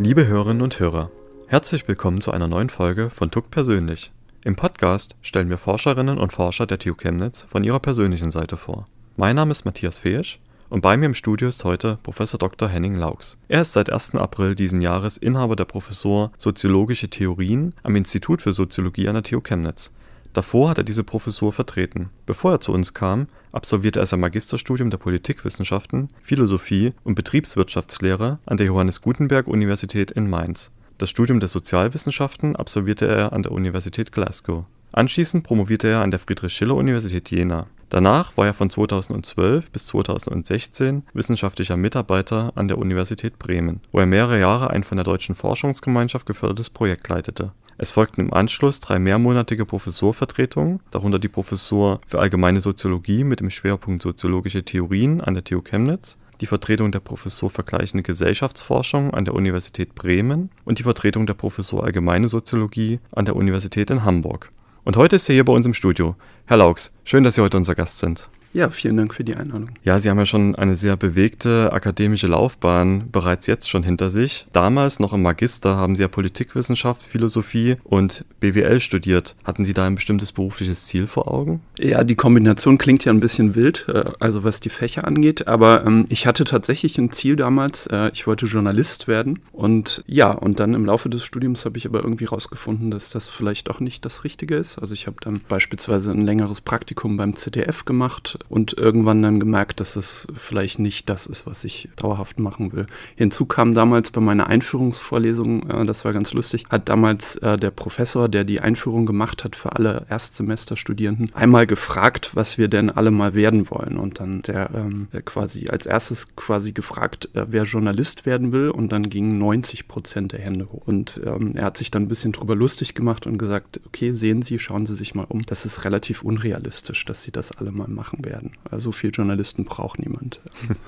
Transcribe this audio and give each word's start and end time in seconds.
Liebe 0.00 0.28
Hörerinnen 0.28 0.62
und 0.62 0.78
Hörer, 0.78 1.10
herzlich 1.48 1.88
willkommen 1.88 2.20
zu 2.20 2.30
einer 2.30 2.46
neuen 2.46 2.68
Folge 2.68 3.10
von 3.10 3.32
TUC 3.32 3.50
Persönlich. 3.50 4.12
Im 4.44 4.54
Podcast 4.54 5.16
stellen 5.22 5.50
wir 5.50 5.58
Forscherinnen 5.58 6.18
und 6.18 6.32
Forscher 6.32 6.66
der 6.66 6.78
TU 6.78 6.94
Chemnitz 6.94 7.48
von 7.50 7.64
ihrer 7.64 7.80
persönlichen 7.80 8.30
Seite 8.30 8.56
vor. 8.56 8.86
Mein 9.16 9.34
Name 9.34 9.50
ist 9.50 9.64
Matthias 9.64 9.98
Feesch 9.98 10.38
und 10.70 10.82
bei 10.82 10.96
mir 10.96 11.06
im 11.06 11.14
Studio 11.14 11.48
ist 11.48 11.64
heute 11.64 11.98
Prof. 12.04 12.18
Dr. 12.38 12.68
Henning 12.68 12.94
Laux. 12.94 13.38
Er 13.48 13.62
ist 13.62 13.72
seit 13.72 13.90
1. 13.90 14.14
April 14.14 14.54
diesen 14.54 14.82
Jahres 14.82 15.18
Inhaber 15.18 15.56
der 15.56 15.64
Professur 15.64 16.30
Soziologische 16.38 17.10
Theorien 17.10 17.74
am 17.82 17.96
Institut 17.96 18.40
für 18.40 18.52
Soziologie 18.52 19.08
an 19.08 19.14
der 19.14 19.24
TU 19.24 19.40
Chemnitz. 19.40 19.92
Davor 20.32 20.70
hat 20.70 20.78
er 20.78 20.84
diese 20.84 21.02
Professur 21.02 21.52
vertreten. 21.52 22.10
Bevor 22.24 22.52
er 22.52 22.60
zu 22.60 22.72
uns 22.72 22.94
kam, 22.94 23.26
absolvierte 23.52 24.00
er 24.00 24.06
sein 24.06 24.20
Magisterstudium 24.20 24.90
der 24.90 24.98
Politikwissenschaften, 24.98 26.10
Philosophie 26.20 26.92
und 27.04 27.14
Betriebswirtschaftslehre 27.14 28.38
an 28.46 28.56
der 28.56 28.66
Johannes 28.66 29.00
Gutenberg 29.00 29.46
Universität 29.46 30.10
in 30.10 30.28
Mainz. 30.28 30.72
Das 30.98 31.10
Studium 31.10 31.40
der 31.40 31.48
Sozialwissenschaften 31.48 32.56
absolvierte 32.56 33.06
er 33.06 33.32
an 33.32 33.42
der 33.42 33.52
Universität 33.52 34.12
Glasgow. 34.12 34.64
Anschließend 34.92 35.44
promovierte 35.44 35.88
er 35.88 36.02
an 36.02 36.10
der 36.10 36.18
Friedrich-Schiller-Universität 36.18 37.30
Jena. 37.30 37.66
Danach 37.90 38.36
war 38.36 38.46
er 38.46 38.54
von 38.54 38.70
2012 38.70 39.70
bis 39.70 39.86
2016 39.86 41.04
wissenschaftlicher 41.14 41.76
Mitarbeiter 41.76 42.52
an 42.54 42.68
der 42.68 42.78
Universität 42.78 43.38
Bremen, 43.38 43.80
wo 43.92 43.98
er 43.98 44.06
mehrere 44.06 44.38
Jahre 44.38 44.70
ein 44.70 44.84
von 44.84 44.96
der 44.96 45.04
Deutschen 45.04 45.34
Forschungsgemeinschaft 45.34 46.26
gefördertes 46.26 46.70
Projekt 46.70 47.08
leitete 47.08 47.52
es 47.80 47.92
folgten 47.92 48.22
im 48.22 48.34
Anschluss 48.34 48.80
drei 48.80 48.98
mehrmonatige 48.98 49.64
Professurvertretungen, 49.64 50.80
darunter 50.90 51.20
die 51.20 51.28
Professur 51.28 52.00
für 52.08 52.18
Allgemeine 52.18 52.60
Soziologie 52.60 53.22
mit 53.22 53.38
dem 53.38 53.50
Schwerpunkt 53.50 54.02
Soziologische 54.02 54.64
Theorien 54.64 55.20
an 55.20 55.34
der 55.34 55.44
TU 55.44 55.62
Chemnitz, 55.62 56.18
die 56.40 56.46
Vertretung 56.46 56.90
der 56.90 56.98
Professur 56.98 57.50
Vergleichende 57.50 58.02
Gesellschaftsforschung 58.02 59.14
an 59.14 59.24
der 59.24 59.34
Universität 59.34 59.94
Bremen 59.94 60.50
und 60.64 60.80
die 60.80 60.82
Vertretung 60.82 61.26
der 61.26 61.34
Professur 61.34 61.84
Allgemeine 61.84 62.28
Soziologie 62.28 62.98
an 63.12 63.26
der 63.26 63.36
Universität 63.36 63.90
in 63.90 64.04
Hamburg. 64.04 64.50
Und 64.88 64.96
heute 64.96 65.16
ist 65.16 65.28
er 65.28 65.34
hier 65.34 65.44
bei 65.44 65.52
uns 65.52 65.66
im 65.66 65.74
Studio. 65.74 66.16
Herr 66.46 66.56
Laux, 66.56 66.94
schön, 67.04 67.22
dass 67.22 67.34
Sie 67.34 67.42
heute 67.42 67.58
unser 67.58 67.74
Gast 67.74 67.98
sind. 67.98 68.30
Ja, 68.54 68.70
vielen 68.70 68.96
Dank 68.96 69.14
für 69.14 69.24
die 69.24 69.36
Einladung. 69.36 69.70
Ja, 69.84 69.98
Sie 69.98 70.08
haben 70.08 70.18
ja 70.18 70.26
schon 70.26 70.54
eine 70.54 70.76
sehr 70.76 70.96
bewegte 70.96 71.72
akademische 71.72 72.26
Laufbahn 72.26 73.10
bereits 73.10 73.46
jetzt 73.46 73.68
schon 73.68 73.82
hinter 73.82 74.10
sich. 74.10 74.46
Damals 74.52 75.00
noch 75.00 75.12
im 75.12 75.22
Magister 75.22 75.76
haben 75.76 75.96
Sie 75.96 76.02
ja 76.02 76.08
Politikwissenschaft, 76.08 77.02
Philosophie 77.02 77.76
und 77.84 78.24
BWL 78.40 78.80
studiert. 78.80 79.36
Hatten 79.44 79.64
Sie 79.64 79.74
da 79.74 79.86
ein 79.86 79.96
bestimmtes 79.96 80.32
berufliches 80.32 80.86
Ziel 80.86 81.06
vor 81.06 81.32
Augen? 81.32 81.60
Ja, 81.78 82.04
die 82.04 82.14
Kombination 82.14 82.78
klingt 82.78 83.04
ja 83.04 83.12
ein 83.12 83.20
bisschen 83.20 83.54
wild, 83.54 83.86
äh, 83.88 84.04
also 84.18 84.44
was 84.44 84.60
die 84.60 84.70
Fächer 84.70 85.06
angeht, 85.06 85.46
aber 85.46 85.84
ähm, 85.84 86.06
ich 86.08 86.26
hatte 86.26 86.44
tatsächlich 86.44 86.98
ein 86.98 87.12
Ziel 87.12 87.36
damals. 87.36 87.86
Äh, 87.86 88.10
ich 88.14 88.26
wollte 88.26 88.46
Journalist 88.46 89.08
werden 89.08 89.40
und 89.52 90.02
ja, 90.06 90.30
und 90.30 90.58
dann 90.58 90.74
im 90.74 90.86
Laufe 90.86 91.08
des 91.10 91.24
Studiums 91.24 91.64
habe 91.64 91.76
ich 91.76 91.86
aber 91.86 92.02
irgendwie 92.02 92.24
rausgefunden, 92.24 92.90
dass 92.90 93.10
das 93.10 93.28
vielleicht 93.28 93.70
auch 93.70 93.80
nicht 93.80 94.04
das 94.04 94.24
Richtige 94.24 94.56
ist. 94.56 94.78
Also 94.78 94.94
ich 94.94 95.06
habe 95.06 95.16
dann 95.20 95.40
beispielsweise 95.48 96.10
ein 96.10 96.22
längeres 96.22 96.60
Praktikum 96.60 97.16
beim 97.16 97.34
ZDF 97.34 97.84
gemacht 97.84 98.37
und 98.48 98.76
irgendwann 98.76 99.22
dann 99.22 99.40
gemerkt, 99.40 99.80
dass 99.80 99.94
das 99.94 100.26
vielleicht 100.34 100.78
nicht 100.78 101.08
das 101.08 101.26
ist, 101.26 101.46
was 101.46 101.64
ich 101.64 101.88
dauerhaft 101.96 102.38
machen 102.38 102.72
will. 102.72 102.86
Hinzu 103.16 103.46
kam 103.46 103.74
damals 103.74 104.10
bei 104.10 104.20
meiner 104.20 104.46
Einführungsvorlesung, 104.46 105.68
äh, 105.68 105.84
das 105.84 106.04
war 106.04 106.12
ganz 106.12 106.32
lustig, 106.32 106.64
hat 106.70 106.88
damals 106.88 107.36
äh, 107.36 107.56
der 107.56 107.70
Professor, 107.70 108.28
der 108.28 108.44
die 108.44 108.60
Einführung 108.60 109.06
gemacht 109.06 109.44
hat 109.44 109.56
für 109.56 109.72
alle 109.72 110.06
Erstsemesterstudierenden, 110.08 111.34
einmal 111.34 111.66
gefragt, 111.66 112.30
was 112.34 112.58
wir 112.58 112.68
denn 112.68 112.90
alle 112.90 113.10
mal 113.10 113.34
werden 113.34 113.70
wollen. 113.70 113.96
Und 113.96 114.20
dann 114.20 114.42
der 114.42 114.70
ähm, 114.74 115.08
quasi 115.24 115.68
als 115.68 115.86
erstes 115.86 116.34
quasi 116.36 116.72
gefragt, 116.72 117.28
äh, 117.34 117.46
wer 117.48 117.64
Journalist 117.64 118.26
werden 118.26 118.52
will. 118.52 118.70
Und 118.70 118.92
dann 118.92 119.10
gingen 119.10 119.38
90 119.38 119.88
Prozent 119.88 120.32
der 120.32 120.40
Hände 120.40 120.70
hoch. 120.70 120.86
Und 120.86 121.20
ähm, 121.24 121.52
er 121.54 121.64
hat 121.64 121.76
sich 121.76 121.90
dann 121.90 122.02
ein 122.02 122.08
bisschen 122.08 122.32
drüber 122.32 122.54
lustig 122.56 122.94
gemacht 122.94 123.26
und 123.26 123.38
gesagt, 123.38 123.80
okay, 123.86 124.12
sehen 124.12 124.42
Sie, 124.42 124.58
schauen 124.58 124.86
Sie 124.86 124.96
sich 124.96 125.14
mal 125.14 125.26
um. 125.28 125.42
Das 125.42 125.64
ist 125.64 125.84
relativ 125.84 126.22
unrealistisch, 126.22 127.04
dass 127.04 127.22
Sie 127.22 127.32
das 127.32 127.52
alle 127.52 127.72
mal 127.72 127.88
machen 127.88 128.24
werden 128.24 128.27
werden. 128.28 128.52
Also 128.70 128.84
so 128.84 128.92
viel 128.92 129.10
Journalisten 129.10 129.64
braucht 129.64 129.98
niemand. 129.98 130.40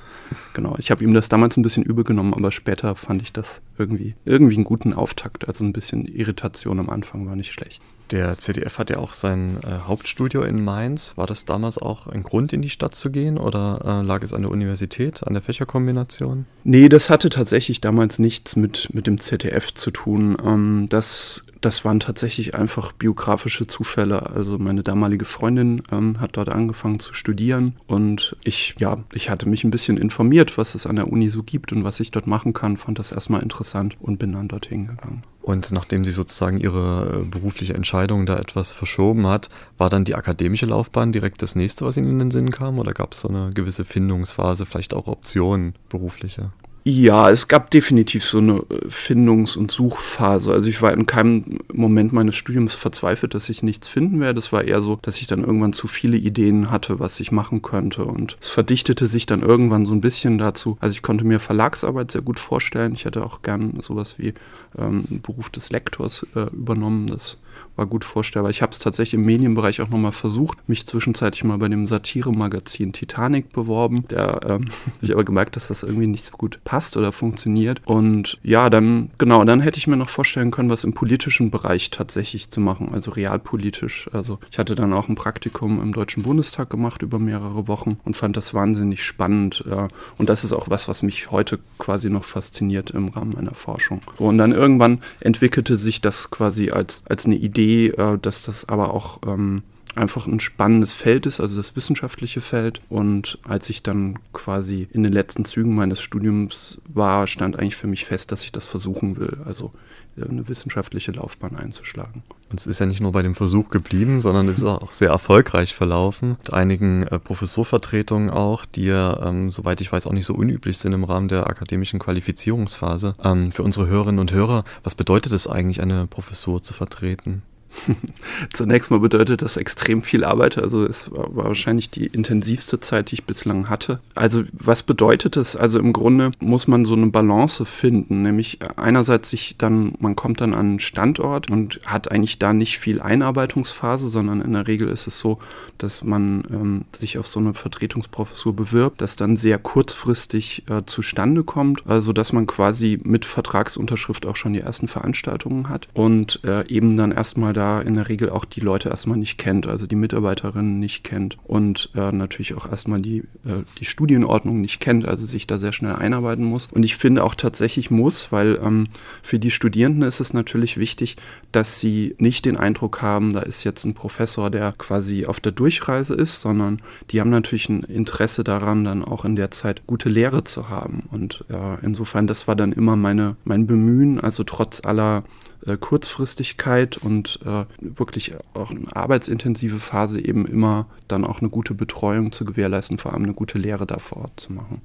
genau, 0.52 0.76
ich 0.78 0.90
habe 0.90 1.04
ihm 1.04 1.14
das 1.14 1.28
damals 1.28 1.56
ein 1.56 1.62
bisschen 1.62 1.82
übel 1.82 2.04
genommen, 2.04 2.34
aber 2.34 2.50
später 2.50 2.94
fand 2.94 3.22
ich 3.22 3.32
das 3.32 3.60
irgendwie, 3.78 4.14
irgendwie 4.24 4.56
einen 4.56 4.64
guten 4.64 4.92
Auftakt. 4.92 5.48
Also 5.48 5.64
ein 5.64 5.72
bisschen 5.72 6.06
Irritation 6.06 6.78
am 6.78 6.90
Anfang 6.90 7.26
war 7.26 7.36
nicht 7.36 7.52
schlecht. 7.52 7.82
Der 8.10 8.36
CDF 8.38 8.78
hat 8.78 8.90
ja 8.90 8.98
auch 8.98 9.12
sein 9.12 9.58
äh, 9.62 9.86
Hauptstudio 9.86 10.42
in 10.42 10.64
Mainz. 10.64 11.12
War 11.16 11.26
das 11.26 11.44
damals 11.44 11.78
auch 11.78 12.08
ein 12.08 12.24
Grund, 12.24 12.52
in 12.52 12.60
die 12.60 12.70
Stadt 12.70 12.94
zu 12.94 13.10
gehen 13.10 13.38
oder 13.38 13.80
äh, 14.02 14.04
lag 14.04 14.22
es 14.22 14.32
an 14.32 14.42
der 14.42 14.50
Universität, 14.50 15.24
an 15.24 15.34
der 15.34 15.42
Fächerkombination? 15.42 16.46
Nee, 16.64 16.88
das 16.88 17.08
hatte 17.08 17.30
tatsächlich 17.30 17.80
damals 17.80 18.18
nichts 18.18 18.56
mit, 18.56 18.92
mit 18.92 19.06
dem 19.06 19.20
ZDF 19.20 19.72
zu 19.74 19.92
tun. 19.92 20.36
Ähm, 20.44 20.86
das 20.88 21.44
das 21.60 21.84
waren 21.84 22.00
tatsächlich 22.00 22.54
einfach 22.54 22.92
biografische 22.92 23.66
Zufälle. 23.66 24.30
Also 24.30 24.58
meine 24.58 24.82
damalige 24.82 25.24
Freundin 25.24 25.82
ähm, 25.92 26.20
hat 26.20 26.36
dort 26.36 26.48
angefangen 26.48 27.00
zu 27.00 27.12
studieren 27.14 27.76
und 27.86 28.36
ich, 28.44 28.74
ja, 28.78 29.04
ich 29.12 29.30
hatte 29.30 29.48
mich 29.48 29.64
ein 29.64 29.70
bisschen 29.70 29.96
informiert, 29.96 30.19
was 30.56 30.74
es 30.74 30.86
an 30.86 30.96
der 30.96 31.10
Uni 31.10 31.28
so 31.28 31.42
gibt 31.42 31.72
und 31.72 31.84
was 31.84 32.00
ich 32.00 32.10
dort 32.10 32.26
machen 32.26 32.52
kann, 32.52 32.76
fand 32.76 32.98
das 32.98 33.12
erstmal 33.12 33.42
interessant 33.42 33.96
und 34.00 34.18
bin 34.18 34.32
dann 34.32 34.48
dorthin 34.48 34.86
gegangen. 34.86 35.22
Und 35.42 35.72
nachdem 35.72 36.04
sie 36.04 36.10
sozusagen 36.10 36.58
ihre 36.58 37.22
äh, 37.22 37.24
berufliche 37.24 37.74
Entscheidung 37.74 38.26
da 38.26 38.38
etwas 38.38 38.72
verschoben 38.72 39.26
hat, 39.26 39.48
war 39.78 39.88
dann 39.88 40.04
die 40.04 40.14
akademische 40.14 40.66
Laufbahn 40.66 41.12
direkt 41.12 41.40
das 41.42 41.56
nächste, 41.56 41.84
was 41.86 41.96
Ihnen 41.96 42.10
in 42.10 42.18
den 42.18 42.30
Sinn 42.30 42.50
kam? 42.50 42.78
Oder 42.78 42.92
gab 42.92 43.12
es 43.12 43.20
so 43.20 43.28
eine 43.28 43.50
gewisse 43.52 43.84
Findungsphase, 43.84 44.66
vielleicht 44.66 44.92
auch 44.92 45.06
Optionen 45.06 45.74
berufliche? 45.88 46.52
Ja, 46.82 47.28
es 47.28 47.46
gab 47.46 47.70
definitiv 47.70 48.24
so 48.24 48.38
eine 48.38 48.64
äh, 48.70 48.88
Findungs- 48.88 49.56
und 49.56 49.70
Suchphase. 49.70 50.50
Also 50.52 50.68
ich 50.68 50.80
war 50.80 50.92
in 50.92 51.06
keinem 51.06 51.58
Moment 51.72 52.12
meines 52.12 52.36
Studiums 52.36 52.74
verzweifelt, 52.74 53.34
dass 53.34 53.50
ich 53.50 53.62
nichts 53.62 53.86
finden 53.86 54.18
werde. 54.20 54.38
Es 54.38 54.50
war 54.50 54.64
eher 54.64 54.80
so, 54.80 54.98
dass 55.02 55.20
ich 55.20 55.26
dann 55.26 55.44
irgendwann 55.44 55.74
zu 55.74 55.88
viele 55.88 56.16
Ideen 56.16 56.70
hatte, 56.70 56.98
was 56.98 57.20
ich 57.20 57.32
machen 57.32 57.60
könnte. 57.60 58.04
Und 58.06 58.38
es 58.40 58.48
verdichtete 58.48 59.08
sich 59.08 59.26
dann 59.26 59.42
irgendwann 59.42 59.84
so 59.84 59.92
ein 59.92 60.00
bisschen 60.00 60.38
dazu. 60.38 60.78
Also 60.80 60.92
ich 60.92 61.02
konnte 61.02 61.26
mir 61.26 61.38
Verlagsarbeit 61.38 62.10
sehr 62.10 62.22
gut 62.22 62.40
vorstellen. 62.40 62.94
Ich 62.94 63.04
hätte 63.04 63.24
auch 63.24 63.42
gern 63.42 63.80
sowas 63.82 64.18
wie 64.18 64.32
ähm, 64.78 65.04
Beruf 65.22 65.50
des 65.50 65.70
Lektors 65.70 66.26
äh, 66.34 66.46
übernommen. 66.54 67.08
Das 67.08 67.36
war 67.76 67.86
gut 67.86 68.04
vorstellbar. 68.04 68.50
Ich 68.50 68.62
habe 68.62 68.72
es 68.72 68.78
tatsächlich 68.78 69.14
im 69.14 69.24
Medienbereich 69.24 69.80
auch 69.80 69.88
nochmal 69.88 70.12
versucht, 70.12 70.68
mich 70.68 70.86
zwischenzeitlich 70.86 71.44
mal 71.44 71.58
bei 71.58 71.68
dem 71.68 71.86
Satire-Magazin 71.86 72.92
Titanic 72.92 73.52
beworben. 73.52 74.04
Da 74.08 74.40
ähm, 74.44 74.66
habe 74.86 75.00
ich 75.00 75.12
aber 75.12 75.24
gemerkt, 75.24 75.56
dass 75.56 75.68
das 75.68 75.82
irgendwie 75.82 76.06
nicht 76.06 76.24
so 76.24 76.36
gut 76.36 76.60
passt 76.64 76.96
oder 76.96 77.12
funktioniert. 77.12 77.80
Und 77.84 78.38
ja, 78.42 78.70
dann, 78.70 79.10
genau, 79.18 79.44
dann 79.44 79.60
hätte 79.60 79.78
ich 79.78 79.86
mir 79.86 79.96
noch 79.96 80.08
vorstellen 80.08 80.50
können, 80.50 80.70
was 80.70 80.84
im 80.84 80.92
politischen 80.92 81.50
Bereich 81.50 81.90
tatsächlich 81.90 82.50
zu 82.50 82.60
machen, 82.60 82.90
also 82.92 83.10
realpolitisch. 83.10 84.10
Also 84.12 84.38
ich 84.50 84.58
hatte 84.58 84.74
dann 84.74 84.92
auch 84.92 85.08
ein 85.08 85.14
Praktikum 85.14 85.80
im 85.80 85.92
Deutschen 85.92 86.22
Bundestag 86.22 86.70
gemacht 86.70 87.02
über 87.02 87.18
mehrere 87.18 87.66
Wochen 87.68 87.98
und 88.04 88.16
fand 88.16 88.36
das 88.36 88.52
wahnsinnig 88.52 89.02
spannend. 89.02 89.64
Ja. 89.68 89.88
Und 90.18 90.28
das 90.28 90.44
ist 90.44 90.52
auch 90.52 90.68
was, 90.68 90.88
was 90.88 91.02
mich 91.02 91.30
heute 91.30 91.58
quasi 91.78 92.10
noch 92.10 92.24
fasziniert 92.24 92.90
im 92.90 93.08
Rahmen 93.08 93.34
meiner 93.34 93.54
Forschung. 93.54 94.00
So, 94.18 94.24
und 94.24 94.38
dann 94.38 94.52
irgendwann 94.52 95.00
entwickelte 95.20 95.76
sich 95.76 96.00
das 96.00 96.30
quasi 96.30 96.70
als, 96.70 97.04
als 97.08 97.26
eine 97.26 97.36
Idee 97.36 97.59
Idee, 97.60 97.88
äh, 97.88 98.18
dass 98.18 98.44
das 98.44 98.68
aber 98.68 98.94
auch 98.94 99.20
ähm, 99.26 99.62
einfach 99.96 100.26
ein 100.26 100.40
spannendes 100.40 100.92
Feld 100.92 101.26
ist, 101.26 101.40
also 101.40 101.56
das 101.56 101.74
wissenschaftliche 101.74 102.40
Feld. 102.40 102.80
Und 102.88 103.38
als 103.46 103.68
ich 103.70 103.82
dann 103.82 104.18
quasi 104.32 104.88
in 104.92 105.02
den 105.02 105.12
letzten 105.12 105.44
Zügen 105.44 105.74
meines 105.74 106.00
Studiums 106.00 106.80
war, 106.88 107.26
stand 107.26 107.58
eigentlich 107.58 107.76
für 107.76 107.88
mich 107.88 108.04
fest, 108.04 108.32
dass 108.32 108.44
ich 108.44 108.52
das 108.52 108.64
versuchen 108.64 109.16
will, 109.16 109.38
also 109.44 109.72
äh, 110.16 110.28
eine 110.28 110.48
wissenschaftliche 110.48 111.12
Laufbahn 111.12 111.56
einzuschlagen. 111.56 112.22
Und 112.50 112.60
es 112.60 112.66
ist 112.66 112.78
ja 112.78 112.86
nicht 112.86 113.00
nur 113.00 113.12
bei 113.12 113.22
dem 113.22 113.34
Versuch 113.34 113.70
geblieben, 113.70 114.20
sondern 114.20 114.48
es 114.48 114.58
ist 114.58 114.64
auch 114.64 114.92
sehr 114.92 115.10
erfolgreich 115.10 115.74
verlaufen. 115.74 116.30
Mit 116.30 116.52
einigen 116.52 117.02
äh, 117.04 117.18
Professurvertretungen 117.18 118.30
auch, 118.30 118.64
die 118.64 118.86
ja, 118.86 119.28
ähm, 119.28 119.50
soweit 119.50 119.80
ich 119.80 119.92
weiß, 119.92 120.06
auch 120.06 120.12
nicht 120.12 120.26
so 120.26 120.34
unüblich 120.34 120.78
sind 120.78 120.92
im 120.92 121.04
Rahmen 121.04 121.28
der 121.28 121.48
akademischen 121.48 121.98
Qualifizierungsphase. 121.98 123.14
Ähm, 123.22 123.52
für 123.52 123.62
unsere 123.62 123.86
Hörerinnen 123.86 124.20
und 124.20 124.32
Hörer, 124.32 124.64
was 124.82 124.94
bedeutet 124.94 125.32
es 125.32 125.46
eigentlich, 125.46 125.80
eine 125.80 126.06
Professur 126.06 126.62
zu 126.62 126.74
vertreten? 126.74 127.42
Zunächst 128.52 128.90
mal 128.90 129.00
bedeutet 129.00 129.42
das 129.42 129.56
extrem 129.56 130.02
viel 130.02 130.24
Arbeit. 130.24 130.58
Also 130.58 130.84
es 130.84 131.10
war, 131.10 131.34
wahrscheinlich 131.34 131.90
die 131.90 132.06
intensivste 132.06 132.80
Zeit, 132.80 133.10
die 133.10 133.14
ich 133.14 133.24
bislang 133.24 133.68
hatte. 133.68 134.00
Also 134.14 134.44
was 134.52 134.82
bedeutet 134.82 135.36
es? 135.36 135.56
Also 135.56 135.78
im 135.78 135.92
Grunde 135.92 136.32
muss 136.40 136.68
man 136.68 136.84
so 136.84 136.94
eine 136.94 137.08
Balance 137.08 137.64
finden, 137.64 138.22
nämlich 138.22 138.58
einerseits 138.76 139.30
sich 139.30 139.56
dann, 139.58 139.94
man 140.00 140.16
kommt 140.16 140.40
dann 140.40 140.54
an 140.54 140.60
einen 140.60 140.80
Standort 140.80 141.50
und 141.50 141.80
hat 141.86 142.10
eigentlich 142.10 142.38
da 142.38 142.52
nicht 142.52 142.78
viel 142.78 143.00
Einarbeitungsphase, 143.00 144.08
sondern 144.08 144.40
in 144.40 144.52
der 144.52 144.66
Regel 144.66 144.88
ist 144.88 145.06
es 145.06 145.18
so, 145.18 145.38
dass 145.78 146.02
man 146.02 146.44
ähm, 146.50 146.84
sich 146.92 147.18
auf 147.18 147.26
so 147.26 147.40
eine 147.40 147.54
Vertretungsprofessur 147.54 148.54
bewirbt, 148.54 149.00
das 149.00 149.16
dann 149.16 149.36
sehr 149.36 149.58
kurzfristig 149.58 150.64
äh, 150.68 150.82
zustande 150.86 151.44
kommt, 151.44 151.86
also 151.86 152.12
dass 152.12 152.32
man 152.32 152.46
quasi 152.46 152.98
mit 153.02 153.24
Vertragsunterschrift 153.24 154.26
auch 154.26 154.36
schon 154.36 154.52
die 154.52 154.60
ersten 154.60 154.88
Veranstaltungen 154.88 155.68
hat 155.68 155.88
und 155.94 156.40
äh, 156.44 156.66
eben 156.68 156.96
dann 156.96 157.12
erstmal 157.12 157.52
da 157.60 157.82
in 157.82 157.94
der 157.94 158.08
Regel 158.08 158.30
auch 158.30 158.46
die 158.46 158.60
Leute 158.60 158.88
erstmal 158.88 159.18
nicht 159.18 159.36
kennt, 159.36 159.66
also 159.66 159.86
die 159.86 159.94
Mitarbeiterinnen 159.94 160.80
nicht 160.80 161.04
kennt 161.04 161.36
und 161.44 161.90
äh, 161.94 162.10
natürlich 162.10 162.54
auch 162.54 162.66
erstmal 162.66 163.02
die, 163.02 163.18
äh, 163.44 163.62
die 163.78 163.84
Studienordnung 163.84 164.62
nicht 164.62 164.80
kennt, 164.80 165.06
also 165.06 165.26
sich 165.26 165.46
da 165.46 165.58
sehr 165.58 165.74
schnell 165.74 165.94
einarbeiten 165.94 166.42
muss. 166.42 166.68
Und 166.72 166.84
ich 166.84 166.96
finde 166.96 167.22
auch 167.22 167.34
tatsächlich 167.34 167.90
muss, 167.90 168.32
weil 168.32 168.58
ähm, 168.64 168.86
für 169.22 169.38
die 169.38 169.50
Studierenden 169.50 170.08
ist 170.08 170.20
es 170.20 170.32
natürlich 170.32 170.78
wichtig, 170.78 171.16
dass 171.52 171.80
sie 171.80 172.14
nicht 172.16 172.46
den 172.46 172.56
Eindruck 172.56 173.02
haben, 173.02 173.34
da 173.34 173.40
ist 173.40 173.62
jetzt 173.64 173.84
ein 173.84 173.92
Professor, 173.92 174.50
der 174.50 174.72
quasi 174.72 175.26
auf 175.26 175.38
der 175.38 175.52
Durchreise 175.52 176.14
ist, 176.14 176.40
sondern 176.40 176.80
die 177.10 177.20
haben 177.20 177.30
natürlich 177.30 177.68
ein 177.68 177.82
Interesse 177.82 178.42
daran, 178.42 178.84
dann 178.86 179.04
auch 179.04 179.26
in 179.26 179.36
der 179.36 179.50
Zeit 179.50 179.86
gute 179.86 180.08
Lehre 180.08 180.44
zu 180.44 180.70
haben. 180.70 181.08
Und 181.10 181.44
äh, 181.50 181.84
insofern, 181.84 182.26
das 182.26 182.48
war 182.48 182.56
dann 182.56 182.72
immer 182.72 182.96
meine, 182.96 183.36
mein 183.44 183.66
Bemühen, 183.66 184.18
also 184.18 184.44
trotz 184.44 184.82
aller 184.82 185.24
äh, 185.66 185.76
Kurzfristigkeit 185.76 186.96
und 186.96 187.40
äh, 187.44 187.64
wirklich 187.80 188.34
auch 188.54 188.70
eine 188.70 188.94
arbeitsintensive 188.94 189.78
Phase 189.78 190.24
eben 190.24 190.46
immer 190.46 190.86
dann 191.08 191.24
auch 191.24 191.40
eine 191.40 191.50
gute 191.50 191.74
Betreuung 191.74 192.32
zu 192.32 192.44
gewährleisten, 192.44 192.98
vor 192.98 193.12
allem 193.12 193.24
eine 193.24 193.34
gute 193.34 193.58
Lehre 193.58 193.86
da 193.86 193.98
vor 193.98 194.22
Ort 194.22 194.40
zu 194.40 194.52
machen. 194.52 194.80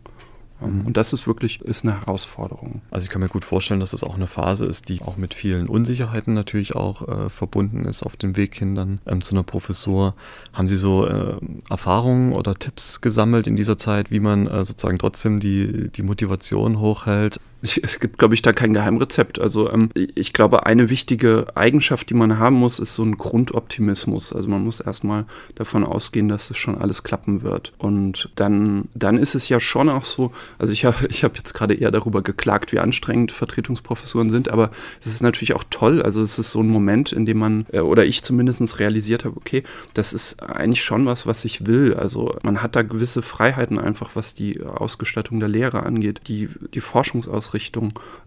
Ähm, 0.61 0.79
mhm. 0.79 0.85
Und 0.87 0.97
das 0.97 1.13
ist 1.13 1.27
wirklich 1.27 1.61
ist 1.61 1.83
eine 1.83 1.99
Herausforderung. 1.99 2.81
Also 2.91 3.05
ich 3.05 3.09
kann 3.09 3.21
mir 3.21 3.29
gut 3.29 3.45
vorstellen, 3.45 3.79
dass 3.79 3.93
es 3.93 4.03
auch 4.03 4.15
eine 4.15 4.27
Phase 4.27 4.65
ist, 4.65 4.89
die 4.89 5.01
auch 5.01 5.17
mit 5.17 5.33
vielen 5.33 5.67
Unsicherheiten 5.67 6.33
natürlich 6.33 6.75
auch 6.75 7.07
äh, 7.07 7.29
verbunden 7.29 7.85
ist 7.85 8.03
auf 8.03 8.15
dem 8.15 8.37
Weg 8.37 8.55
hin 8.55 8.75
dann 8.75 8.99
ähm, 9.05 9.21
zu 9.21 9.35
einer 9.35 9.43
Professur. 9.43 10.15
Haben 10.53 10.69
Sie 10.69 10.77
so 10.77 11.07
äh, 11.07 11.35
Erfahrungen 11.69 12.33
oder 12.33 12.55
Tipps 12.55 13.01
gesammelt 13.01 13.47
in 13.47 13.55
dieser 13.55 13.77
Zeit, 13.77 14.11
wie 14.11 14.19
man 14.19 14.47
äh, 14.47 14.63
sozusagen 14.63 14.99
trotzdem 14.99 15.39
die, 15.39 15.89
die 15.89 16.03
Motivation 16.03 16.79
hochhält? 16.79 17.39
Ich, 17.65 17.83
es 17.83 17.99
gibt, 17.99 18.19
glaube 18.19 18.35
ich, 18.35 18.43
da 18.43 18.53
kein 18.53 18.75
Geheimrezept. 18.75 19.41
Also 19.41 19.71
ähm, 19.71 19.89
ich 19.95 20.33
glaube, 20.33 20.67
eine 20.67 20.91
wichtige 20.91 21.47
Eigenschaft, 21.55 22.11
die 22.11 22.13
man 22.13 22.37
haben 22.37 22.57
muss, 22.57 22.77
ist 22.77 22.93
so 22.93 23.03
ein 23.03 23.17
Grundoptimismus. 23.17 24.33
Also 24.33 24.47
man 24.47 24.63
muss 24.63 24.81
erstmal 24.81 25.25
davon 25.55 25.83
ausgehen, 25.83 26.29
dass 26.29 26.51
es 26.51 26.57
schon 26.57 26.77
alles 26.77 27.01
klappen 27.01 27.41
wird. 27.41 27.73
Und 27.79 28.29
dann, 28.35 28.87
dann 28.93 29.17
ist 29.17 29.33
es 29.33 29.49
ja 29.49 29.59
schon 29.59 29.89
auch 29.89 30.05
so, 30.05 30.31
also 30.59 30.73
ich 30.73 30.85
habe 30.85 31.07
ich 31.09 31.23
hab 31.23 31.37
jetzt 31.37 31.53
gerade 31.53 31.73
eher 31.73 31.89
darüber 31.89 32.21
geklagt, 32.21 32.71
wie 32.71 32.77
anstrengend 32.77 33.31
Vertretungsprofessuren 33.31 34.29
sind, 34.29 34.49
aber 34.49 34.69
es 35.01 35.07
ist 35.07 35.23
natürlich 35.23 35.55
auch 35.55 35.63
toll. 35.71 36.03
Also 36.03 36.21
es 36.21 36.37
ist 36.37 36.51
so 36.51 36.61
ein 36.61 36.69
Moment, 36.69 37.13
in 37.13 37.25
dem 37.25 37.39
man, 37.39 37.65
äh, 37.71 37.79
oder 37.79 38.05
ich 38.05 38.21
zumindest 38.21 38.77
realisiert 38.77 39.25
habe, 39.25 39.37
okay, 39.37 39.63
das 39.95 40.13
ist 40.13 40.43
eigentlich 40.43 40.83
schon 40.83 41.07
was, 41.07 41.25
was 41.25 41.45
ich 41.45 41.65
will. 41.65 41.95
Also 41.95 42.37
man 42.43 42.61
hat 42.61 42.75
da 42.75 42.83
gewisse 42.83 43.23
Freiheiten 43.23 43.79
einfach, 43.79 44.11
was 44.13 44.35
die 44.35 44.61
Ausgestattung 44.61 45.39
der 45.39 45.49
Lehre 45.49 45.81
angeht, 45.81 46.21
die, 46.27 46.47
die 46.75 46.79
Forschungsausrichtung, 46.79 47.54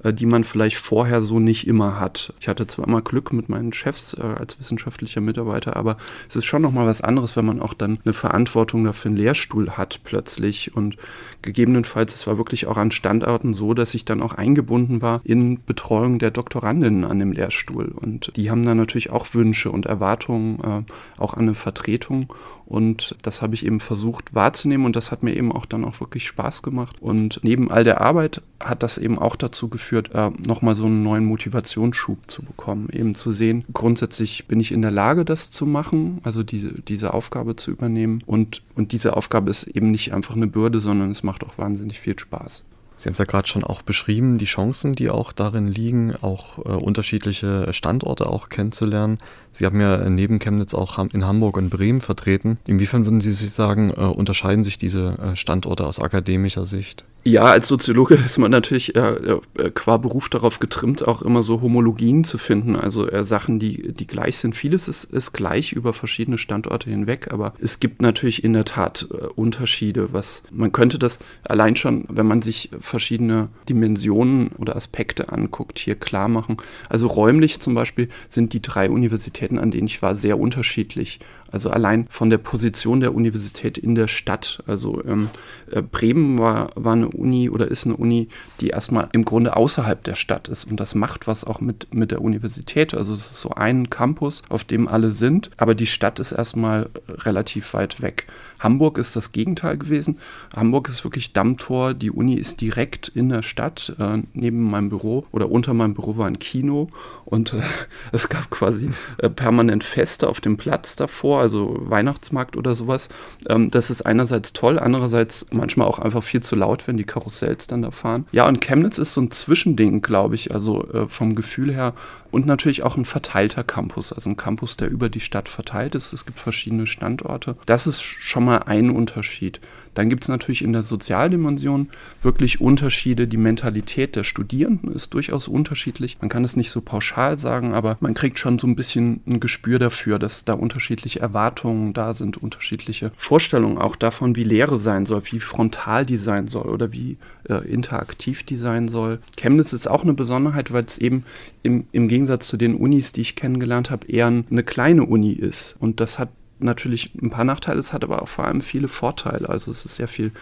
äh, 0.02 0.12
die 0.12 0.26
man 0.26 0.44
vielleicht 0.44 0.76
vorher 0.76 1.22
so 1.22 1.40
nicht 1.40 1.66
immer 1.66 2.00
hat. 2.00 2.32
Ich 2.40 2.48
hatte 2.48 2.66
zwar 2.66 2.86
immer 2.86 3.02
Glück 3.02 3.32
mit 3.32 3.48
meinen 3.48 3.72
Chefs 3.72 4.14
äh, 4.14 4.22
als 4.22 4.58
wissenschaftlicher 4.58 5.20
Mitarbeiter, 5.20 5.76
aber 5.76 5.96
es 6.28 6.36
ist 6.36 6.46
schon 6.46 6.62
nochmal 6.62 6.86
was 6.86 7.00
anderes, 7.00 7.36
wenn 7.36 7.46
man 7.46 7.60
auch 7.60 7.74
dann 7.74 7.98
eine 8.04 8.12
Verantwortung 8.12 8.84
dafür 8.84 9.10
einen 9.10 9.18
Lehrstuhl 9.18 9.70
hat 9.72 10.00
plötzlich 10.04 10.74
und 10.74 10.96
gegebenenfalls, 11.42 12.14
es 12.14 12.26
war 12.26 12.38
wirklich 12.38 12.66
auch 12.66 12.76
an 12.76 12.90
Standorten 12.90 13.54
so, 13.54 13.74
dass 13.74 13.94
ich 13.94 14.04
dann 14.04 14.22
auch 14.22 14.34
eingebunden 14.34 15.02
war 15.02 15.20
in 15.24 15.62
Betreuung 15.64 16.18
der 16.18 16.30
Doktorandinnen 16.30 17.04
an 17.04 17.18
dem 17.18 17.32
Lehrstuhl. 17.32 17.88
Und 17.88 18.32
die 18.36 18.50
haben 18.50 18.64
dann 18.64 18.76
natürlich 18.76 19.10
auch 19.10 19.34
Wünsche 19.34 19.70
und 19.70 19.86
Erwartungen, 19.86 20.60
äh, 20.60 21.20
auch 21.20 21.34
an 21.34 21.42
eine 21.42 21.54
Vertretung. 21.54 22.32
Und 22.68 23.16
das 23.22 23.40
habe 23.40 23.54
ich 23.54 23.64
eben 23.64 23.80
versucht 23.80 24.34
wahrzunehmen 24.34 24.84
und 24.84 24.94
das 24.94 25.10
hat 25.10 25.22
mir 25.22 25.34
eben 25.34 25.52
auch 25.52 25.64
dann 25.64 25.86
auch 25.86 26.00
wirklich 26.00 26.26
Spaß 26.26 26.62
gemacht. 26.62 26.96
Und 27.00 27.40
neben 27.42 27.70
all 27.70 27.82
der 27.82 28.02
Arbeit 28.02 28.42
hat 28.60 28.82
das 28.82 28.98
eben 28.98 29.18
auch 29.18 29.36
dazu 29.36 29.68
geführt, 29.68 30.10
äh, 30.12 30.30
nochmal 30.46 30.76
so 30.76 30.84
einen 30.84 31.02
neuen 31.02 31.24
Motivationsschub 31.24 32.30
zu 32.30 32.42
bekommen. 32.42 32.90
Eben 32.92 33.14
zu 33.14 33.32
sehen, 33.32 33.64
grundsätzlich 33.72 34.46
bin 34.48 34.60
ich 34.60 34.70
in 34.70 34.82
der 34.82 34.90
Lage, 34.90 35.24
das 35.24 35.50
zu 35.50 35.64
machen, 35.64 36.20
also 36.24 36.42
diese, 36.42 36.82
diese 36.82 37.14
Aufgabe 37.14 37.56
zu 37.56 37.70
übernehmen. 37.70 38.22
Und, 38.26 38.62
und 38.74 38.92
diese 38.92 39.16
Aufgabe 39.16 39.48
ist 39.48 39.66
eben 39.66 39.90
nicht 39.90 40.12
einfach 40.12 40.36
eine 40.36 40.46
Bürde, 40.46 40.80
sondern 40.80 41.10
es 41.10 41.22
macht 41.22 41.44
auch 41.44 41.56
wahnsinnig 41.56 41.98
viel 41.98 42.18
Spaß. 42.18 42.64
Sie 42.98 43.06
haben 43.06 43.12
es 43.12 43.18
ja 43.18 43.24
gerade 43.24 43.48
schon 43.48 43.62
auch 43.62 43.82
beschrieben, 43.82 44.38
die 44.38 44.44
Chancen, 44.44 44.92
die 44.92 45.08
auch 45.08 45.32
darin 45.32 45.68
liegen, 45.68 46.14
auch 46.16 46.58
äh, 46.58 46.70
unterschiedliche 46.70 47.72
Standorte 47.72 48.26
auch 48.26 48.48
kennenzulernen. 48.48 49.18
Sie 49.52 49.64
haben 49.66 49.80
ja 49.80 50.08
neben 50.10 50.40
Chemnitz 50.40 50.74
auch 50.74 50.98
in 50.98 51.24
Hamburg 51.24 51.56
und 51.56 51.70
Bremen 51.70 52.00
vertreten. 52.00 52.58
Inwiefern 52.66 53.06
würden 53.06 53.20
Sie 53.20 53.32
sich 53.32 53.52
sagen, 53.52 53.90
äh, 53.90 54.00
unterscheiden 54.00 54.64
sich 54.64 54.78
diese 54.78 55.16
äh, 55.18 55.36
Standorte 55.36 55.86
aus 55.86 56.00
akademischer 56.00 56.66
Sicht? 56.66 57.04
Ja, 57.28 57.42
als 57.42 57.68
Soziologe 57.68 58.14
ist 58.14 58.38
man 58.38 58.50
natürlich 58.50 58.96
äh, 58.96 59.00
äh, 59.00 59.70
qua 59.74 59.98
Beruf 59.98 60.30
darauf 60.30 60.60
getrimmt, 60.60 61.06
auch 61.06 61.20
immer 61.20 61.42
so 61.42 61.60
Homologien 61.60 62.24
zu 62.24 62.38
finden, 62.38 62.74
also 62.74 63.06
äh, 63.06 63.22
Sachen, 63.22 63.58
die, 63.58 63.92
die 63.92 64.06
gleich 64.06 64.38
sind. 64.38 64.56
Vieles 64.56 64.88
ist, 64.88 65.04
ist 65.04 65.32
gleich 65.32 65.72
über 65.72 65.92
verschiedene 65.92 66.38
Standorte 66.38 66.88
hinweg, 66.88 67.28
aber 67.30 67.52
es 67.60 67.80
gibt 67.80 68.00
natürlich 68.00 68.44
in 68.44 68.54
der 68.54 68.64
Tat 68.64 69.08
äh, 69.10 69.26
Unterschiede, 69.26 70.14
was 70.14 70.42
man 70.50 70.72
könnte 70.72 70.98
das 70.98 71.18
allein 71.46 71.76
schon, 71.76 72.06
wenn 72.08 72.26
man 72.26 72.40
sich 72.40 72.70
verschiedene 72.80 73.48
Dimensionen 73.68 74.48
oder 74.56 74.74
Aspekte 74.74 75.30
anguckt, 75.30 75.78
hier 75.78 75.96
klar 75.96 76.28
machen. 76.28 76.56
Also 76.88 77.08
räumlich 77.08 77.60
zum 77.60 77.74
Beispiel 77.74 78.08
sind 78.30 78.54
die 78.54 78.62
drei 78.62 78.88
Universitäten, 78.88 79.58
an 79.58 79.70
denen 79.70 79.86
ich 79.86 80.00
war, 80.00 80.14
sehr 80.14 80.40
unterschiedlich. 80.40 81.20
Also 81.50 81.70
allein 81.70 82.06
von 82.10 82.30
der 82.30 82.38
Position 82.38 83.00
der 83.00 83.14
Universität 83.14 83.78
in 83.78 83.94
der 83.94 84.08
Stadt. 84.08 84.62
Also 84.66 85.02
ähm, 85.04 85.30
äh, 85.70 85.82
Bremen 85.82 86.38
war, 86.38 86.70
war 86.74 86.92
eine 86.92 87.08
Uni 87.08 87.50
oder 87.50 87.68
ist 87.68 87.86
eine 87.86 87.96
Uni, 87.96 88.28
die 88.60 88.68
erstmal 88.68 89.08
im 89.12 89.24
Grunde 89.24 89.56
außerhalb 89.56 90.02
der 90.04 90.14
Stadt 90.14 90.48
ist. 90.48 90.64
Und 90.64 90.78
das 90.78 90.94
macht 90.94 91.26
was 91.26 91.44
auch 91.44 91.60
mit, 91.60 91.94
mit 91.94 92.10
der 92.10 92.22
Universität. 92.22 92.94
Also 92.94 93.14
es 93.14 93.30
ist 93.30 93.40
so 93.40 93.50
ein 93.50 93.90
Campus, 93.90 94.42
auf 94.48 94.64
dem 94.64 94.88
alle 94.88 95.12
sind, 95.12 95.50
aber 95.56 95.74
die 95.74 95.86
Stadt 95.86 96.18
ist 96.18 96.32
erstmal 96.32 96.90
relativ 97.08 97.74
weit 97.74 98.02
weg. 98.02 98.26
Hamburg 98.58 98.98
ist 98.98 99.16
das 99.16 99.32
Gegenteil 99.32 99.76
gewesen. 99.76 100.18
Hamburg 100.54 100.88
ist 100.88 101.04
wirklich 101.04 101.32
Dammtor. 101.32 101.94
Die 101.94 102.10
Uni 102.10 102.34
ist 102.34 102.60
direkt 102.60 103.08
in 103.08 103.28
der 103.28 103.42
Stadt. 103.42 103.94
Äh, 103.98 104.22
neben 104.32 104.70
meinem 104.70 104.88
Büro 104.88 105.26
oder 105.32 105.50
unter 105.50 105.74
meinem 105.74 105.94
Büro 105.94 106.16
war 106.16 106.26
ein 106.26 106.38
Kino 106.38 106.88
und 107.24 107.52
äh, 107.52 107.62
es 108.12 108.28
gab 108.28 108.50
quasi 108.50 108.90
äh, 109.18 109.28
permanent 109.28 109.84
Feste 109.84 110.28
auf 110.28 110.40
dem 110.40 110.56
Platz 110.56 110.96
davor, 110.96 111.40
also 111.40 111.76
Weihnachtsmarkt 111.80 112.56
oder 112.56 112.74
sowas. 112.74 113.08
Ähm, 113.48 113.70
das 113.70 113.90
ist 113.90 114.02
einerseits 114.02 114.52
toll, 114.52 114.78
andererseits 114.78 115.46
manchmal 115.50 115.86
auch 115.88 115.98
einfach 115.98 116.22
viel 116.22 116.42
zu 116.42 116.56
laut, 116.56 116.86
wenn 116.86 116.96
die 116.96 117.04
Karussells 117.04 117.66
dann 117.66 117.82
da 117.82 117.90
fahren. 117.90 118.26
Ja, 118.32 118.48
und 118.48 118.60
Chemnitz 118.60 118.98
ist 118.98 119.14
so 119.14 119.20
ein 119.20 119.30
Zwischending, 119.30 120.02
glaube 120.02 120.34
ich, 120.34 120.52
also 120.52 120.86
äh, 120.92 121.06
vom 121.06 121.34
Gefühl 121.34 121.72
her 121.72 121.94
und 122.30 122.46
natürlich 122.46 122.82
auch 122.82 122.96
ein 122.96 123.04
verteilter 123.04 123.64
Campus, 123.64 124.12
also 124.12 124.30
ein 124.30 124.36
Campus, 124.36 124.76
der 124.76 124.88
über 124.88 125.08
die 125.08 125.20
Stadt 125.20 125.48
verteilt 125.48 125.94
ist. 125.94 126.12
Es 126.12 126.26
gibt 126.26 126.38
verschiedene 126.38 126.86
Standorte. 126.86 127.56
Das 127.66 127.86
ist 127.86 128.02
schon 128.02 128.44
mal 128.44 128.58
ein 128.58 128.90
Unterschied. 128.90 129.60
Dann 129.98 130.10
gibt 130.10 130.22
es 130.22 130.28
natürlich 130.28 130.62
in 130.62 130.72
der 130.72 130.84
Sozialdimension 130.84 131.88
wirklich 132.22 132.60
Unterschiede. 132.60 133.26
Die 133.26 133.36
Mentalität 133.36 134.14
der 134.14 134.22
Studierenden 134.22 134.94
ist 134.94 135.12
durchaus 135.12 135.48
unterschiedlich. 135.48 136.18
Man 136.20 136.28
kann 136.28 136.44
es 136.44 136.54
nicht 136.54 136.70
so 136.70 136.80
pauschal 136.80 137.36
sagen, 137.36 137.74
aber 137.74 137.96
man 137.98 138.14
kriegt 138.14 138.38
schon 138.38 138.60
so 138.60 138.68
ein 138.68 138.76
bisschen 138.76 139.22
ein 139.26 139.40
Gespür 139.40 139.80
dafür, 139.80 140.20
dass 140.20 140.44
da 140.44 140.52
unterschiedliche 140.52 141.18
Erwartungen 141.18 141.94
da 141.94 142.14
sind, 142.14 142.36
unterschiedliche 142.36 143.10
Vorstellungen 143.16 143.76
auch 143.76 143.96
davon, 143.96 144.36
wie 144.36 144.44
Lehre 144.44 144.76
sein 144.76 145.04
soll, 145.04 145.22
wie 145.32 145.40
frontal 145.40 146.06
die 146.06 146.16
sein 146.16 146.46
soll 146.46 146.68
oder 146.68 146.92
wie 146.92 147.16
äh, 147.48 147.66
interaktiv 147.68 148.44
die 148.44 148.54
sein 148.54 148.86
soll. 148.86 149.18
Chemnitz 149.36 149.72
ist 149.72 149.88
auch 149.88 150.04
eine 150.04 150.14
Besonderheit, 150.14 150.72
weil 150.72 150.84
es 150.84 150.98
eben 150.98 151.24
im, 151.64 151.88
im 151.90 152.06
Gegensatz 152.06 152.46
zu 152.46 152.56
den 152.56 152.76
Unis, 152.76 153.10
die 153.10 153.22
ich 153.22 153.34
kennengelernt 153.34 153.90
habe, 153.90 154.06
eher 154.06 154.28
eine 154.28 154.62
kleine 154.62 155.04
Uni 155.04 155.32
ist. 155.32 155.76
Und 155.80 155.98
das 155.98 156.20
hat 156.20 156.28
natürlich 156.58 157.14
ein 157.20 157.30
paar 157.30 157.44
Nachteile, 157.44 157.78
es 157.78 157.92
hat 157.92 158.04
aber 158.04 158.22
auch 158.22 158.28
vor 158.28 158.44
allem 158.44 158.60
viele 158.60 158.88
Vorteile. 158.88 159.48
Also 159.48 159.70
es 159.70 159.84
ist 159.84 159.96
sehr 159.96 160.08
viel 160.08 160.32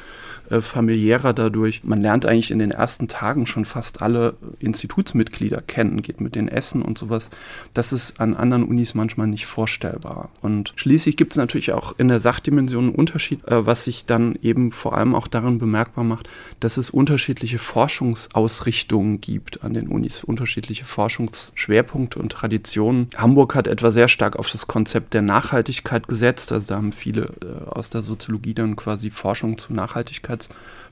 äh, 0.51 0.61
familiärer 0.61 1.33
dadurch. 1.33 1.85
Man 1.85 2.01
lernt 2.01 2.27
eigentlich 2.27 2.51
in 2.51 2.59
den 2.59 2.71
ersten 2.71 3.09
Tagen 3.09 3.47
schon 3.47 3.65
fast 3.65 4.03
alle 4.03 4.35
Institutsmitglieder 4.59 5.61
kennen, 5.63 6.03
geht 6.03 6.21
mit 6.21 6.35
denen 6.35 6.49
essen 6.49 6.83
und 6.83 6.99
sowas. 6.99 7.31
Das 7.75 7.93
ist 7.93 8.21
an 8.21 8.35
anderen 8.35 8.65
Unis 8.65 8.95
manchmal 8.95 9.27
nicht 9.27 9.47
vorstellbar. 9.47 10.31
Und 10.41 10.73
schließlich 10.77 11.17
gibt 11.17 11.33
es 11.33 11.37
natürlich 11.37 11.73
auch 11.73 11.95
in 11.99 12.09
der 12.09 12.21
Sachdimension 12.21 12.85
einen 12.87 12.95
Unterschied, 12.95 13.47
äh, 13.47 13.67
was 13.67 13.85
sich 13.85 14.07
dann 14.07 14.39
eben 14.43 14.73
vor 14.73 14.97
allem 14.97 15.15
auch 15.15 15.29
darin 15.29 15.59
bemerkbar 15.59 16.05
macht, 16.05 16.29
dass 16.61 16.77
es 16.77 16.91
unterschiedliche 16.91 17.59
Forschungsausrichtungen 17.59 19.21
gibt 19.21 19.63
an 19.65 19.75
den 19.75 19.89
Unis, 19.89 20.25
unterschiedliche 20.25 20.85
Forschungsschwerpunkte 20.85 22.19
und 22.19 22.33
Traditionen. 22.33 23.09
Hamburg 23.17 23.55
hat 23.55 23.67
etwa 23.67 23.91
sehr 23.91 24.09
stark 24.09 24.37
auf 24.37 24.51
das 24.51 24.67
Konzept 24.67 25.15
der 25.15 25.23
Nachhaltigkeit 25.23 26.09
gesetzt. 26.09 26.53
Also 26.53 26.69
da 26.69 26.77
haben 26.77 26.93
viele 26.93 27.31
äh, 27.43 27.69
aus 27.69 27.91
der 27.91 28.03
Soziologie 28.03 28.55
dann 28.55 28.77
quasi 28.77 29.11
Forschung 29.11 29.59
zu 29.59 29.73
Nachhaltigkeit 29.73 30.36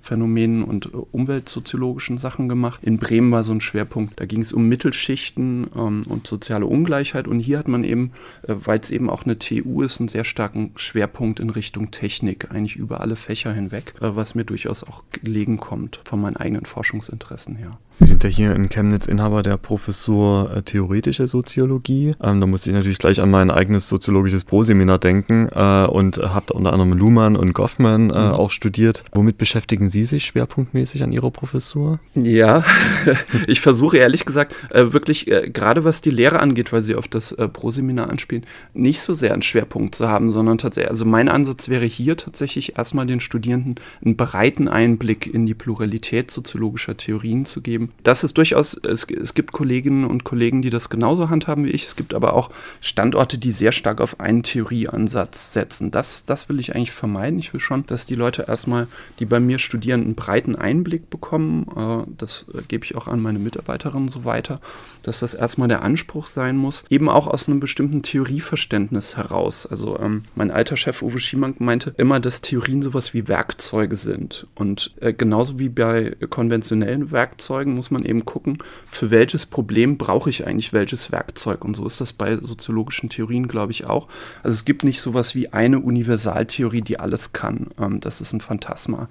Phänomenen 0.05 0.63
und 0.63 0.87
äh, 0.87 0.97
umweltsoziologischen 1.13 2.19
Sachen 2.19 2.49
gemacht. 2.49 2.81
In 2.83 2.99
Bremen 2.99 3.33
war 3.33 3.43
so 3.43 3.53
ein 3.53 3.63
Schwerpunkt, 3.63 4.21
da 4.21 4.27
ging 4.27 4.43
es 4.43 4.53
um 4.53 4.69
Mittelschichten 4.69 5.67
ähm, 5.75 6.05
und 6.07 6.27
soziale 6.27 6.67
Ungleichheit. 6.67 7.27
Und 7.27 7.41
hier 7.41 7.59
hat 7.59 7.69
man 7.69 7.85
eben, 7.85 8.13
äh, 8.43 8.55
weil 8.55 8.79
es 8.79 8.91
eben 8.91 9.09
auch 9.09 9.25
eine 9.25 9.39
TU 9.39 9.83
ist, 9.83 10.01
einen 10.01 10.09
sehr 10.09 10.25
starken 10.25 10.73
Schwerpunkt 10.77 11.41
in 11.41 11.51
Richtung 11.51 11.91
Technik, 11.91 12.51
eigentlich 12.51 12.77
über 12.77 13.01
alle 13.01 13.17
Fächer 13.17 13.53
hinweg, 13.53 13.95
äh, 14.01 14.15
was 14.15 14.35
mir 14.35 14.45
durchaus 14.45 14.85
auch 14.85 15.03
gelegen 15.11 15.57
kommt 15.57 16.01
von 16.05 16.21
meinen 16.21 16.37
eigenen 16.37 16.67
Forschungsinteressen 16.67 17.57
her. 17.57 17.79
Sie 17.97 18.07
sind 18.07 18.25
ja 18.25 18.29
hier 18.29 18.57
in 18.57 18.69
Chemnitz 18.69 19.07
Inhaber 19.07 19.45
der 19.45 19.57
Professur 19.57 20.51
äh, 20.53 20.63
Theoretische 20.63 21.29
Soziologie. 21.29 22.15
Ähm, 22.21 22.41
da 22.41 22.47
musste 22.49 22.71
ich 22.71 22.75
natürlich 22.75 22.99
gleich 22.99 23.21
an 23.21 23.31
mein 23.31 23.53
eigenes 23.53 23.87
soziologisches 23.87 24.43
Proseminar 24.43 24.99
denken 24.99 25.49
äh, 25.55 25.87
und 25.87 26.17
habe 26.19 26.55
unter 26.55 26.73
anderem 26.73 26.93
Luhmann 26.93 27.37
und 27.37 27.53
Goffman 27.53 28.11
äh, 28.11 28.15
mhm. 28.15 28.33
auch 28.33 28.51
studiert. 28.51 29.05
Womit 29.13 29.39
beschäftigen 29.39 29.91
Sie 29.91 30.07
sich 30.07 30.25
schwerpunktmäßig 30.25 31.05
an 31.05 31.13
Ihrer 31.13 31.31
Professur? 31.31 32.01
Ja, 32.17 32.65
ich 33.47 33.61
versuche 33.61 33.99
ehrlich 33.99 34.25
gesagt 34.25 34.57
äh, 34.71 34.93
wirklich 34.93 35.31
äh, 35.31 35.49
gerade 35.49 35.85
was 35.85 36.01
die 36.01 36.11
Lehre 36.11 36.41
angeht, 36.41 36.73
weil 36.73 36.83
Sie 36.83 36.97
auf 36.97 37.07
das 37.07 37.37
Proseminar 37.53 38.11
anspielen, 38.11 38.45
nicht 38.73 39.03
so 39.03 39.15
sehr 39.15 39.33
einen 39.33 39.43
Schwerpunkt 39.43 39.95
zu 39.95 40.09
haben, 40.09 40.33
sondern 40.33 40.59
tatsächlich, 40.59 40.91
also 40.91 41.05
mein 41.05 41.29
Ansatz 41.29 41.69
wäre 41.69 41.85
hier 41.85 42.17
tatsächlich 42.17 42.77
erstmal 42.77 43.07
den 43.07 43.21
Studierenden 43.21 43.77
einen 44.05 44.17
breiten 44.17 44.67
Einblick 44.67 45.33
in 45.33 45.47
die 45.47 45.55
Pluralität 45.55 46.33
soziologischer 46.33 46.97
Theorien 46.97 47.45
zu 47.45 47.61
geben. 47.61 47.84
Das 48.03 48.25
ist 48.25 48.37
durchaus, 48.39 48.79
es, 48.85 49.05
es 49.05 49.35
gibt 49.35 49.53
Kolleginnen 49.53 50.05
und 50.05 50.25
Kollegen, 50.25 50.63
die 50.63 50.71
das 50.71 50.91
genauso 50.91 51.31
handhaben 51.31 51.65
wie 51.65 51.71
ich. 51.71 51.85
Es 51.85 51.97
gibt 51.97 52.15
aber 52.15 52.35
auch 52.35 52.51
Standorte, 52.81 53.39
die 53.39 53.51
sehr 53.51 53.73
stark 53.73 54.01
auf 54.01 54.21
einen 54.21 54.43
Theorieansatz 54.43 55.53
setzen. 55.53 55.91
Das, 55.91 56.25
das 56.25 56.49
will 56.49 56.61
ich 56.61 56.75
eigentlich 56.75 56.93
vermeiden. 56.93 57.39
Ich 57.39 57.53
will 57.53 57.61
schon, 57.61 57.87
dass 57.87 58.07
die 58.07 58.15
Leute 58.15 58.45
erstmal, 58.49 58.87
die 59.19 59.27
bei 59.27 59.41
mir 59.41 59.59
studieren, 59.59 60.03
einen 60.03 60.15
breiten 60.15 60.57
Einblick 60.57 61.11
bekommen. 61.11 61.67
Äh, 61.77 62.11
das 62.17 62.47
gebe 62.69 62.85
ich 62.85 62.97
auch 62.97 63.09
an 63.09 63.21
meine 63.21 63.39
Mitarbeiterinnen 63.39 64.09
so 64.09 64.25
weiter, 64.25 64.61
dass 65.03 65.21
das 65.21 65.35
erstmal 65.35 65.69
der 65.69 65.83
Anspruch 65.83 66.27
sein 66.27 66.57
muss. 66.57 66.85
Eben 66.91 67.09
auch 67.09 67.27
aus 67.27 67.49
einem 67.49 67.61
bestimmten 67.61 68.03
Theorieverständnis 68.03 69.17
heraus. 69.17 69.67
Also 69.67 69.99
ähm, 69.99 70.25
mein 70.35 70.51
alter 70.51 70.77
Chef 70.77 71.03
Uwe 71.03 71.19
Schiemann 71.19 71.55
meinte 71.59 71.95
immer, 71.97 72.21
dass 72.21 72.41
Theorien 72.41 72.83
sowas 72.83 73.15
wie 73.15 73.29
Werkzeuge 73.29 73.97
sind. 73.97 74.47
Und 74.55 74.95
äh, 75.01 75.13
genauso 75.13 75.59
wie 75.59 75.69
bei 75.69 76.17
konventionellen 76.31 77.11
Werkzeugen 77.11 77.74
muss 77.75 77.91
man 77.91 78.05
eben 78.05 78.25
gucken, 78.25 78.59
für 78.89 79.11
welches 79.11 79.47
Problem 79.47 79.99
brauche 79.99 80.31
ich 80.31 80.47
eigentlich 80.47 80.73
welches 80.73 81.13
Werkzeug. 81.13 81.65
Und 81.65 81.75
so 81.75 81.87
ist 81.87 82.01
das 82.01 82.13
bei 82.13 82.37
soziologischen 82.37 83.09
Theorien, 83.09 83.49
glaube 83.49 83.73
ich, 83.73 83.87
auch. 83.87 84.09
Also 84.43 84.55
es 84.55 84.65
gibt 84.65 84.85
nicht 84.85 85.01
sowas 85.01 85.35
wie 85.35 85.53
eine 85.53 85.81
Universaltheorie, 85.81 86.83
die 86.83 86.99
alles 86.99 87.33
kann. 87.33 87.69
Ähm, 87.79 88.01
das 88.01 88.21
ist 88.21 88.33
ein 88.33 88.41
Phantasma. 88.41 89.09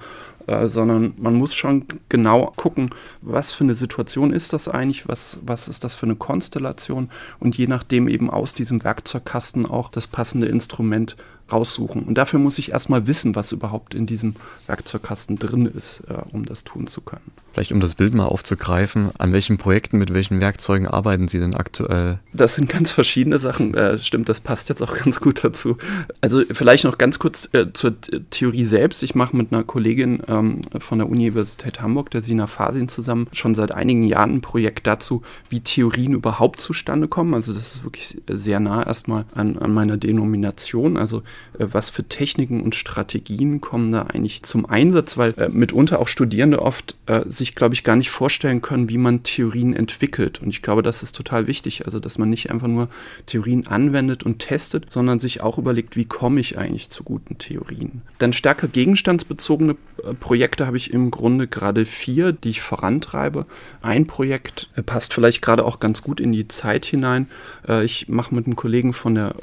Äh, 0.48 0.68
sondern 0.68 1.14
man 1.18 1.36
muss 1.36 1.56
schon 1.56 1.86
genau 2.10 2.52
gucken, 2.58 2.90
was 3.22 3.54
für 3.54 3.64
eine 3.64 3.76
Situation 3.76 4.34
ist 4.34 4.52
das 4.52 4.68
eigentlich, 4.68 5.08
was, 5.08 5.40
was 5.46 5.70
ist 5.70 5.86
das 5.86 5.96
für 5.96 6.06
eine 6.06 6.16
Konstellation 6.16 7.10
und 7.40 7.58
je 7.58 7.68
nachdem 7.68 8.10
eben 8.10 8.30
aus 8.30 8.54
diesem 8.54 8.84
Werkzeugkasten 8.84 9.66
auch 9.66 9.90
das 9.90 10.06
passende 10.06 10.48
Instrument 10.48 11.16
raussuchen. 11.52 12.04
Und 12.04 12.18
dafür 12.18 12.40
muss 12.40 12.58
ich 12.58 12.72
erstmal 12.72 13.08
wissen, 13.08 13.36
was 13.36 13.52
überhaupt 13.52 13.94
in 13.94 14.06
diesem 14.06 14.36
Werkzeugkasten 14.68 15.38
drin 15.38 15.66
ist, 15.66 16.04
äh, 16.10 16.16
um 16.32 16.46
das 16.46 16.64
tun 16.64 16.88
zu 16.88 17.02
können. 17.02 17.32
Vielleicht 17.54 17.72
um 17.72 17.80
das 17.80 17.96
Bild 17.96 18.14
mal 18.14 18.26
aufzugreifen, 18.26 19.12
an 19.18 19.34
welchen 19.34 19.58
Projekten, 19.58 19.98
mit 19.98 20.14
welchen 20.14 20.42
Werkzeugen 20.42 20.88
arbeiten 20.88 21.28
Sie 21.28 21.40
denn 21.40 21.54
aktuell? 21.54 22.20
Das 22.34 22.56
sind 22.56 22.70
ganz 22.70 22.92
verschiedene 22.92 23.40
Sachen. 23.40 23.76
Äh, 23.76 24.00
stimmt, 24.00 24.30
das 24.30 24.40
passt 24.40 24.70
jetzt 24.70 24.82
auch 24.82 24.96
ganz 25.04 25.20
gut 25.20 25.44
dazu. 25.44 25.78
Also 26.22 26.42
vielleicht 26.52 26.86
noch 26.86 26.98
ganz 26.98 27.20
kurz 27.20 27.50
äh, 27.54 27.68
zur 27.74 27.94
Theorie 28.30 28.66
selbst. 28.66 29.04
Ich 29.04 29.14
mache 29.14 29.36
mit 29.36 29.54
einer 29.54 29.64
Kollegin 29.64 30.24
ähm, 30.28 30.62
von 30.80 31.00
der 31.00 31.10
Universität 31.10 31.82
Hamburg, 31.82 32.10
der 32.12 32.22
Sina 32.22 32.48
Fasin, 32.48 32.88
zusammen 32.88 33.28
schon 33.34 33.54
seit 33.54 33.72
einigen 33.72 34.04
Jahren 34.04 34.36
ein 34.36 34.42
Projekt 34.42 34.88
dazu, 34.88 35.22
wie 35.50 35.60
Theorien 35.60 36.14
überhaupt 36.14 36.62
zustande 36.62 37.08
kommen. 37.08 37.34
Also 37.34 37.54
das 37.54 37.76
ist 37.76 37.84
wirklich 37.84 38.18
sehr 38.28 38.60
nah 38.60 38.84
erstmal 38.84 39.26
an, 39.36 39.58
an 39.58 39.74
meiner 39.74 39.98
Denomination. 39.98 40.98
Also 40.98 41.22
was 41.58 41.90
für 41.90 42.04
Techniken 42.04 42.62
und 42.62 42.76
Strategien 42.76 43.62
kommen 43.62 43.92
da 43.92 44.04
eigentlich 44.04 44.44
zum 44.44 44.66
Einsatz, 44.66 45.18
weil 45.18 45.34
äh, 45.38 45.50
mitunter 45.50 46.00
auch 46.00 46.08
Studierende 46.08 46.62
oft 46.62 46.96
äh, 47.06 47.22
sich, 47.28 47.56
glaube 47.56 47.76
ich, 47.76 47.84
gar 47.84 47.96
nicht 47.96 48.10
vorstellen 48.10 48.62
können, 48.62 48.90
wie 48.90 48.98
man 48.98 49.24
Theorien 49.24 49.76
entwickelt. 49.76 50.42
Und 50.42 50.50
ich 50.50 50.62
glaube, 50.62 50.84
das 50.84 51.04
ist 51.04 51.16
total 51.16 51.48
wichtig, 51.48 51.86
also 51.86 52.00
dass 52.00 52.18
man 52.18 52.30
nicht 52.30 52.50
einfach 52.50 52.68
nur 52.68 52.90
Theorien 53.26 53.68
anwendet 53.68 54.24
und 54.24 54.40
testet, 54.40 54.92
sondern 54.92 55.20
sich 55.20 55.42
auch 55.42 55.58
überlegt, 55.58 55.96
wie 55.96 56.06
komme 56.06 56.40
ich 56.40 56.58
eigentlich 56.58 56.90
zu 56.90 57.04
guten 57.04 57.38
Theorien. 57.38 58.02
Dann 58.20 58.34
stärker 58.34 58.68
gegenstandsbezogene 58.68 59.76
äh, 60.04 60.14
Projekte 60.14 60.66
habe 60.66 60.78
ich 60.78 60.92
im 60.92 61.12
Grunde 61.12 61.48
gerade 61.48 61.86
vier, 61.86 62.32
die 62.32 62.50
ich 62.50 62.62
vorantreibe. 62.62 63.46
Ein 63.82 64.08
Projekt 64.08 64.70
äh, 64.76 64.82
passt 64.82 65.14
vielleicht 65.14 65.42
gerade 65.42 65.66
auch 65.66 65.80
ganz 65.80 66.02
gut 66.02 66.20
in 66.20 66.32
die 66.32 66.48
Zeit 66.48 66.86
hinein. 66.86 67.28
Äh, 67.68 67.86
ich 67.86 68.08
mache 68.08 68.34
mit 68.34 68.46
einem 68.46 68.56
Kollegen 68.56 68.94
von 68.94 69.16
der 69.16 69.36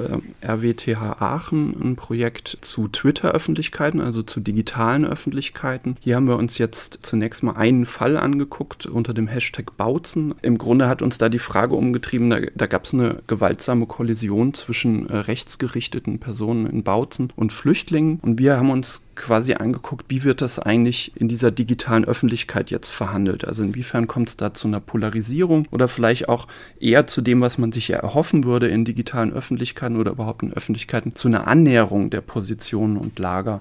RWTH 0.43 1.21
Aachen 1.21 1.75
ein 1.81 1.97
Projekt 1.97 2.59
zu 2.61 2.89
Twitter-Öffentlichkeiten, 2.89 4.01
also 4.01 4.23
zu 4.23 4.41
digitalen 4.41 5.05
Öffentlichkeiten. 5.05 5.97
Hier 6.01 6.17
haben 6.17 6.29
wir 6.29 6.37
uns 6.37 6.59
jetzt 6.59 7.01
zunächst 7.03 7.43
mal 7.43 7.57
einen 7.57 7.87
Fall 7.87 8.17
angeguckt 8.17 8.87
unter 8.87 9.15
dem 9.15 9.29
Hashtag 9.29 9.77
Bautzen. 9.77 10.35
Im 10.43 10.59
Grunde 10.59 10.89
hat 10.89 11.03
uns 11.03 11.19
da 11.19 11.29
die 11.29 11.39
Frage 11.39 11.75
umgetrieben, 11.75 12.31
da, 12.31 12.41
da 12.55 12.67
gab 12.67 12.85
es 12.85 12.95
eine 12.95 13.23
gewaltsame 13.27 13.87
Kollision 13.87 14.55
zwischen 14.55 15.09
äh, 15.09 15.17
rechtsgerichteten 15.17 16.19
Personen 16.19 16.67
in 16.67 16.83
Bautzen 16.83 17.33
und 17.37 17.53
Flüchtlingen. 17.53 18.21
Und 18.21 18.39
wir 18.39 18.57
haben 18.57 18.71
uns 18.71 19.07
quasi 19.21 19.55
angeguckt, 19.55 20.07
wie 20.09 20.25
wird 20.25 20.41
das 20.41 20.59
eigentlich 20.59 21.13
in 21.15 21.29
dieser 21.29 21.51
digitalen 21.51 22.05
Öffentlichkeit 22.05 22.71
jetzt 22.71 22.89
verhandelt? 22.89 23.45
Also 23.45 23.63
inwiefern 23.63 24.07
kommt 24.07 24.31
es 24.31 24.37
da 24.37 24.53
zu 24.55 24.67
einer 24.67 24.81
Polarisierung 24.81 25.67
oder 25.71 25.87
vielleicht 25.87 26.29
auch 26.29 26.49
eher 26.81 27.07
zu 27.07 27.21
dem, 27.21 27.41
was 27.41 27.59
man 27.59 27.71
sich 27.71 27.91
erhoffen 27.91 28.45
würde 28.45 28.69
in 28.69 28.85
digitalen 28.85 29.33
Öffentlichkeiten 29.33 29.97
oder 29.97 30.13
überhaupt 30.13 30.43
in 30.43 30.53
Öffentlichkeiten, 30.53 31.15
zu 31.15 31.29
einer 31.29 31.47
Annäherung 31.47 32.11
der 32.11 32.23
Positionen 32.23 32.97
und 32.97 33.19
Lager? 33.19 33.61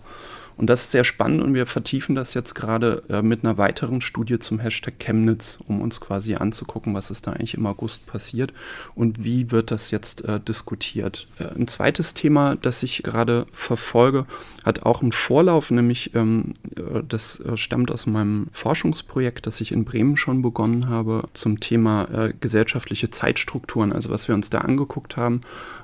Und 0.60 0.70
das 0.70 0.82
ist 0.82 0.92
sehr 0.92 1.06
spannend 1.06 1.42
und 1.42 1.54
wir 1.54 1.66
vertiefen 1.66 2.16
das 2.16 2.34
jetzt 2.34 2.54
gerade 2.54 3.02
äh, 3.08 3.22
mit 3.22 3.46
einer 3.46 3.58
weiteren 3.58 4.02
Studie 4.02 4.40
zum 4.40 4.60
Hashtag 4.60 5.00
Chemnitz, 5.00 5.58
um 5.66 5.80
uns 5.80 6.02
quasi 6.02 6.36
anzugucken, 6.36 6.94
was 6.94 7.12
ist 7.12 7.28
da 7.28 7.32
eigentlich 7.32 7.54
im 7.54 7.66
August 7.66 8.06
passiert 8.08 8.52
und 8.94 9.24
wie 9.24 9.52
wird 9.52 9.72
das 9.72 9.90
jetzt 9.90 10.26
äh, 10.26 10.38
diskutiert. 10.42 11.28
Äh, 11.40 11.58
ein 11.58 11.70
zweites 11.70 12.14
Thema, 12.14 12.58
das 12.58 12.84
ich 12.84 13.04
gerade 13.04 13.46
verfolge, 13.54 14.26
hat 14.66 14.84
auch 14.84 15.02
einen 15.02 15.14
Vorlauf, 15.14 15.72
nämlich 15.72 16.14
ähm, 16.14 16.52
äh, 16.76 17.04
das 17.08 17.40
äh, 17.40 17.56
stammt 17.56 17.90
aus 17.90 18.06
meinem 18.06 18.48
Forschungsprojekt, 18.52 19.48
das 19.48 19.62
ich 19.62 19.72
in 19.72 19.86
Bremen 19.86 20.18
schon 20.18 20.42
begonnen 20.42 20.90
habe, 20.90 21.30
zum 21.32 21.62
Thema 21.62 22.04
äh, 22.12 22.34
gesellschaftliche 22.38 23.10
Zeitstrukturen. 23.10 23.94
Also 23.94 24.10
was 24.10 24.28
wir 24.28 24.36
uns 24.36 24.50
da 24.50 24.58
angeguckt 24.58 25.16
haben 25.16 25.40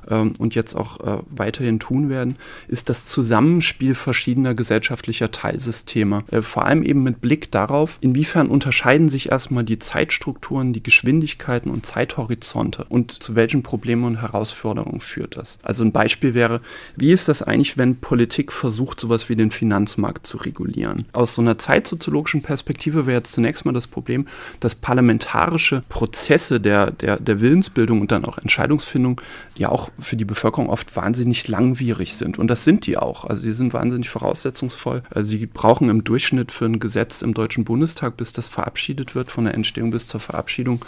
ähm, 0.10 0.34
und 0.38 0.54
jetzt 0.54 0.76
auch 0.76 1.00
weiterhin 1.30 1.80
tun 1.80 2.10
werden, 2.10 2.36
ist 2.68 2.90
das 2.90 3.06
Zusammenspiel 3.06 3.96
verschiedener 3.96 4.54
gesellschaftlicher 4.54 4.65
gesellschaftlicher 4.66 5.32
Teilsysteme. 5.32 6.24
Äh, 6.32 6.42
vor 6.42 6.66
allem 6.66 6.82
eben 6.82 7.04
mit 7.04 7.22
Blick 7.22 7.52
darauf, 7.52 8.00
inwiefern 8.02 8.48
unterscheiden 8.48 9.10
sich 9.10 9.32
erstmal 9.32 9.64
die 9.64 9.78
Zeitstrukturen, 9.78 10.74
die 10.74 10.82
Geschwindigkeiten 10.82 11.70
und 11.70 11.86
Zeithorizonte 11.86 12.86
und 12.90 13.12
zu 13.12 13.36
welchen 13.36 13.62
Problemen 13.62 14.06
und 14.06 14.22
Herausforderungen 14.22 15.02
führt 15.02 15.38
das. 15.38 15.60
Also 15.62 15.84
ein 15.84 15.92
Beispiel 15.92 16.34
wäre, 16.34 16.62
wie 16.96 17.12
ist 17.12 17.28
das 17.28 17.44
eigentlich, 17.44 17.78
wenn 17.78 17.98
Politik 17.98 18.52
versucht, 18.52 19.00
sowas 19.00 19.30
wie 19.30 19.36
den 19.36 19.52
Finanzmarkt 19.52 20.26
zu 20.26 20.38
regulieren? 20.38 21.06
Aus 21.14 21.36
so 21.36 21.44
einer 21.44 21.60
zeitsoziologischen 21.60 22.42
Perspektive 22.42 23.06
wäre 23.06 23.20
jetzt 23.20 23.34
zunächst 23.34 23.66
mal 23.66 23.72
das 23.72 23.86
Problem, 23.86 24.26
dass 24.62 24.74
parlamentarische 24.74 25.84
Prozesse 25.90 26.60
der, 26.60 26.90
der, 26.90 27.20
der 27.20 27.40
Willensbildung 27.40 28.02
und 28.02 28.12
dann 28.12 28.26
auch 28.26 28.40
Entscheidungsfindung 28.40 29.22
ja 29.56 29.70
auch 29.70 29.92
für 30.00 30.16
die 30.16 30.26
Bevölkerung 30.26 30.70
oft 30.70 30.96
wahnsinnig 30.96 31.48
langwierig 31.48 32.16
sind. 32.16 32.40
Und 32.40 32.48
das 32.48 32.64
sind 32.64 32.88
die 32.88 32.98
auch. 32.98 33.26
Also 33.26 33.44
die 33.44 33.54
sind 33.54 33.74
wahnsinnig 33.74 34.10
voraussetzungsfähig 34.10 34.55
umsetzungsvoll. 34.56 35.04
Also 35.10 35.32
sie 35.32 35.46
brauchen 35.46 35.90
im 35.90 36.04
Durchschnitt 36.04 36.52
für 36.52 36.66
ein 36.66 36.80
Gesetz 36.80 37.22
im 37.22 37.34
Deutschen 37.34 37.66
Bundestag, 37.66 38.18
bis 38.18 38.34
das 38.34 38.48
verabschiedet 38.48 39.16
wird, 39.16 39.30
von 39.30 39.46
der 39.46 39.54
Entstehung 39.54 39.92
bis 39.92 40.08
zur 40.08 40.20
Verabschiedung, 40.20 40.84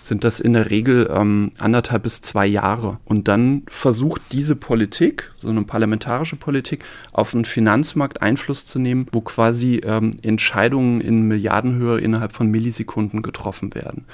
sind 0.00 0.24
das 0.24 0.40
in 0.40 0.52
der 0.52 0.70
Regel 0.70 1.10
ähm, 1.12 1.50
anderthalb 1.58 2.04
bis 2.04 2.22
zwei 2.22 2.46
Jahre. 2.46 2.98
Und 3.04 3.28
dann 3.28 3.64
versucht 3.66 4.22
diese 4.32 4.56
Politik, 4.56 5.32
so 5.36 5.48
eine 5.48 5.64
parlamentarische 5.64 6.36
Politik, 6.36 6.84
auf 7.12 7.32
den 7.32 7.44
Finanzmarkt 7.44 8.22
Einfluss 8.22 8.64
zu 8.64 8.78
nehmen, 8.78 9.06
wo 9.12 9.20
quasi 9.20 9.82
ähm, 9.84 10.12
Entscheidungen 10.22 11.00
in 11.00 11.22
Milliardenhöhe 11.22 11.98
innerhalb 11.98 12.32
von 12.32 12.48
Millisekunden 12.48 13.22
getroffen 13.22 13.74
werden. 13.74 14.04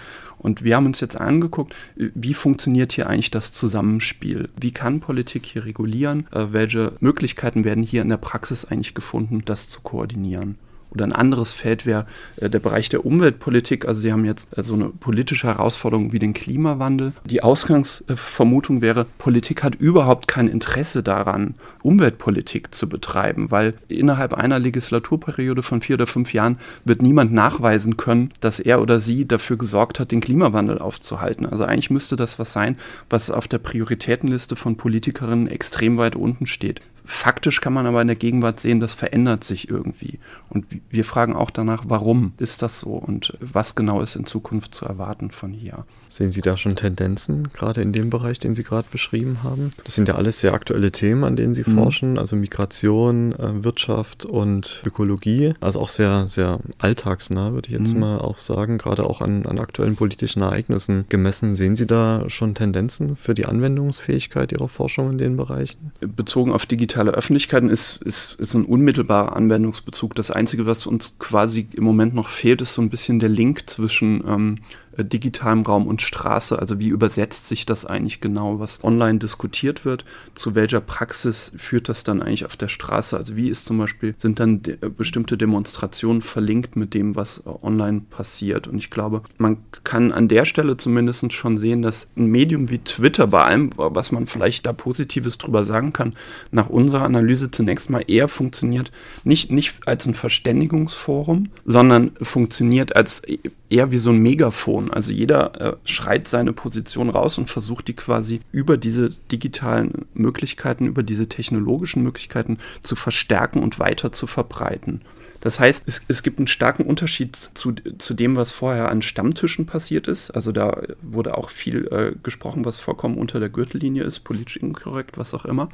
Und 0.44 0.62
wir 0.62 0.76
haben 0.76 0.84
uns 0.84 1.00
jetzt 1.00 1.18
angeguckt, 1.18 1.74
wie 1.96 2.34
funktioniert 2.34 2.92
hier 2.92 3.08
eigentlich 3.08 3.30
das 3.30 3.54
Zusammenspiel? 3.54 4.50
Wie 4.60 4.72
kann 4.72 5.00
Politik 5.00 5.46
hier 5.46 5.64
regulieren? 5.64 6.26
Äh, 6.32 6.48
welche 6.50 6.92
Möglichkeiten 7.00 7.64
werden 7.64 7.82
hier 7.82 8.02
in 8.02 8.10
der 8.10 8.18
Praxis 8.18 8.66
eigentlich 8.66 8.92
gefunden, 8.92 9.40
das 9.46 9.70
zu 9.70 9.80
koordinieren? 9.80 10.58
Oder 10.94 11.04
ein 11.04 11.12
anderes 11.12 11.52
Feld 11.52 11.86
wäre 11.86 12.06
äh, 12.36 12.48
der 12.48 12.60
Bereich 12.60 12.88
der 12.88 13.04
Umweltpolitik. 13.04 13.86
Also 13.86 14.00
Sie 14.00 14.12
haben 14.12 14.24
jetzt 14.24 14.56
äh, 14.56 14.62
so 14.62 14.74
eine 14.74 14.88
politische 14.88 15.48
Herausforderung 15.48 16.12
wie 16.12 16.18
den 16.18 16.34
Klimawandel. 16.34 17.12
Die 17.24 17.42
Ausgangsvermutung 17.42 18.80
wäre, 18.80 19.06
Politik 19.18 19.62
hat 19.62 19.74
überhaupt 19.74 20.28
kein 20.28 20.48
Interesse 20.48 21.02
daran, 21.02 21.54
Umweltpolitik 21.82 22.74
zu 22.74 22.88
betreiben, 22.88 23.50
weil 23.50 23.74
innerhalb 23.88 24.34
einer 24.34 24.58
Legislaturperiode 24.58 25.62
von 25.62 25.80
vier 25.80 25.94
oder 25.94 26.06
fünf 26.06 26.32
Jahren 26.32 26.58
wird 26.84 27.02
niemand 27.02 27.32
nachweisen 27.32 27.96
können, 27.96 28.30
dass 28.40 28.60
er 28.60 28.80
oder 28.80 29.00
sie 29.00 29.26
dafür 29.26 29.56
gesorgt 29.56 29.98
hat, 29.98 30.12
den 30.12 30.20
Klimawandel 30.20 30.78
aufzuhalten. 30.78 31.46
Also 31.46 31.64
eigentlich 31.64 31.90
müsste 31.90 32.16
das 32.16 32.38
was 32.38 32.52
sein, 32.52 32.76
was 33.10 33.30
auf 33.30 33.48
der 33.48 33.58
Prioritätenliste 33.58 34.56
von 34.56 34.76
Politikerinnen 34.76 35.48
extrem 35.48 35.98
weit 35.98 36.16
unten 36.16 36.46
steht. 36.46 36.80
Faktisch 37.06 37.60
kann 37.60 37.74
man 37.74 37.86
aber 37.86 38.00
in 38.00 38.06
der 38.06 38.16
Gegenwart 38.16 38.60
sehen, 38.60 38.80
das 38.80 38.94
verändert 38.94 39.44
sich 39.44 39.68
irgendwie. 39.68 40.18
Und 40.48 40.66
wir 40.88 41.04
fragen 41.04 41.36
auch 41.36 41.50
danach, 41.50 41.84
warum 41.86 42.32
ist 42.38 42.62
das 42.62 42.80
so 42.80 42.92
und 42.92 43.36
was 43.40 43.74
genau 43.74 44.00
ist 44.00 44.16
in 44.16 44.24
Zukunft 44.24 44.74
zu 44.74 44.86
erwarten 44.86 45.30
von 45.30 45.52
hier. 45.52 45.84
Sehen 46.08 46.30
Sie 46.30 46.40
da 46.40 46.56
schon 46.56 46.76
Tendenzen, 46.76 47.50
gerade 47.52 47.82
in 47.82 47.92
dem 47.92 48.08
Bereich, 48.08 48.38
den 48.38 48.54
Sie 48.54 48.64
gerade 48.64 48.88
beschrieben 48.90 49.38
haben? 49.42 49.70
Das 49.84 49.94
sind 49.94 50.08
ja 50.08 50.14
alles 50.14 50.40
sehr 50.40 50.54
aktuelle 50.54 50.92
Themen, 50.92 51.24
an 51.24 51.36
denen 51.36 51.52
Sie 51.52 51.64
mhm. 51.66 51.74
forschen, 51.74 52.18
also 52.18 52.36
Migration, 52.36 53.32
äh, 53.32 53.62
Wirtschaft 53.64 54.24
und 54.24 54.82
Ökologie. 54.86 55.54
Also 55.60 55.80
auch 55.80 55.90
sehr, 55.90 56.26
sehr 56.28 56.60
alltagsnah, 56.78 57.52
würde 57.52 57.68
ich 57.68 57.78
jetzt 57.78 57.92
mhm. 57.92 58.00
mal 58.00 58.18
auch 58.18 58.38
sagen, 58.38 58.78
gerade 58.78 59.04
auch 59.04 59.20
an, 59.20 59.44
an 59.44 59.58
aktuellen 59.58 59.96
politischen 59.96 60.40
Ereignissen 60.40 61.04
gemessen. 61.10 61.54
Sehen 61.54 61.76
Sie 61.76 61.86
da 61.86 62.24
schon 62.28 62.54
Tendenzen 62.54 63.14
für 63.14 63.34
die 63.34 63.44
Anwendungsfähigkeit 63.44 64.52
Ihrer 64.52 64.68
Forschung 64.68 65.10
in 65.10 65.18
den 65.18 65.36
Bereichen? 65.36 65.92
Bezogen 66.00 66.52
auf 66.52 66.64
digitale 66.64 66.93
Öffentlichkeiten 67.02 67.68
ist, 67.68 68.00
ist, 68.02 68.34
ist 68.38 68.54
ein 68.54 68.64
unmittelbarer 68.64 69.36
Anwendungsbezug. 69.36 70.14
Das 70.14 70.30
Einzige, 70.30 70.66
was 70.66 70.86
uns 70.86 71.18
quasi 71.18 71.66
im 71.72 71.84
Moment 71.84 72.14
noch 72.14 72.28
fehlt, 72.28 72.62
ist 72.62 72.74
so 72.74 72.82
ein 72.82 72.90
bisschen 72.90 73.20
der 73.20 73.28
Link 73.28 73.68
zwischen 73.68 74.24
ähm, 74.26 74.58
äh, 74.96 75.04
digitalem 75.04 75.62
Raum 75.62 75.86
und 75.86 76.02
Straße. 76.02 76.58
Also 76.58 76.78
wie 76.78 76.88
übersetzt 76.88 77.48
sich 77.48 77.66
das 77.66 77.84
eigentlich 77.84 78.20
genau, 78.20 78.58
was 78.58 78.82
online 78.84 79.18
diskutiert 79.18 79.84
wird? 79.84 80.04
Zu 80.34 80.54
welcher 80.54 80.80
Praxis 80.80 81.52
führt 81.56 81.88
das 81.88 82.04
dann 82.04 82.22
eigentlich 82.22 82.44
auf 82.44 82.56
der 82.56 82.68
Straße? 82.68 83.16
Also 83.16 83.36
wie 83.36 83.48
ist 83.48 83.64
zum 83.64 83.78
Beispiel, 83.78 84.14
sind 84.18 84.40
dann 84.40 84.62
de 84.62 84.78
äh, 84.80 84.88
bestimmte 84.88 85.36
Demonstrationen 85.36 86.22
verlinkt 86.22 86.76
mit 86.76 86.94
dem, 86.94 87.16
was 87.16 87.38
äh, 87.38 87.50
online 87.62 88.02
passiert? 88.10 88.68
Und 88.68 88.78
ich 88.78 88.90
glaube, 88.90 89.22
man 89.38 89.58
kann 89.84 90.12
an 90.12 90.28
der 90.28 90.44
Stelle 90.44 90.76
zumindest 90.76 91.32
schon 91.32 91.58
sehen, 91.58 91.82
dass 91.82 92.08
ein 92.16 92.26
Medium 92.26 92.70
wie 92.70 92.78
Twitter 92.78 93.26
bei 93.28 93.44
allem, 93.44 93.70
was 93.76 94.12
man 94.12 94.26
vielleicht 94.26 94.66
da 94.66 94.72
Positives 94.72 95.38
drüber 95.38 95.64
sagen 95.64 95.92
kann, 95.92 96.12
nach 96.50 96.68
unserer 96.68 97.04
Analyse 97.04 97.50
zunächst 97.50 97.90
mal 97.90 98.04
eher 98.06 98.28
funktioniert, 98.28 98.92
nicht, 99.22 99.50
nicht 99.50 99.86
als 99.86 100.06
ein 100.06 100.14
Verständigungsforum, 100.14 101.50
sondern 101.64 102.12
funktioniert 102.20 102.96
als 102.96 103.22
eher 103.70 103.90
wie 103.90 103.98
so 103.98 104.10
ein 104.10 104.18
Megafon. 104.18 104.92
Also 104.92 105.12
jeder 105.12 105.60
äh, 105.60 105.76
schreit 105.84 106.28
seine 106.28 106.52
Position 106.52 107.10
raus 107.10 107.38
und 107.38 107.50
versucht 107.50 107.88
die 107.88 107.94
quasi 107.94 108.40
über 108.52 108.76
diese 108.76 109.10
digitalen 109.30 110.06
Möglichkeiten, 110.14 110.86
über 110.86 111.02
diese 111.02 111.28
technologischen 111.28 112.02
Möglichkeiten 112.02 112.58
zu 112.82 112.96
verstärken 112.96 113.62
und 113.62 113.78
weiter 113.78 114.12
zu 114.12 114.26
verbreiten. 114.26 115.02
Das 115.44 115.60
heißt, 115.60 115.84
es, 115.86 116.00
es 116.08 116.22
gibt 116.22 116.38
einen 116.38 116.46
starken 116.46 116.86
Unterschied 116.86 117.36
zu, 117.36 117.74
zu 117.98 118.14
dem, 118.14 118.34
was 118.34 118.50
vorher 118.50 118.88
an 118.88 119.02
Stammtischen 119.02 119.66
passiert 119.66 120.08
ist. 120.08 120.30
Also 120.30 120.52
da 120.52 120.80
wurde 121.02 121.36
auch 121.36 121.50
viel 121.50 121.86
äh, 121.88 122.14
gesprochen, 122.22 122.64
was 122.64 122.78
vollkommen 122.78 123.18
unter 123.18 123.40
der 123.40 123.50
Gürtellinie 123.50 124.04
ist, 124.04 124.20
politisch 124.20 124.56
inkorrekt, 124.56 125.18
was 125.18 125.34
auch 125.34 125.44
immer. 125.44 125.68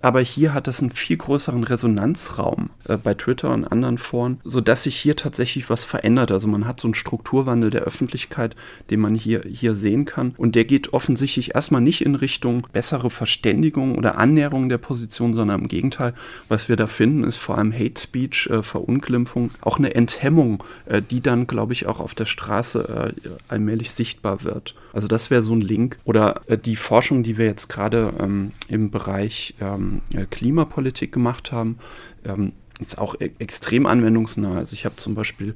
Aber 0.00 0.20
hier 0.20 0.54
hat 0.54 0.68
das 0.68 0.80
einen 0.80 0.92
viel 0.92 1.16
größeren 1.16 1.64
Resonanzraum 1.64 2.70
äh, 2.86 2.96
bei 2.96 3.14
Twitter 3.14 3.52
und 3.52 3.64
anderen 3.64 3.98
Foren, 3.98 4.40
sodass 4.44 4.84
sich 4.84 4.96
hier 4.96 5.16
tatsächlich 5.16 5.68
was 5.68 5.82
verändert. 5.82 6.30
Also 6.30 6.46
man 6.46 6.68
hat 6.68 6.78
so 6.78 6.86
einen 6.86 6.94
Strukturwandel 6.94 7.70
der 7.70 7.82
Öffentlichkeit, 7.82 8.54
den 8.90 9.00
man 9.00 9.16
hier, 9.16 9.42
hier 9.42 9.74
sehen 9.74 10.04
kann. 10.04 10.32
Und 10.36 10.54
der 10.54 10.64
geht 10.64 10.92
offensichtlich 10.92 11.56
erstmal 11.56 11.80
nicht 11.80 12.02
in 12.02 12.14
Richtung 12.14 12.68
bessere 12.72 13.10
Verständigung 13.10 13.98
oder 13.98 14.16
Annäherung 14.16 14.68
der 14.68 14.78
Position, 14.78 15.34
sondern 15.34 15.62
im 15.62 15.68
Gegenteil. 15.68 16.14
Was 16.48 16.68
wir 16.68 16.76
da 16.76 16.86
finden, 16.86 17.24
ist 17.24 17.38
vor 17.38 17.58
allem 17.58 17.72
Hate 17.72 18.00
Speech, 18.00 18.48
äh, 18.52 18.62
Verunglimpfung 18.62 19.07
Verunglimpfung, 19.08 19.50
auch 19.62 19.78
eine 19.78 19.94
Enthemmung, 19.94 20.62
äh, 20.86 21.00
die 21.02 21.20
dann, 21.20 21.46
glaube 21.46 21.72
ich, 21.72 21.86
auch 21.86 22.00
auf 22.00 22.14
der 22.14 22.26
Straße 22.26 23.14
äh, 23.24 23.28
allmählich 23.48 23.90
sichtbar 23.92 24.44
wird. 24.44 24.74
Also 24.92 25.08
das 25.08 25.30
wäre 25.30 25.42
so 25.42 25.54
ein 25.54 25.62
Link. 25.62 25.96
Oder 26.04 26.42
äh, 26.46 26.58
die 26.58 26.76
Forschung, 26.76 27.22
die 27.22 27.38
wir 27.38 27.46
jetzt 27.46 27.68
gerade 27.68 28.12
ähm, 28.20 28.52
im 28.68 28.90
Bereich 28.90 29.54
ähm, 29.60 30.02
äh, 30.14 30.26
Klimapolitik 30.26 31.12
gemacht 31.12 31.52
haben, 31.52 31.78
ähm, 32.24 32.52
ist 32.80 32.98
auch 32.98 33.16
e 33.18 33.30
extrem 33.38 33.86
anwendungsnah. 33.86 34.54
Also 34.54 34.74
ich 34.74 34.84
habe 34.84 34.96
zum 34.96 35.14
Beispiel 35.14 35.54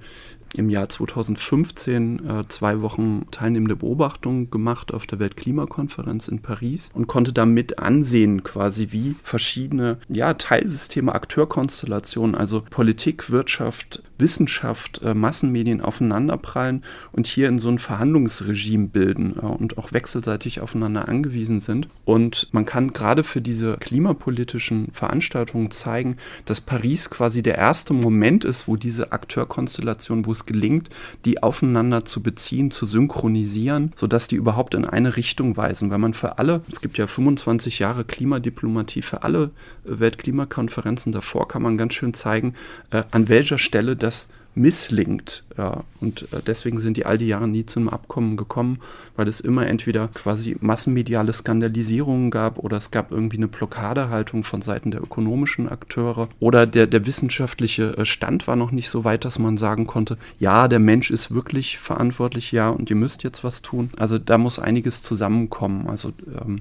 im 0.57 0.69
Jahr 0.69 0.89
2015 0.89 2.29
äh, 2.29 2.49
zwei 2.49 2.83
Wochen 2.83 3.27
teilnehmende 3.31 3.77
Beobachtungen 3.77 4.51
gemacht 4.51 4.93
auf 4.93 5.07
der 5.07 5.19
Weltklimakonferenz 5.19 6.29
in 6.29 6.43
Paris 6.43 6.91
und 6.95 7.07
konnte 7.07 7.33
damit 7.33 7.79
ansehen, 7.79 8.43
quasi 8.43 8.89
wie 8.91 9.15
verschiedene 9.23 9.99
ja, 10.09 10.35
Teilsysteme, 10.35 11.15
Akteurkonstellationen, 11.15 12.35
also 12.35 12.63
Politik, 12.69 13.31
Wirtschaft, 13.31 14.03
Wissenschaft, 14.23 15.03
äh, 15.03 15.13
Massenmedien 15.13 15.83
aufeinanderprallen 15.83 16.83
und 17.13 17.27
hier 17.27 17.49
in 17.49 17.59
so 17.59 17.69
ein 17.69 17.79
Verhandlungsregime 17.79 18.87
bilden 18.87 19.37
äh, 19.37 19.45
und 19.45 19.77
auch 19.77 19.93
wechselseitig 19.93 20.61
aufeinander 20.61 21.09
angewiesen 21.09 21.61
sind. 21.61 21.89
Und 22.07 22.49
man 22.53 22.65
kann 22.65 22.95
gerade 22.95 23.25
für 23.25 23.43
diese 23.43 23.77
klimapolitischen 23.77 24.89
Veranstaltungen 24.93 25.71
zeigen, 25.71 26.17
dass 26.47 26.61
Paris 26.61 27.11
quasi 27.11 27.43
der 27.43 27.59
erste 27.59 27.93
Moment 27.93 28.45
ist, 28.45 28.69
wo 28.69 28.77
diese 28.77 29.13
Akteurkonstellation, 29.13 30.25
wo 30.25 30.33
es 30.33 30.47
gelingt, 30.47 30.89
die 31.25 31.43
aufeinander 31.43 32.05
zu 32.05 32.23
beziehen, 32.23 32.71
zu 32.71 32.87
synchronisieren, 32.87 33.93
sodass 33.97 34.29
die 34.29 34.37
überhaupt 34.37 34.75
in 34.75 34.85
eine 34.85 35.17
Richtung 35.17 35.57
weisen. 35.57 35.91
Weil 35.91 35.99
man 35.99 36.15
für 36.15 36.39
alle, 36.39 36.63
es 36.71 36.81
gibt 36.81 36.97
ja 36.97 37.07
25 37.07 37.81
Jahre 37.81 38.05
Klimadiplomatie, 38.05 39.03
für 39.03 39.25
alle 39.25 39.51
Weltklimakonferenzen 39.85 41.11
davor 41.11 41.49
kann 41.49 41.63
man 41.63 41.77
ganz 41.77 41.95
schön 41.95 42.15
zeigen, 42.15 42.55
äh, 42.91 43.03
an 43.11 43.29
welcher 43.29 43.59
Stelle 43.59 43.97
das 43.97 44.12
misslingt. 44.55 45.45
Ja. 45.57 45.85
Und 46.01 46.23
äh, 46.33 46.41
deswegen 46.47 46.79
sind 46.79 46.97
die 46.97 47.07
all 47.07 47.19
die 47.19 47.29
Jahre 47.29 47.49
nie 47.49 47.65
zu 47.65 47.81
einem 47.81 47.89
Abkommen 47.89 48.37
gekommen, 48.37 48.81
weil 49.17 49.29
es 49.29 49.41
immer 49.41 49.67
entweder 49.67 50.09
quasi 50.09 50.57
massenmediale 50.61 51.33
Skandalisierungen 51.33 52.31
gab 52.31 52.59
oder 52.59 52.77
es 52.77 52.91
gab 52.91 53.13
irgendwie 53.13 53.39
eine 53.39 53.49
Blockadehaltung 53.49 54.45
von 54.45 54.63
Seiten 54.63 54.91
der 54.91 55.03
ökonomischen 55.03 55.69
Akteure 55.69 56.29
oder 56.39 56.67
der, 56.67 56.87
der 56.87 57.07
wissenschaftliche 57.07 57.97
äh, 57.97 58.05
Stand 58.05 58.47
war 58.47 58.57
noch 58.57 58.73
nicht 58.73 58.91
so 58.91 59.05
weit, 59.05 59.25
dass 59.25 59.39
man 59.39 59.57
sagen 59.57 59.87
konnte, 59.87 60.19
ja, 60.39 60.69
der 60.69 60.81
Mensch 60.81 61.11
ist 61.11 61.33
wirklich 61.35 61.79
verantwortlich, 61.79 62.53
ja, 62.53 62.69
und 62.69 62.91
ihr 62.91 62.97
müsst 62.97 63.23
jetzt 63.23 63.45
was 63.45 63.63
tun. 63.63 63.91
Also 63.97 64.19
da 64.19 64.37
muss 64.37 64.59
einiges 64.59 65.03
zusammenkommen. 65.03 65.89
Also 65.89 66.13
ähm, 66.41 66.61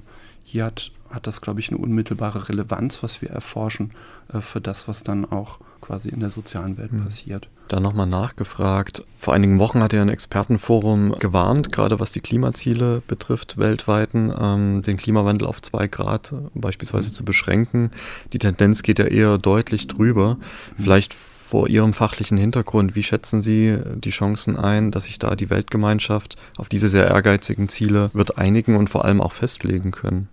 hier 0.52 0.66
hat, 0.66 0.90
hat 1.10 1.26
das, 1.26 1.40
glaube 1.40 1.60
ich, 1.60 1.70
eine 1.70 1.78
unmittelbare 1.78 2.48
Relevanz, 2.48 3.02
was 3.02 3.22
wir 3.22 3.30
erforschen, 3.30 3.92
äh, 4.32 4.40
für 4.40 4.60
das, 4.60 4.86
was 4.86 5.02
dann 5.02 5.24
auch 5.24 5.58
quasi 5.80 6.10
in 6.10 6.20
der 6.20 6.30
sozialen 6.30 6.76
Welt 6.76 6.92
mhm. 6.92 7.04
passiert. 7.04 7.48
Da 7.68 7.80
nochmal 7.80 8.06
nachgefragt. 8.06 9.02
Vor 9.18 9.32
einigen 9.32 9.58
Wochen 9.58 9.82
hat 9.82 9.94
ja 9.94 10.02
ein 10.02 10.10
Expertenforum 10.10 11.16
gewarnt, 11.18 11.72
gerade 11.72 11.98
was 12.00 12.12
die 12.12 12.20
Klimaziele 12.20 13.02
betrifft, 13.06 13.56
weltweiten, 13.56 14.32
ähm, 14.38 14.82
den 14.82 14.98
Klimawandel 14.98 15.48
auf 15.48 15.62
zwei 15.62 15.88
Grad 15.88 16.34
beispielsweise 16.54 17.08
mhm. 17.08 17.14
zu 17.14 17.24
beschränken. 17.24 17.90
Die 18.34 18.38
Tendenz 18.38 18.82
geht 18.82 18.98
ja 18.98 19.06
eher 19.06 19.38
deutlich 19.38 19.86
drüber. 19.88 20.34
Mhm. 20.76 20.82
Vielleicht 20.82 21.14
vor 21.14 21.68
Ihrem 21.68 21.94
fachlichen 21.94 22.36
Hintergrund, 22.36 22.94
wie 22.94 23.02
schätzen 23.02 23.40
Sie 23.40 23.78
die 23.96 24.10
Chancen 24.10 24.56
ein, 24.58 24.90
dass 24.90 25.04
sich 25.04 25.18
da 25.18 25.34
die 25.34 25.50
Weltgemeinschaft 25.50 26.36
auf 26.56 26.68
diese 26.68 26.88
sehr 26.88 27.08
ehrgeizigen 27.08 27.68
Ziele 27.68 28.10
wird 28.12 28.38
einigen 28.38 28.76
und 28.76 28.88
vor 28.88 29.04
allem 29.04 29.20
auch 29.20 29.32
festlegen 29.32 29.90
können? 29.90 30.28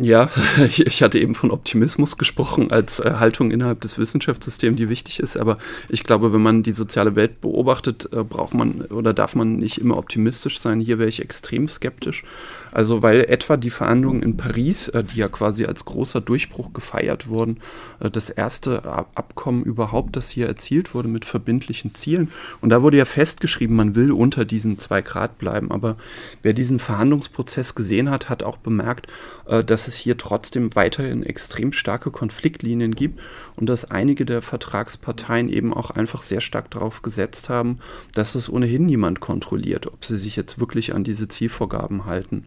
Ja, 0.00 0.30
ich 0.78 1.02
hatte 1.02 1.18
eben 1.18 1.34
von 1.34 1.50
Optimismus 1.50 2.16
gesprochen 2.16 2.70
als 2.70 2.98
äh, 3.00 3.14
Haltung 3.18 3.50
innerhalb 3.50 3.80
des 3.80 3.98
Wissenschaftssystems, 3.98 4.76
die 4.76 4.88
wichtig 4.88 5.20
ist. 5.20 5.36
Aber 5.36 5.58
ich 5.88 6.04
glaube, 6.04 6.32
wenn 6.32 6.42
man 6.42 6.62
die 6.62 6.72
soziale 6.72 7.16
Welt 7.16 7.40
beobachtet, 7.40 8.08
äh, 8.12 8.22
braucht 8.22 8.54
man 8.54 8.82
oder 8.82 9.12
darf 9.12 9.34
man 9.34 9.56
nicht 9.56 9.78
immer 9.78 9.96
optimistisch 9.96 10.60
sein. 10.60 10.80
Hier 10.80 10.98
wäre 10.98 11.08
ich 11.08 11.20
extrem 11.20 11.68
skeptisch. 11.68 12.24
Also 12.72 13.02
weil 13.02 13.24
etwa 13.24 13.56
die 13.56 13.70
Verhandlungen 13.70 14.22
in 14.22 14.36
Paris, 14.36 14.88
äh, 14.88 15.04
die 15.04 15.18
ja 15.18 15.28
quasi 15.28 15.64
als 15.64 15.84
großer 15.84 16.20
Durchbruch 16.20 16.72
gefeiert 16.72 17.28
wurden, 17.28 17.58
das 17.98 18.28
erste 18.30 18.84
Abkommen 18.84 19.62
überhaupt, 19.62 20.16
das 20.16 20.30
hier 20.30 20.46
erzielt 20.46 20.94
wurde 20.94 21.08
mit 21.08 21.24
verbindlichen 21.24 21.94
Zielen. 21.94 22.30
Und 22.60 22.70
da 22.70 22.82
wurde 22.82 22.98
ja 22.98 23.04
festgeschrieben, 23.04 23.74
man 23.74 23.94
will 23.94 24.12
unter 24.12 24.44
diesen 24.44 24.78
zwei 24.78 25.00
Grad 25.02 25.38
bleiben. 25.38 25.70
Aber 25.70 25.96
wer 26.42 26.52
diesen 26.52 26.78
Verhandlungsprozess 26.78 27.74
gesehen 27.74 28.10
hat, 28.10 28.28
hat 28.28 28.42
auch 28.42 28.58
bemerkt, 28.58 29.06
äh, 29.46 29.64
dass 29.76 29.88
es 29.88 29.96
hier 29.98 30.16
trotzdem 30.16 30.74
weiterhin 30.74 31.22
extrem 31.22 31.70
starke 31.70 32.10
Konfliktlinien 32.10 32.94
gibt 32.94 33.20
und 33.56 33.66
dass 33.66 33.84
einige 33.84 34.24
der 34.24 34.40
Vertragsparteien 34.40 35.50
eben 35.50 35.74
auch 35.74 35.90
einfach 35.90 36.22
sehr 36.22 36.40
stark 36.40 36.70
darauf 36.70 37.02
gesetzt 37.02 37.50
haben, 37.50 37.80
dass 38.14 38.36
es 38.36 38.48
ohnehin 38.48 38.86
niemand 38.86 39.20
kontrolliert, 39.20 39.86
ob 39.86 40.02
sie 40.02 40.16
sich 40.16 40.34
jetzt 40.34 40.58
wirklich 40.58 40.94
an 40.94 41.04
diese 41.04 41.28
Zielvorgaben 41.28 42.06
halten. 42.06 42.46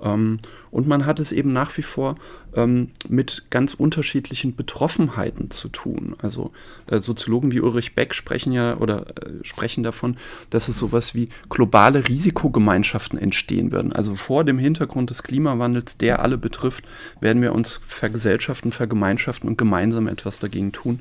Ähm, 0.00 0.38
und 0.70 0.86
man 0.86 1.06
hat 1.06 1.20
es 1.20 1.32
eben 1.32 1.52
nach 1.52 1.76
wie 1.78 1.82
vor 1.82 2.16
ähm, 2.54 2.90
mit 3.08 3.46
ganz 3.50 3.74
unterschiedlichen 3.74 4.56
Betroffenheiten 4.56 5.50
zu 5.50 5.68
tun. 5.68 6.16
Also 6.20 6.52
äh, 6.86 6.98
Soziologen 6.98 7.52
wie 7.52 7.60
Ulrich 7.60 7.94
Beck 7.94 8.14
sprechen 8.14 8.52
ja 8.52 8.76
oder 8.76 9.06
äh, 9.06 9.30
sprechen 9.42 9.82
davon, 9.82 10.16
dass 10.50 10.68
es 10.68 10.76
sowas 10.76 11.14
wie 11.14 11.28
globale 11.48 12.08
Risikogemeinschaften 12.08 13.18
entstehen 13.18 13.72
werden. 13.72 13.92
Also 13.92 14.16
vor 14.16 14.44
dem 14.44 14.58
Hintergrund 14.58 15.10
des 15.10 15.22
Klimawandels, 15.22 15.96
der 15.96 16.20
alle 16.20 16.38
betrifft, 16.38 16.84
werden 17.20 17.42
wir 17.42 17.54
uns 17.54 17.80
vergesellschaften, 17.86 18.72
vergemeinschaften 18.72 19.48
und 19.48 19.58
gemeinsam 19.58 20.08
etwas 20.08 20.38
dagegen 20.38 20.72
tun 20.72 21.00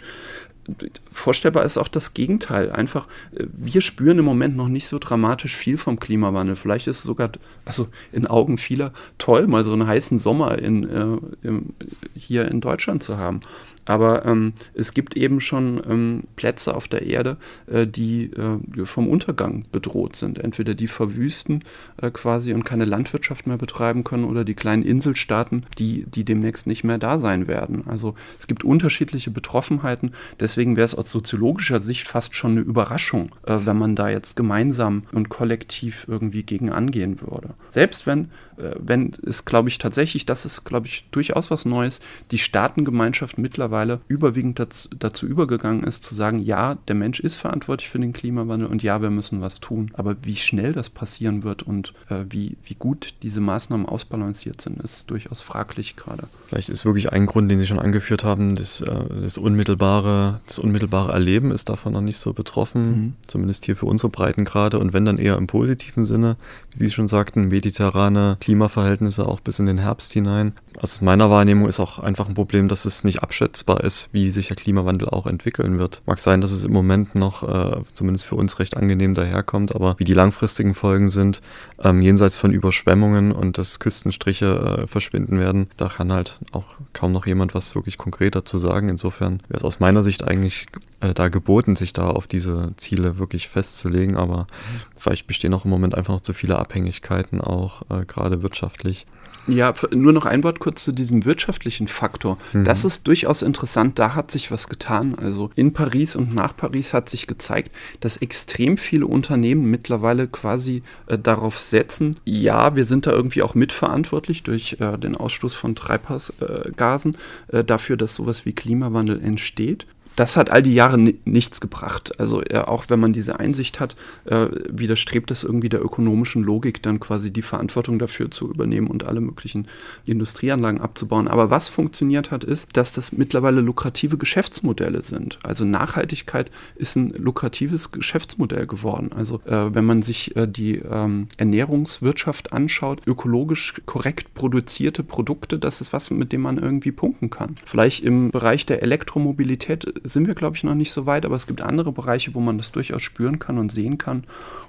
vorstellbar 1.12 1.64
ist 1.64 1.78
auch 1.78 1.88
das 1.88 2.14
Gegenteil. 2.14 2.72
Einfach, 2.72 3.08
äh, 3.36 3.46
wir 3.52 3.82
spüren 3.82 4.20
im 4.20 4.26
Moment 4.26 4.56
noch 4.56 4.68
nicht 4.68 4.88
so 4.88 5.00
dramatisch 5.00 5.56
viel 5.56 5.78
vom 5.78 6.00
Klimawandel. 6.00 6.56
Vielleicht 6.56 6.88
ist 6.88 7.00
es 7.00 7.04
sogar, 7.04 7.32
also 7.66 7.88
in 8.12 8.28
Augen 8.28 8.58
vieler, 8.58 8.92
toll, 9.18 9.48
mal 9.48 9.64
so 9.64 9.74
einen 9.74 9.88
heißen 9.88 10.20
Sommer 10.20 10.58
in, 10.60 10.84
äh, 10.90 11.48
im, 11.48 11.74
hier 12.16 12.50
in 12.50 12.62
Deutschland 12.62 13.04
zu 13.04 13.18
haben. 13.18 13.42
Aber 13.86 14.26
ähm, 14.26 14.54
es 14.74 14.94
gibt 14.94 15.16
eben 15.16 15.40
schon 15.42 15.82
ähm, 15.88 16.24
Plätze 16.36 16.76
auf 16.76 16.88
der 16.88 17.04
Erde, 17.04 17.38
äh, 17.68 17.86
die 17.86 18.32
äh, 18.32 18.86
vom 18.86 19.08
Untergang 19.08 19.66
bedroht 19.72 20.16
sind. 20.16 20.40
Entweder 20.40 20.74
die 20.74 20.88
verwüsten 20.88 21.64
äh, 22.02 22.10
quasi 22.12 22.54
und 22.54 22.64
keine 22.64 22.86
Landwirtschaft 22.86 23.48
mehr 23.48 23.58
betreiben 23.58 24.04
können 24.04 24.26
oder 24.26 24.44
die 24.44 24.56
kleinen 24.56 24.84
Inselstaaten, 24.84 25.66
die, 25.78 26.06
die 26.06 26.24
demnächst 26.24 26.68
nicht 26.68 26.84
mehr 26.84 26.98
da 26.98 27.20
sein 27.20 27.48
werden. 27.48 27.84
Also 27.88 28.16
es 28.40 28.48
gibt 28.48 28.64
unterschiedliche 28.64 29.32
Betroffenheiten. 29.32 30.14
Deswegen 30.40 30.76
wäre 30.76 30.86
es 30.86 30.96
aus 30.96 31.12
soziologischer 31.12 31.82
Sicht 31.82 32.08
fast 32.08 32.36
schon 32.36 32.52
eine 32.52 32.62
Überraschung, 32.62 33.32
äh, 33.46 33.60
wenn 33.66 33.78
man 33.78 33.96
da 33.96 34.10
jetzt 34.10 34.36
gemeinsam 34.36 35.04
und 35.12 35.30
kollektiv 35.30 36.06
irgendwie 36.08 36.44
gegen 36.44 36.72
angehen 36.72 37.22
würde. 37.22 37.54
Selbst 37.70 38.08
wenn, 38.08 38.30
wenn 38.58 39.14
es, 39.26 39.46
glaube 39.46 39.70
ich, 39.70 39.78
tatsächlich, 39.78 40.26
das 40.26 40.46
ist, 40.46 40.64
glaube 40.64 40.88
ich, 40.88 41.06
durchaus 41.12 41.52
was 41.52 41.66
Neues, 41.66 42.00
die 42.32 42.38
Staatengemeinschaft 42.38 43.38
mittlerweile 43.38 44.00
überwiegend 44.08 44.60
dazu, 44.60 44.90
dazu, 44.98 45.26
übergegangen 45.26 45.84
ist, 45.84 46.04
zu 46.04 46.16
sagen, 46.16 46.40
ja, 46.40 46.76
der 46.88 46.96
Mensch 46.96 47.20
ist 47.20 47.36
verantwortlich 47.36 47.90
für 47.90 48.00
den 48.00 48.14
Klimawandel 48.14 48.68
und 48.68 48.84
ja, 48.84 49.02
wir 49.02 49.10
müssen 49.10 49.42
was 49.42 49.60
tun. 49.60 49.92
Aber 49.94 50.16
wie 50.24 50.36
schnell 50.36 50.74
das 50.74 50.90
passieren 50.90 51.44
wird 51.44 51.64
und 51.64 51.94
äh, 52.10 52.26
wie, 52.30 52.58
wie 52.64 52.76
gut 52.76 53.16
diese 53.24 53.42
Maßnahmen 53.42 53.86
ausbalanciert 53.86 54.62
sind, 54.62 54.82
ist 54.82 55.10
durchaus 55.12 55.42
fraglich 55.42 55.96
gerade. 55.96 56.28
Vielleicht 56.48 56.70
ist 56.70 56.86
wirklich 56.86 57.12
ein 57.12 57.26
Grund, 57.26 57.52
den 57.52 57.60
Sie 57.60 57.68
schon 57.68 57.80
angeführt 57.80 58.24
haben, 58.24 58.56
das, 58.56 58.82
äh, 58.82 59.22
das, 59.22 59.38
unmittelbare, 59.38 60.42
das 60.48 60.60
unmittelbare 60.60 61.12
Erleben 61.12 61.52
ist 61.52 61.70
davon 61.70 61.94
noch 61.94 62.02
nicht 62.02 62.18
so 62.18 62.34
betroffen, 62.34 62.90
mhm. 62.90 63.14
zumindest 63.28 63.66
hier 63.66 63.76
für 63.76 63.86
unsere 63.86 64.10
Breiten 64.10 64.46
gerade 64.46 64.80
und 64.80 64.94
wenn 64.94 65.06
dann 65.06 65.18
eher 65.18 65.38
im 65.38 65.48
positiven 65.48 66.06
Sinne, 66.06 66.38
Sie 66.78 66.92
schon 66.92 67.08
sagten, 67.08 67.48
mediterrane 67.48 68.36
Klimaverhältnisse 68.42 69.26
auch 69.26 69.40
bis 69.40 69.60
in 69.60 69.66
den 69.66 69.78
Herbst 69.78 70.12
hinein. 70.12 70.52
Aus 70.82 71.00
meiner 71.00 71.30
Wahrnehmung 71.30 71.70
ist 71.70 71.80
auch 71.80 72.00
einfach 72.00 72.28
ein 72.28 72.34
Problem, 72.34 72.68
dass 72.68 72.84
es 72.84 73.06
nicht 73.06 73.24
abschätzbar 73.24 73.82
ist, 73.82 74.10
wie 74.12 74.30
sich 74.30 74.50
der 74.50 74.58
Klimawandel 74.58 75.08
auch 75.08 75.26
entwickeln 75.26 75.80
wird. 75.80 76.02
Mag 76.06 76.20
sein, 76.20 76.42
dass 76.42 76.52
es 76.52 76.66
im 76.66 76.74
Moment 76.74 77.16
noch 77.16 77.44
äh, 77.44 77.82
zumindest 77.94 78.26
für 78.26 78.36
uns 78.36 78.60
recht 78.60 78.76
angenehm 78.76 79.14
daherkommt, 79.14 79.74
aber 79.74 79.96
wie 80.00 80.04
die 80.04 80.14
langfristigen 80.14 80.74
Folgen 80.74 81.10
sind, 81.10 81.42
ähm, 81.82 82.02
jenseits 82.02 82.38
von 82.38 82.52
Überschwemmungen 82.52 83.32
und 83.32 83.58
dass 83.58 83.80
Küstenstriche 83.80 84.80
äh, 84.84 84.88
verschwinden 84.88 85.40
werden, 85.40 85.70
da 85.78 85.88
kann 85.88 86.12
halt 86.12 86.40
auch 86.52 86.66
kaum 86.92 87.14
noch 87.14 87.26
jemand 87.26 87.56
was 87.56 87.74
wirklich 87.74 87.98
konkret 87.98 88.36
dazu 88.36 88.60
sagen. 88.60 88.90
Insofern 88.90 89.42
wäre 89.48 89.60
es 89.60 89.64
aus 89.64 89.80
meiner 89.80 90.04
Sicht 90.04 90.26
eigentlich 90.26 90.68
äh, 91.00 91.14
da 91.14 91.30
geboten, 91.30 91.78
sich 91.78 91.94
da 91.94 92.10
auf 92.10 92.28
diese 92.28 92.74
Ziele 92.76 93.18
wirklich 93.18 93.48
festzulegen, 93.48 94.18
aber 94.18 94.48
vielleicht 94.96 95.28
bestehen 95.28 95.54
auch 95.54 95.64
im 95.64 95.72
Moment 95.72 95.96
einfach 95.96 96.14
noch 96.14 96.22
zu 96.22 96.34
viele 96.34 96.58
Abhängigkeiten, 96.66 97.42
auch 97.42 97.84
äh, 97.90 98.06
gerade 98.06 98.42
wirtschaftlich. 98.42 99.06
Ja, 99.48 99.74
nur 99.92 100.12
noch 100.12 100.26
ein 100.26 100.44
Wort 100.44 100.60
kurz 100.60 100.84
zu 100.84 100.92
diesem 100.92 101.24
wirtschaftlichen 101.24 101.88
Faktor. 101.88 102.40
Mhm. 102.54 102.66
Das 102.66 102.84
ist 102.84 103.06
durchaus 103.08 103.44
interessant. 103.44 104.00
Da 104.00 104.16
hat 104.16 104.32
sich 104.32 104.50
was 104.50 104.70
getan. 104.70 105.14
Also 105.16 105.52
in 105.56 105.72
Paris 105.72 106.16
und 106.16 106.34
nach 106.34 106.58
Paris 106.58 106.94
hat 106.94 107.10
sich 107.10 107.28
gezeigt, 107.28 107.72
dass 108.00 108.18
extrem 108.18 108.78
viele 108.78 109.06
Unternehmen 109.06 109.70
mittlerweile 109.70 110.28
quasi 110.28 110.82
äh, 111.06 111.20
darauf 111.20 111.60
setzen, 111.60 112.16
ja, 112.26 112.76
wir 112.76 112.86
sind 112.86 113.06
da 113.06 113.12
irgendwie 113.12 113.44
auch 113.44 113.54
mitverantwortlich 113.54 114.42
durch 114.42 114.78
äh, 114.80 114.98
den 114.98 115.16
Ausstoß 115.16 115.54
von 115.54 115.76
Treibhausgasen 115.76 117.16
äh, 117.50 117.64
dafür, 117.64 117.98
dass 117.98 118.16
sowas 118.16 118.46
wie 118.46 118.54
Klimawandel 118.54 119.22
entsteht 119.22 119.86
das 120.16 120.38
hat 120.38 120.50
all 120.50 120.64
die 120.64 120.74
Jahre 120.74 120.98
nichts 120.98 121.62
gebracht. 121.62 122.20
Also 122.20 122.42
äh, 122.42 122.58
auch 122.60 122.86
wenn 122.90 123.00
man 123.00 123.14
diese 123.14 123.40
Einsicht 123.40 123.80
hat, 123.80 123.96
äh, 124.26 124.48
widerstrebt 124.70 125.32
es 125.32 125.44
irgendwie 125.44 125.70
der 125.70 125.84
ökonomischen 125.84 126.44
Logik, 126.44 126.82
dann 126.84 127.00
quasi 127.00 127.32
die 127.32 127.42
Verantwortung 127.42 128.00
dafür 128.00 128.32
zu 128.32 128.50
übernehmen 128.50 128.88
und 128.88 129.04
alle 129.04 129.22
möglichen 129.22 129.68
Industrieanlagen 130.06 130.82
abzubauen. 130.82 131.28
Aber 131.28 131.50
was 131.50 131.68
funktioniert 131.68 132.32
hat, 132.32 132.44
ist, 132.44 132.76
dass 132.78 132.94
das 132.94 133.12
mittlerweile 133.12 133.62
lukrative 133.62 134.18
Geschäftsmodelle 134.18 135.02
sind. 135.02 135.40
Also 135.44 135.66
Nachhaltigkeit 135.66 136.52
ist 136.76 136.96
ein 136.96 137.12
lukratives 137.12 137.92
Geschäftsmodell 137.92 138.68
geworden. 138.68 139.12
Also 139.14 139.42
äh, 139.46 139.74
wenn 139.74 139.86
man 139.86 140.02
sich 140.02 140.36
äh, 140.36 140.48
die 140.48 140.76
ähm, 140.78 141.28
Ernährungswirtschaft 141.38 142.54
anschaut, 142.54 143.02
ökologisch 143.06 143.74
korrekt 143.86 144.34
produzierte 144.34 145.04
Produkte, 145.04 145.60
das 145.60 145.82
ist 145.82 145.94
was, 145.94 146.10
mit 146.12 146.32
dem 146.32 146.42
man 146.42 146.58
irgendwie 146.58 146.92
punkten 146.92 147.30
kann. 147.30 147.56
Vielleicht 147.66 148.04
im 148.04 148.32
Bereich 148.32 148.66
der 148.66 148.82
Elektromobilität 148.82 149.86
sind 150.14 150.28
wir, 150.28 150.36
glaube 150.36 150.56
ich, 150.56 150.64
noch 150.64 150.76
nicht 150.76 150.92
so 150.92 151.06
weit, 151.06 151.26
aber 151.26 151.36
es 151.36 151.48
gibt 151.48 151.62
andere 151.62 151.92
Bereiche, 151.92 152.34
wo 152.34 152.40
man 152.40 152.58
das 152.58 152.72
durchaus 152.72 153.02
spüren 153.02 153.40
kann 153.40 153.58
und 153.58 153.72
sehen 153.72 153.98
kann. 153.98 154.24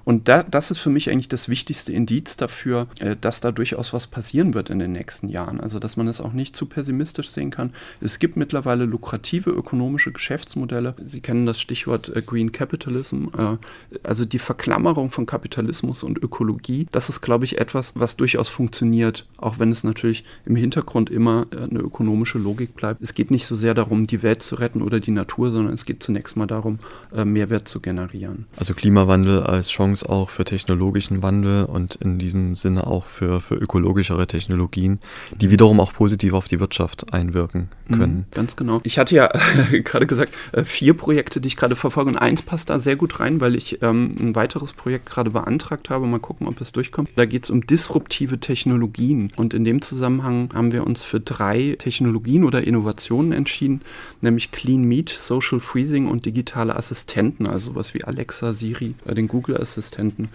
Und 0.05 0.29
da, 0.29 0.45
das 0.45 0.71
ist 0.71 0.79
für 0.79 0.89
mich 0.89 1.11
eigentlich 1.11 1.29
das 1.29 1.49
wichtigste 1.49 1.93
Indiz 1.93 2.37
dafür, 2.37 2.87
äh, 3.01 3.17
dass 3.21 3.41
da 3.41 3.51
durchaus 3.51 3.93
was 3.93 4.07
passieren 4.07 4.55
wird 4.55 4.71
in 4.71 4.79
den 4.79 4.93
nächsten 4.93 5.29
Jahren. 5.29 5.61
Also, 5.61 5.81
dass 5.81 5.97
man 5.97 6.07
es 6.07 6.21
auch 6.21 6.33
nicht 6.33 6.55
zu 6.55 6.67
pessimistisch 6.67 7.29
sehen 7.31 7.51
kann. 7.51 7.73
Es 8.01 8.21
gibt 8.21 8.37
mittlerweile 8.37 8.85
lukrative 8.85 9.51
ökonomische 9.51 10.13
Geschäftsmodelle. 10.13 10.95
Sie 11.05 11.21
kennen 11.21 11.45
das 11.45 11.61
Stichwort 11.61 12.15
äh, 12.15 12.23
Green 12.23 12.53
Capitalism. 12.53 13.27
Äh, 13.37 13.57
also 14.05 14.25
die 14.25 14.39
Verklammerung 14.39 15.11
von 15.11 15.27
Kapitalismus 15.27 16.05
und 16.05 16.23
Ökologie. 16.23 16.87
Das 16.93 17.09
ist, 17.09 17.21
glaube 17.21 17.45
ich, 17.45 17.59
etwas, 17.59 17.95
was 17.97 18.17
durchaus 18.17 18.49
funktioniert, 18.49 19.27
auch 19.39 19.59
wenn 19.59 19.73
es 19.73 19.83
natürlich 19.83 20.25
im 20.45 20.55
Hintergrund 20.55 21.11
immer 21.11 21.47
eine 21.51 21.81
ökonomische 21.81 22.39
Logik 22.39 22.77
bleibt. 22.77 23.01
Es 23.01 23.15
geht 23.15 23.33
nicht 23.33 23.47
so 23.47 23.57
sehr 23.57 23.75
darum, 23.75 24.07
die 24.07 24.23
Welt 24.23 24.41
zu 24.41 24.55
retten 24.55 24.83
oder 24.83 25.01
die 25.01 25.11
Natur, 25.11 25.26
sondern 25.51 25.75
es 25.75 25.85
geht 25.85 26.03
zunächst 26.03 26.37
mal 26.37 26.47
darum, 26.47 26.79
Mehrwert 27.13 27.69
zu 27.69 27.81
generieren. 27.81 28.47
Also 28.59 28.75
Klimawandel 28.75 29.43
als 29.43 29.69
Chance 29.69 30.09
auch 30.09 30.31
für 30.31 30.45
technologischen 30.45 31.23
Wandel 31.23 31.65
und 31.65 31.97
in 31.97 32.19
diesem 32.19 32.57
Sinne 32.57 32.87
auch 32.87 33.05
für, 33.05 33.41
für 33.41 33.55
ökologischere 33.55 34.27
Technologien, 34.27 35.01
die 35.35 35.51
wiederum 35.51 35.81
auch 35.81 35.93
positiv 35.93 36.33
auf 36.33 36.49
die 36.49 36.61
Wirtschaft 36.61 37.13
einwirken 37.13 37.69
mhm, 37.89 37.95
können. 37.95 38.27
ganz 38.33 38.57
genau. 38.57 38.81
Ich 38.85 38.99
hatte 38.99 39.15
ja 39.15 39.29
gerade 39.85 40.07
gesagt, 40.07 40.33
äh, 40.53 40.65
vier 40.65 40.95
Projekte, 40.95 41.41
die 41.41 41.49
ich 41.49 41.57
gerade 41.57 41.77
verfolge 41.77 42.11
und 42.11 42.17
eins 42.17 42.43
passt 42.43 42.71
da 42.71 42.81
sehr 42.81 42.97
gut 42.97 43.21
rein, 43.21 43.41
weil 43.41 43.55
ich 43.55 43.83
ähm, 43.83 44.15
ein 44.19 44.35
weiteres 44.35 44.73
Projekt 44.73 45.07
gerade 45.07 45.31
beantragt 45.31 45.91
habe. 45.91 46.07
Mal 46.07 46.21
gucken, 46.21 46.47
ob 46.47 46.61
es 46.61 46.73
durchkommt. 46.73 47.11
Da 47.17 47.27
geht 47.27 47.45
es 47.45 47.51
um 47.51 47.67
disruptive 47.67 48.39
Technologien 48.39 49.33
und 49.37 49.55
in 49.55 49.65
dem 49.65 49.83
Zusammenhang 49.83 50.51
haben 50.55 50.73
wir 50.73 50.87
uns 50.87 51.03
für 51.03 51.21
drei 51.21 51.77
Technologien 51.79 52.45
oder 52.45 52.67
Innovationen 52.67 53.33
entschieden, 53.33 53.81
nämlich 54.21 54.51
Clean 54.51 54.83
Meat, 54.83 55.09
Social 55.17 55.61
Freezing 55.61 56.09
und 56.09 56.27
digitale 56.27 56.77
Assistenten, 56.77 57.47
also 57.47 57.75
was 57.75 57.95
wie 57.95 58.05
Alexa, 58.05 58.53
Siri, 58.53 58.95
äh, 59.05 59.15
den 59.15 59.29
Google 59.29 59.57
Assistant 59.57 59.87
Assistenten. 59.87 60.29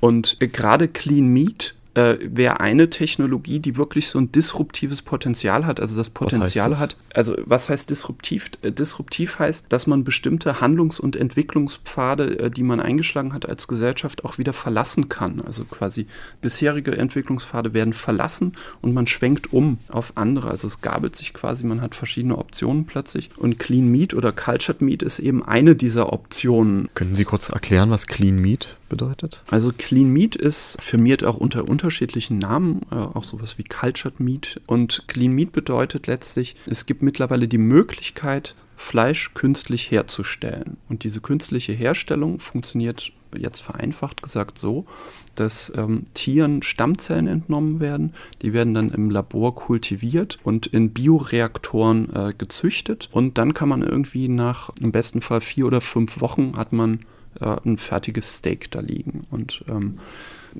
Und 0.00 0.36
äh, 0.40 0.48
gerade 0.48 0.88
Clean 0.88 1.26
Meat 1.26 1.74
äh, 1.98 2.18
wäre 2.22 2.60
eine 2.60 2.90
Technologie, 2.90 3.58
die 3.58 3.76
wirklich 3.76 4.08
so 4.08 4.20
ein 4.20 4.30
disruptives 4.30 5.02
Potenzial 5.02 5.66
hat, 5.66 5.80
also 5.80 5.96
das 5.96 6.10
Potenzial 6.10 6.70
das? 6.70 6.78
hat. 6.78 6.96
Also 7.12 7.36
was 7.44 7.68
heißt 7.68 7.90
disruptiv? 7.90 8.50
Äh, 8.62 8.70
disruptiv 8.70 9.40
heißt, 9.40 9.66
dass 9.68 9.88
man 9.88 10.04
bestimmte 10.04 10.60
Handlungs- 10.60 11.00
und 11.00 11.16
Entwicklungspfade, 11.16 12.38
äh, 12.38 12.50
die 12.50 12.62
man 12.62 12.78
eingeschlagen 12.78 13.32
hat 13.32 13.48
als 13.48 13.66
Gesellschaft, 13.66 14.24
auch 14.24 14.38
wieder 14.38 14.52
verlassen 14.52 15.08
kann. 15.08 15.40
Also 15.44 15.64
quasi 15.64 16.06
bisherige 16.40 16.96
Entwicklungspfade 16.96 17.74
werden 17.74 17.92
verlassen 17.92 18.52
und 18.80 18.94
man 18.94 19.08
schwenkt 19.08 19.52
um 19.52 19.78
auf 19.88 20.12
andere. 20.14 20.50
Also 20.50 20.68
es 20.68 20.80
gabelt 20.80 21.16
sich 21.16 21.34
quasi, 21.34 21.66
man 21.66 21.80
hat 21.80 21.96
verschiedene 21.96 22.38
Optionen 22.38 22.86
plötzlich. 22.86 23.30
Und 23.36 23.58
Clean 23.58 23.90
Meat 23.90 24.14
oder 24.14 24.30
Cultured 24.30 24.82
Meat 24.82 25.02
ist 25.02 25.18
eben 25.18 25.44
eine 25.44 25.74
dieser 25.74 26.12
Optionen. 26.12 26.88
Können 26.94 27.16
Sie 27.16 27.24
kurz 27.24 27.48
erklären, 27.48 27.90
was 27.90 28.06
Clean 28.06 28.38
Meat 28.40 28.76
bedeutet? 28.88 29.42
Also 29.50 29.72
Clean 29.76 30.08
Meat 30.08 30.36
ist 30.36 30.76
firmiert 30.80 31.24
auch 31.24 31.36
unter 31.36 31.68
unterschiedlichen 31.68 32.38
Namen, 32.38 32.82
äh, 32.90 32.94
auch 32.94 33.24
sowas 33.24 33.58
wie 33.58 33.64
Cultured 33.64 34.20
Meat. 34.20 34.60
Und 34.66 35.04
Clean 35.08 35.32
Meat 35.32 35.52
bedeutet 35.52 36.06
letztlich, 36.06 36.56
es 36.66 36.86
gibt 36.86 37.02
mittlerweile 37.02 37.48
die 37.48 37.58
Möglichkeit, 37.58 38.54
Fleisch 38.76 39.34
künstlich 39.34 39.90
herzustellen. 39.90 40.76
Und 40.88 41.02
diese 41.02 41.20
künstliche 41.20 41.72
Herstellung 41.72 42.38
funktioniert 42.38 43.12
jetzt 43.36 43.60
vereinfacht 43.60 44.22
gesagt 44.22 44.56
so, 44.56 44.86
dass 45.34 45.72
ähm, 45.76 46.04
Tieren 46.14 46.62
Stammzellen 46.62 47.26
entnommen 47.26 47.80
werden. 47.80 48.14
Die 48.42 48.52
werden 48.52 48.74
dann 48.74 48.90
im 48.90 49.10
Labor 49.10 49.54
kultiviert 49.54 50.38
und 50.44 50.68
in 50.68 50.92
Bioreaktoren 50.92 52.14
äh, 52.14 52.32
gezüchtet. 52.36 53.08
Und 53.12 53.36
dann 53.36 53.52
kann 53.52 53.68
man 53.68 53.82
irgendwie 53.82 54.28
nach 54.28 54.70
im 54.80 54.92
besten 54.92 55.20
Fall 55.20 55.40
vier 55.40 55.66
oder 55.66 55.80
fünf 55.80 56.20
Wochen 56.20 56.56
hat 56.56 56.72
man 56.72 57.00
äh, 57.40 57.56
ein 57.64 57.76
fertiges 57.76 58.38
Steak 58.38 58.70
da 58.70 58.80
liegen. 58.80 59.26
Und 59.30 59.64
ähm, 59.68 59.98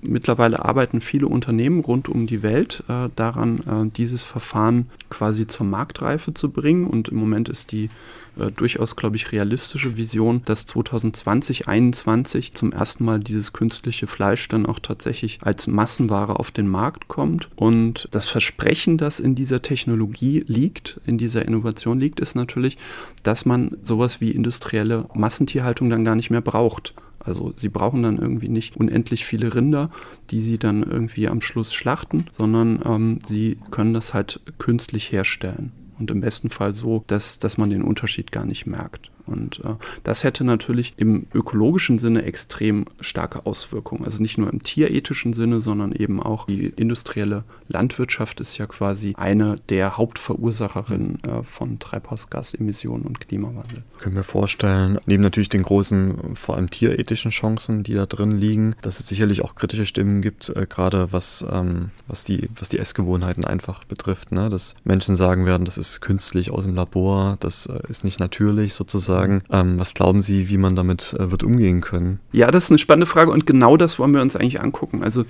Mittlerweile 0.00 0.64
arbeiten 0.64 1.00
viele 1.00 1.26
Unternehmen 1.26 1.80
rund 1.80 2.08
um 2.08 2.26
die 2.26 2.42
Welt 2.42 2.84
äh, 2.88 3.08
daran, 3.16 3.60
äh, 3.60 3.90
dieses 3.90 4.22
Verfahren 4.22 4.86
quasi 5.10 5.46
zur 5.46 5.66
Marktreife 5.66 6.34
zu 6.34 6.50
bringen. 6.50 6.86
Und 6.86 7.08
im 7.08 7.16
Moment 7.16 7.48
ist 7.48 7.72
die 7.72 7.90
äh, 8.38 8.50
durchaus, 8.50 8.96
glaube 8.96 9.16
ich, 9.16 9.32
realistische 9.32 9.96
Vision, 9.96 10.42
dass 10.44 10.66
2020, 10.66 11.64
2021 11.64 12.54
zum 12.54 12.72
ersten 12.72 13.04
Mal 13.04 13.20
dieses 13.20 13.52
künstliche 13.52 14.06
Fleisch 14.06 14.48
dann 14.48 14.66
auch 14.66 14.78
tatsächlich 14.78 15.40
als 15.42 15.66
Massenware 15.66 16.38
auf 16.38 16.50
den 16.50 16.68
Markt 16.68 17.08
kommt. 17.08 17.48
Und 17.56 18.08
das 18.10 18.26
Versprechen, 18.26 18.98
das 18.98 19.20
in 19.20 19.34
dieser 19.34 19.62
Technologie 19.62 20.44
liegt, 20.46 21.00
in 21.06 21.18
dieser 21.18 21.44
Innovation 21.44 21.98
liegt, 21.98 22.20
ist 22.20 22.34
natürlich, 22.34 22.78
dass 23.22 23.44
man 23.44 23.76
sowas 23.82 24.20
wie 24.20 24.30
industrielle 24.30 25.06
Massentierhaltung 25.14 25.90
dann 25.90 26.04
gar 26.04 26.14
nicht 26.14 26.30
mehr 26.30 26.40
braucht. 26.40 26.94
Also 27.28 27.52
sie 27.56 27.68
brauchen 27.68 28.02
dann 28.02 28.18
irgendwie 28.18 28.48
nicht 28.48 28.76
unendlich 28.76 29.26
viele 29.26 29.54
Rinder, 29.54 29.90
die 30.30 30.40
sie 30.40 30.58
dann 30.58 30.82
irgendwie 30.82 31.28
am 31.28 31.42
Schluss 31.42 31.74
schlachten, 31.74 32.24
sondern 32.32 32.80
ähm, 32.84 33.18
sie 33.26 33.58
können 33.70 33.92
das 33.92 34.14
halt 34.14 34.40
künstlich 34.56 35.12
herstellen. 35.12 35.72
Und 35.98 36.10
im 36.10 36.22
besten 36.22 36.48
Fall 36.48 36.74
so, 36.74 37.04
dass, 37.06 37.38
dass 37.38 37.58
man 37.58 37.70
den 37.70 37.82
Unterschied 37.82 38.32
gar 38.32 38.46
nicht 38.46 38.66
merkt. 38.66 39.10
Und 39.28 39.60
äh, 39.64 39.74
das 40.02 40.24
hätte 40.24 40.44
natürlich 40.44 40.94
im 40.96 41.26
ökologischen 41.34 41.98
Sinne 41.98 42.22
extrem 42.22 42.86
starke 43.00 43.46
Auswirkungen. 43.46 44.04
Also 44.04 44.22
nicht 44.22 44.38
nur 44.38 44.52
im 44.52 44.62
tierethischen 44.62 45.32
Sinne, 45.32 45.60
sondern 45.60 45.92
eben 45.92 46.22
auch 46.22 46.46
die 46.46 46.72
industrielle 46.76 47.44
Landwirtschaft 47.68 48.40
ist 48.40 48.58
ja 48.58 48.66
quasi 48.66 49.14
eine 49.16 49.56
der 49.68 49.96
Hauptverursacherinnen 49.96 51.22
äh, 51.24 51.42
von 51.42 51.78
Treibhausgasemissionen 51.78 53.06
und 53.06 53.20
Klimawandel. 53.20 53.82
Können 53.98 54.16
wir 54.16 54.24
vorstellen, 54.24 54.98
neben 55.06 55.22
natürlich 55.22 55.48
den 55.48 55.62
großen, 55.62 56.34
vor 56.34 56.56
allem 56.56 56.70
tierethischen 56.70 57.30
Chancen, 57.30 57.82
die 57.82 57.94
da 57.94 58.06
drin 58.06 58.32
liegen, 58.32 58.74
dass 58.82 59.00
es 59.00 59.08
sicherlich 59.08 59.44
auch 59.44 59.54
kritische 59.54 59.86
Stimmen 59.86 60.22
gibt, 60.22 60.48
äh, 60.50 60.66
gerade 60.68 61.12
was, 61.12 61.46
ähm, 61.50 61.90
was, 62.06 62.24
die, 62.24 62.48
was 62.56 62.68
die 62.68 62.78
Essgewohnheiten 62.78 63.44
einfach 63.44 63.84
betrifft. 63.84 64.32
Ne? 64.32 64.48
Dass 64.48 64.74
Menschen 64.84 65.16
sagen 65.16 65.46
werden, 65.46 65.64
das 65.64 65.78
ist 65.78 66.00
künstlich 66.00 66.50
aus 66.50 66.64
dem 66.64 66.74
Labor, 66.74 67.36
das 67.40 67.66
äh, 67.66 67.80
ist 67.88 68.04
nicht 68.04 68.20
natürlich 68.20 68.74
sozusagen 68.74 69.17
sagen. 69.18 69.42
Ähm, 69.50 69.78
was 69.78 69.94
glauben 69.94 70.20
Sie, 70.22 70.48
wie 70.48 70.58
man 70.58 70.76
damit 70.76 71.14
äh, 71.18 71.30
wird 71.30 71.42
umgehen 71.42 71.80
können? 71.80 72.20
Ja, 72.32 72.50
das 72.50 72.64
ist 72.64 72.70
eine 72.70 72.78
spannende 72.78 73.06
Frage 73.06 73.30
und 73.30 73.46
genau 73.46 73.76
das 73.76 73.98
wollen 73.98 74.14
wir 74.14 74.22
uns 74.22 74.36
eigentlich 74.36 74.60
angucken. 74.60 75.02
Also 75.02 75.24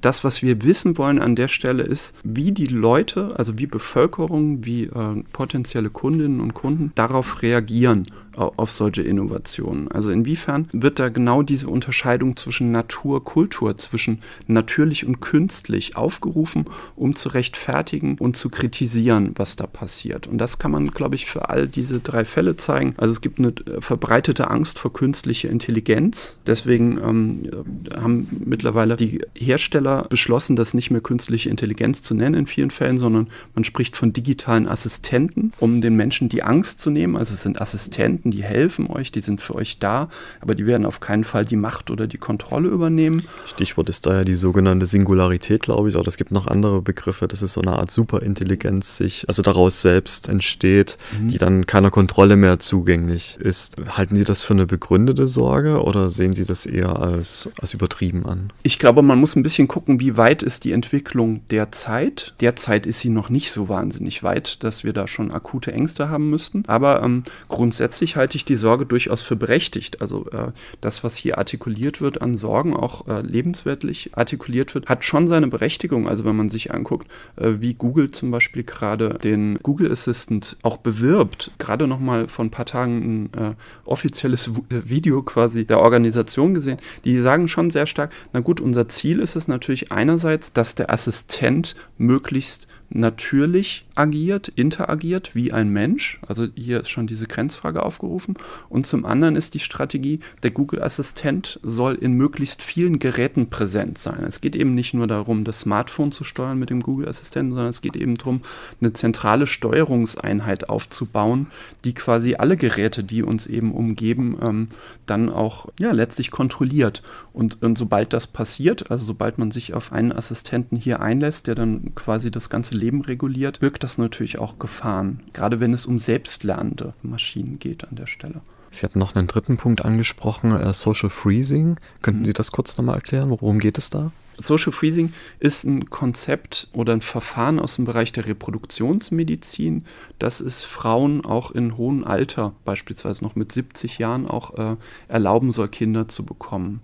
das, 0.00 0.24
was 0.24 0.42
wir 0.42 0.62
wissen 0.64 0.98
wollen 0.98 1.18
an 1.18 1.36
der 1.36 1.48
Stelle 1.48 1.82
ist, 1.82 2.16
wie 2.24 2.52
die 2.52 2.66
Leute, 2.66 3.34
also 3.36 3.58
wie 3.58 3.66
Bevölkerung, 3.66 4.64
wie 4.64 4.84
äh, 4.84 5.22
potenzielle 5.32 5.90
Kundinnen 5.90 6.40
und 6.40 6.54
Kunden 6.54 6.92
darauf 6.94 7.42
reagieren 7.42 8.06
auf 8.36 8.70
solche 8.72 9.02
Innovationen. 9.02 9.90
Also 9.90 10.10
inwiefern 10.10 10.68
wird 10.72 10.98
da 10.98 11.08
genau 11.08 11.42
diese 11.42 11.68
Unterscheidung 11.68 12.36
zwischen 12.36 12.72
Natur, 12.72 13.24
Kultur, 13.24 13.76
zwischen 13.76 14.20
natürlich 14.46 15.06
und 15.06 15.20
künstlich 15.20 15.96
aufgerufen, 15.96 16.66
um 16.96 17.14
zu 17.14 17.28
rechtfertigen 17.30 18.16
und 18.18 18.36
zu 18.36 18.50
kritisieren, 18.50 19.32
was 19.36 19.56
da 19.56 19.66
passiert. 19.66 20.26
Und 20.26 20.38
das 20.38 20.58
kann 20.58 20.70
man, 20.70 20.88
glaube 20.88 21.14
ich, 21.14 21.26
für 21.26 21.48
all 21.48 21.66
diese 21.66 22.00
drei 22.00 22.24
Fälle 22.24 22.56
zeigen. 22.56 22.94
Also 22.96 23.12
es 23.12 23.20
gibt 23.20 23.38
eine 23.38 23.48
äh, 23.48 23.80
verbreitete 23.80 24.50
Angst 24.50 24.78
vor 24.78 24.92
künstlicher 24.92 25.50
Intelligenz. 25.50 26.38
Deswegen 26.46 26.98
ähm, 26.98 27.50
haben 27.94 28.28
mittlerweile 28.44 28.96
die 28.96 29.20
Hersteller 29.34 30.06
beschlossen, 30.08 30.56
das 30.56 30.74
nicht 30.74 30.90
mehr 30.90 31.00
künstliche 31.00 31.50
Intelligenz 31.50 32.02
zu 32.02 32.14
nennen 32.14 32.34
in 32.34 32.46
vielen 32.46 32.70
Fällen, 32.70 32.98
sondern 32.98 33.28
man 33.54 33.64
spricht 33.64 33.96
von 33.96 34.12
digitalen 34.12 34.68
Assistenten, 34.68 35.52
um 35.58 35.80
den 35.80 35.96
Menschen 35.96 36.28
die 36.28 36.42
Angst 36.42 36.80
zu 36.80 36.90
nehmen. 36.90 37.16
Also 37.16 37.34
es 37.34 37.42
sind 37.42 37.60
Assistenten, 37.60 38.21
Assistenten, 38.22 38.30
die 38.30 38.42
helfen 38.42 38.88
euch, 38.88 39.12
die 39.12 39.20
sind 39.20 39.40
für 39.40 39.54
euch 39.54 39.78
da, 39.78 40.08
aber 40.40 40.54
die 40.54 40.66
werden 40.66 40.86
auf 40.86 41.00
keinen 41.00 41.24
Fall 41.24 41.44
die 41.44 41.56
Macht 41.56 41.90
oder 41.90 42.06
die 42.06 42.18
Kontrolle 42.18 42.68
übernehmen. 42.68 43.24
Stichwort 43.46 43.88
ist 43.88 44.06
da 44.06 44.18
ja 44.18 44.24
die 44.24 44.34
sogenannte 44.34 44.86
Singularität, 44.86 45.62
glaube 45.62 45.88
ich, 45.88 45.96
aber 45.96 46.06
es 46.06 46.16
gibt 46.16 46.30
noch 46.30 46.46
andere 46.46 46.82
Begriffe, 46.82 47.28
dass 47.28 47.42
es 47.42 47.54
so 47.54 47.60
eine 47.60 47.72
Art 47.72 47.90
Superintelligenz 47.90 48.96
sich, 48.96 49.24
also 49.28 49.42
daraus 49.42 49.82
selbst 49.82 50.28
entsteht, 50.28 50.96
mhm. 51.18 51.28
die 51.28 51.38
dann 51.38 51.66
keiner 51.66 51.90
Kontrolle 51.90 52.36
mehr 52.36 52.58
zugänglich 52.58 53.36
ist. 53.40 53.76
Halten 53.96 54.16
Sie 54.16 54.24
das 54.24 54.42
für 54.42 54.54
eine 54.54 54.66
begründete 54.66 55.26
Sorge 55.26 55.82
oder 55.82 56.10
sehen 56.10 56.34
Sie 56.34 56.44
das 56.44 56.66
eher 56.66 57.00
als, 57.00 57.50
als 57.60 57.74
übertrieben 57.74 58.26
an? 58.26 58.52
Ich 58.62 58.78
glaube, 58.78 59.02
man 59.02 59.18
muss 59.18 59.36
ein 59.36 59.42
bisschen 59.42 59.68
gucken, 59.68 60.00
wie 60.00 60.16
weit 60.16 60.42
ist 60.42 60.64
die 60.64 60.72
Entwicklung 60.72 61.40
derzeit. 61.50 62.34
Derzeit 62.40 62.86
ist 62.86 63.00
sie 63.00 63.10
noch 63.10 63.30
nicht 63.30 63.50
so 63.50 63.68
wahnsinnig 63.68 64.22
weit, 64.22 64.62
dass 64.62 64.84
wir 64.84 64.92
da 64.92 65.06
schon 65.06 65.30
akute 65.32 65.72
Ängste 65.72 66.08
haben 66.08 66.30
müssten. 66.30 66.64
Aber 66.66 67.02
ähm, 67.02 67.24
grundsätzlich 67.48 68.11
Grundsätzlich 68.12 68.16
halte 68.16 68.36
ich 68.36 68.44
die 68.44 68.56
Sorge 68.56 68.84
durchaus 68.86 69.22
für 69.22 69.36
berechtigt. 69.36 70.00
Also 70.02 70.26
äh, 70.30 70.52
das, 70.80 71.02
was 71.02 71.16
hier 71.16 71.38
artikuliert 71.38 72.00
wird 72.00 72.20
an 72.20 72.36
Sorgen, 72.36 72.74
auch 72.74 73.08
äh, 73.08 73.22
lebensweltlich 73.22 74.10
artikuliert 74.14 74.74
wird, 74.74 74.88
hat 74.88 75.04
schon 75.04 75.26
seine 75.26 75.48
Berechtigung. 75.48 76.08
Also 76.08 76.24
wenn 76.24 76.36
man 76.36 76.50
sich 76.50 76.72
anguckt, 76.72 77.08
äh, 77.36 77.60
wie 77.60 77.74
Google 77.74 78.10
zum 78.10 78.30
Beispiel 78.30 78.64
gerade 78.64 79.18
den 79.22 79.58
Google 79.62 79.90
Assistant 79.90 80.56
auch 80.62 80.76
bewirbt, 80.76 81.52
gerade 81.58 81.86
noch 81.86 82.00
mal 82.00 82.28
vor 82.28 82.44
ein 82.44 82.50
paar 82.50 82.66
Tagen 82.66 83.30
ein 83.32 83.50
äh, 83.50 83.54
offizielles 83.86 84.48
äh, 84.48 84.88
Video 84.88 85.22
quasi 85.22 85.64
der 85.64 85.80
Organisation 85.80 86.54
gesehen, 86.54 86.78
die 87.04 87.18
sagen 87.20 87.48
schon 87.48 87.70
sehr 87.70 87.86
stark, 87.86 88.12
na 88.32 88.40
gut, 88.40 88.60
unser 88.60 88.88
Ziel 88.88 89.20
ist 89.20 89.36
es 89.36 89.48
natürlich 89.48 89.90
einerseits, 89.90 90.52
dass 90.52 90.74
der 90.74 90.90
Assistent 90.90 91.76
möglichst 91.96 92.68
natürlich 92.94 93.86
agiert, 93.94 94.48
interagiert 94.48 95.34
wie 95.34 95.52
ein 95.52 95.68
Mensch. 95.68 96.20
Also 96.26 96.46
hier 96.54 96.80
ist 96.80 96.90
schon 96.90 97.06
diese 97.06 97.26
Grenzfrage 97.26 97.82
aufgerufen. 97.82 98.36
Und 98.68 98.86
zum 98.86 99.04
anderen 99.04 99.36
ist 99.36 99.54
die 99.54 99.60
Strategie, 99.60 100.20
der 100.42 100.50
Google-Assistent 100.50 101.60
soll 101.62 101.94
in 101.94 102.12
möglichst 102.12 102.62
vielen 102.62 102.98
Geräten 102.98 103.50
präsent 103.50 103.98
sein. 103.98 104.24
Es 104.24 104.40
geht 104.40 104.56
eben 104.56 104.74
nicht 104.74 104.94
nur 104.94 105.06
darum, 105.06 105.44
das 105.44 105.60
Smartphone 105.60 106.12
zu 106.12 106.24
steuern 106.24 106.58
mit 106.58 106.70
dem 106.70 106.80
Google-Assistenten, 106.80 107.52
sondern 107.52 107.70
es 107.70 107.82
geht 107.82 107.96
eben 107.96 108.16
darum, 108.16 108.42
eine 108.80 108.92
zentrale 108.92 109.46
Steuerungseinheit 109.46 110.68
aufzubauen, 110.68 111.46
die 111.84 111.94
quasi 111.94 112.34
alle 112.36 112.56
Geräte, 112.56 113.04
die 113.04 113.22
uns 113.22 113.46
eben 113.46 113.72
umgeben, 113.72 114.38
ähm, 114.42 114.68
dann 115.06 115.28
auch 115.28 115.68
ja, 115.78 115.92
letztlich 115.92 116.30
kontrolliert. 116.30 117.02
Und, 117.32 117.62
und 117.62 117.76
sobald 117.78 118.12
das 118.12 118.26
passiert, 118.26 118.90
also 118.90 119.04
sobald 119.04 119.38
man 119.38 119.50
sich 119.50 119.74
auf 119.74 119.92
einen 119.92 120.12
Assistenten 120.12 120.76
hier 120.76 121.00
einlässt, 121.00 121.46
der 121.46 121.54
dann 121.54 121.94
quasi 121.94 122.30
das 122.30 122.50
ganze 122.50 122.74
Leben 122.82 123.00
reguliert, 123.00 123.60
birgt 123.60 123.84
das 123.84 123.96
natürlich 123.96 124.38
auch 124.38 124.58
Gefahren. 124.58 125.20
Gerade 125.32 125.60
wenn 125.60 125.72
es 125.72 125.86
um 125.86 125.98
selbstlernende 125.98 126.94
Maschinen 127.02 127.58
geht 127.58 127.88
an 127.88 127.96
der 127.96 128.06
Stelle. 128.06 128.42
Sie 128.70 128.84
hatten 128.84 128.98
noch 128.98 129.14
einen 129.14 129.28
dritten 129.28 129.56
Punkt 129.56 129.84
angesprochen, 129.84 130.56
äh, 130.58 130.72
Social 130.72 131.10
Freezing. 131.10 131.76
Könnten 132.00 132.22
mhm. 132.22 132.26
Sie 132.26 132.32
das 132.32 132.52
kurz 132.52 132.76
nochmal 132.76 132.96
erklären? 132.96 133.30
Worum 133.30 133.58
geht 133.58 133.78
es 133.78 133.90
da? 133.90 134.10
Social 134.38 134.72
Freezing 134.72 135.12
ist 135.40 135.64
ein 135.64 135.90
Konzept 135.90 136.68
oder 136.72 136.94
ein 136.94 137.02
Verfahren 137.02 137.60
aus 137.60 137.76
dem 137.76 137.84
Bereich 137.84 138.12
der 138.12 138.26
Reproduktionsmedizin, 138.26 139.84
das 140.18 140.40
es 140.40 140.62
Frauen 140.62 141.24
auch 141.24 141.50
in 141.50 141.76
hohem 141.76 142.04
Alter, 142.04 142.54
beispielsweise 142.64 143.22
noch 143.22 143.36
mit 143.36 143.52
70 143.52 143.98
Jahren, 143.98 144.26
auch 144.26 144.58
äh, 144.58 144.76
erlauben 145.08 145.52
soll, 145.52 145.68
Kinder 145.68 146.08
zu 146.08 146.24
bekommen. 146.24 146.80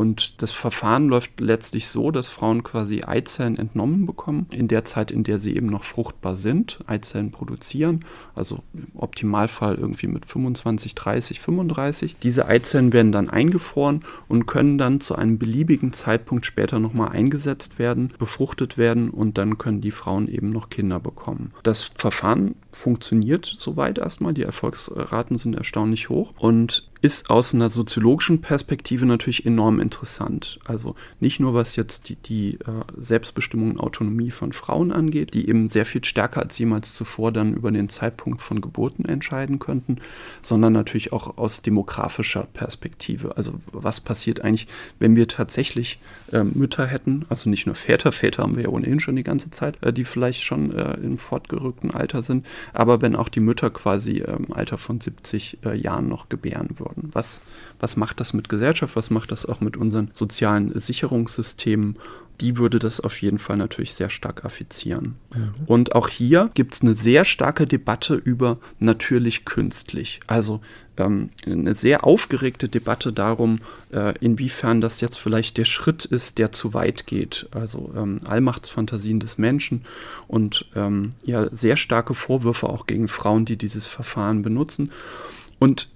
Und 0.00 0.40
das 0.40 0.50
Verfahren 0.50 1.08
läuft 1.08 1.40
letztlich 1.40 1.88
so, 1.88 2.10
dass 2.10 2.26
Frauen 2.26 2.62
quasi 2.62 3.02
Eizellen 3.02 3.58
entnommen 3.58 4.06
bekommen, 4.06 4.46
in 4.50 4.66
der 4.66 4.86
Zeit, 4.86 5.10
in 5.10 5.24
der 5.24 5.38
sie 5.38 5.54
eben 5.54 5.66
noch 5.66 5.84
fruchtbar 5.84 6.36
sind, 6.36 6.78
Eizellen 6.86 7.30
produzieren, 7.32 8.06
also 8.34 8.60
im 8.72 8.86
Optimalfall 8.94 9.74
irgendwie 9.74 10.06
mit 10.06 10.24
25, 10.24 10.94
30, 10.94 11.40
35. 11.40 12.16
Diese 12.18 12.46
Eizellen 12.46 12.94
werden 12.94 13.12
dann 13.12 13.28
eingefroren 13.28 14.00
und 14.26 14.46
können 14.46 14.78
dann 14.78 15.02
zu 15.02 15.16
einem 15.16 15.36
beliebigen 15.36 15.92
Zeitpunkt 15.92 16.46
später 16.46 16.78
nochmal 16.78 17.10
eingesetzt 17.10 17.78
werden, 17.78 18.14
befruchtet 18.18 18.78
werden 18.78 19.10
und 19.10 19.36
dann 19.36 19.58
können 19.58 19.82
die 19.82 19.90
Frauen 19.90 20.28
eben 20.28 20.48
noch 20.48 20.70
Kinder 20.70 20.98
bekommen. 20.98 21.52
Das 21.62 21.82
Verfahren 21.82 22.54
funktioniert 22.72 23.44
soweit 23.44 23.98
erstmal, 23.98 24.32
die 24.32 24.44
Erfolgsraten 24.44 25.36
sind 25.36 25.56
erstaunlich 25.56 26.08
hoch 26.08 26.32
und 26.38 26.89
ist 27.02 27.30
aus 27.30 27.54
einer 27.54 27.70
soziologischen 27.70 28.42
Perspektive 28.42 29.06
natürlich 29.06 29.46
enorm 29.46 29.80
interessant. 29.80 30.58
Also 30.64 30.96
nicht 31.18 31.40
nur 31.40 31.54
was 31.54 31.76
jetzt 31.76 32.10
die, 32.10 32.16
die 32.16 32.54
äh, 32.60 32.84
Selbstbestimmung 32.98 33.72
und 33.72 33.80
Autonomie 33.80 34.30
von 34.30 34.52
Frauen 34.52 34.92
angeht, 34.92 35.32
die 35.32 35.48
eben 35.48 35.68
sehr 35.68 35.86
viel 35.86 36.04
stärker 36.04 36.42
als 36.42 36.58
jemals 36.58 36.94
zuvor 36.94 37.32
dann 37.32 37.54
über 37.54 37.70
den 37.70 37.88
Zeitpunkt 37.88 38.42
von 38.42 38.60
Geburten 38.60 39.06
entscheiden 39.06 39.58
könnten, 39.58 39.96
sondern 40.42 40.74
natürlich 40.74 41.12
auch 41.12 41.38
aus 41.38 41.62
demografischer 41.62 42.46
Perspektive. 42.52 43.36
Also 43.36 43.54
was 43.72 44.00
passiert 44.00 44.42
eigentlich, 44.42 44.66
wenn 44.98 45.16
wir 45.16 45.26
tatsächlich 45.26 46.00
äh, 46.32 46.44
Mütter 46.44 46.86
hätten, 46.86 47.24
also 47.30 47.48
nicht 47.48 47.64
nur 47.64 47.76
Väter, 47.76 48.12
Väter 48.12 48.42
haben 48.42 48.56
wir 48.56 48.64
ja 48.64 48.68
ohnehin 48.68 49.00
schon 49.00 49.16
die 49.16 49.24
ganze 49.24 49.50
Zeit, 49.50 49.82
äh, 49.82 49.92
die 49.92 50.04
vielleicht 50.04 50.42
schon 50.42 50.76
äh, 50.76 50.94
im 50.98 51.16
fortgerückten 51.16 51.92
Alter 51.92 52.22
sind, 52.22 52.44
aber 52.74 53.00
wenn 53.00 53.16
auch 53.16 53.30
die 53.30 53.40
Mütter 53.40 53.70
quasi 53.70 54.18
im 54.18 54.52
Alter 54.52 54.76
von 54.76 55.00
70 55.00 55.58
äh, 55.64 55.74
Jahren 55.74 56.08
noch 56.08 56.28
gebären 56.28 56.68
würden 56.78 56.89
beantworten. 56.90 57.10
Was, 57.12 57.42
was 57.78 57.96
macht 57.96 58.20
das 58.20 58.32
mit 58.32 58.48
Gesellschaft? 58.48 58.96
Was 58.96 59.10
macht 59.10 59.32
das 59.32 59.46
auch 59.46 59.60
mit 59.60 59.76
unseren 59.76 60.10
sozialen 60.12 60.78
Sicherungssystemen? 60.78 61.96
die 62.40 62.56
würde 62.56 62.78
das 62.78 63.00
auf 63.02 63.20
jeden 63.20 63.38
Fall 63.38 63.58
natürlich 63.58 63.92
sehr 63.92 64.08
stark 64.08 64.46
affizieren. 64.46 65.16
Mhm. 65.34 65.50
Und 65.66 65.94
auch 65.94 66.08
hier 66.08 66.48
gibt 66.54 66.72
es 66.72 66.80
eine 66.80 66.94
sehr 66.94 67.26
starke 67.26 67.66
Debatte 67.66 68.14
über 68.14 68.56
natürlich 68.78 69.44
künstlich. 69.44 70.20
Also 70.26 70.62
ähm, 70.96 71.28
eine 71.44 71.74
sehr 71.74 72.02
aufgeregte 72.02 72.70
Debatte 72.70 73.12
darum, 73.12 73.58
äh, 73.92 74.14
inwiefern 74.20 74.80
das 74.80 75.02
jetzt 75.02 75.16
vielleicht 75.16 75.58
der 75.58 75.66
Schritt 75.66 76.06
ist, 76.06 76.38
der 76.38 76.50
zu 76.50 76.72
weit 76.72 77.06
geht. 77.06 77.46
Also 77.50 77.92
ähm, 77.94 78.20
Allmachtsfantasien 78.24 79.20
des 79.20 79.36
Menschen 79.36 79.84
und 80.26 80.64
ähm, 80.74 81.12
ja 81.22 81.54
sehr 81.54 81.76
starke 81.76 82.14
Vorwürfe 82.14 82.70
auch 82.70 82.86
gegen 82.86 83.08
Frauen, 83.08 83.44
die 83.44 83.56
dieses 83.56 83.86
Verfahren 83.86 84.40
benutzen. 84.40 84.92
Und 85.58 85.90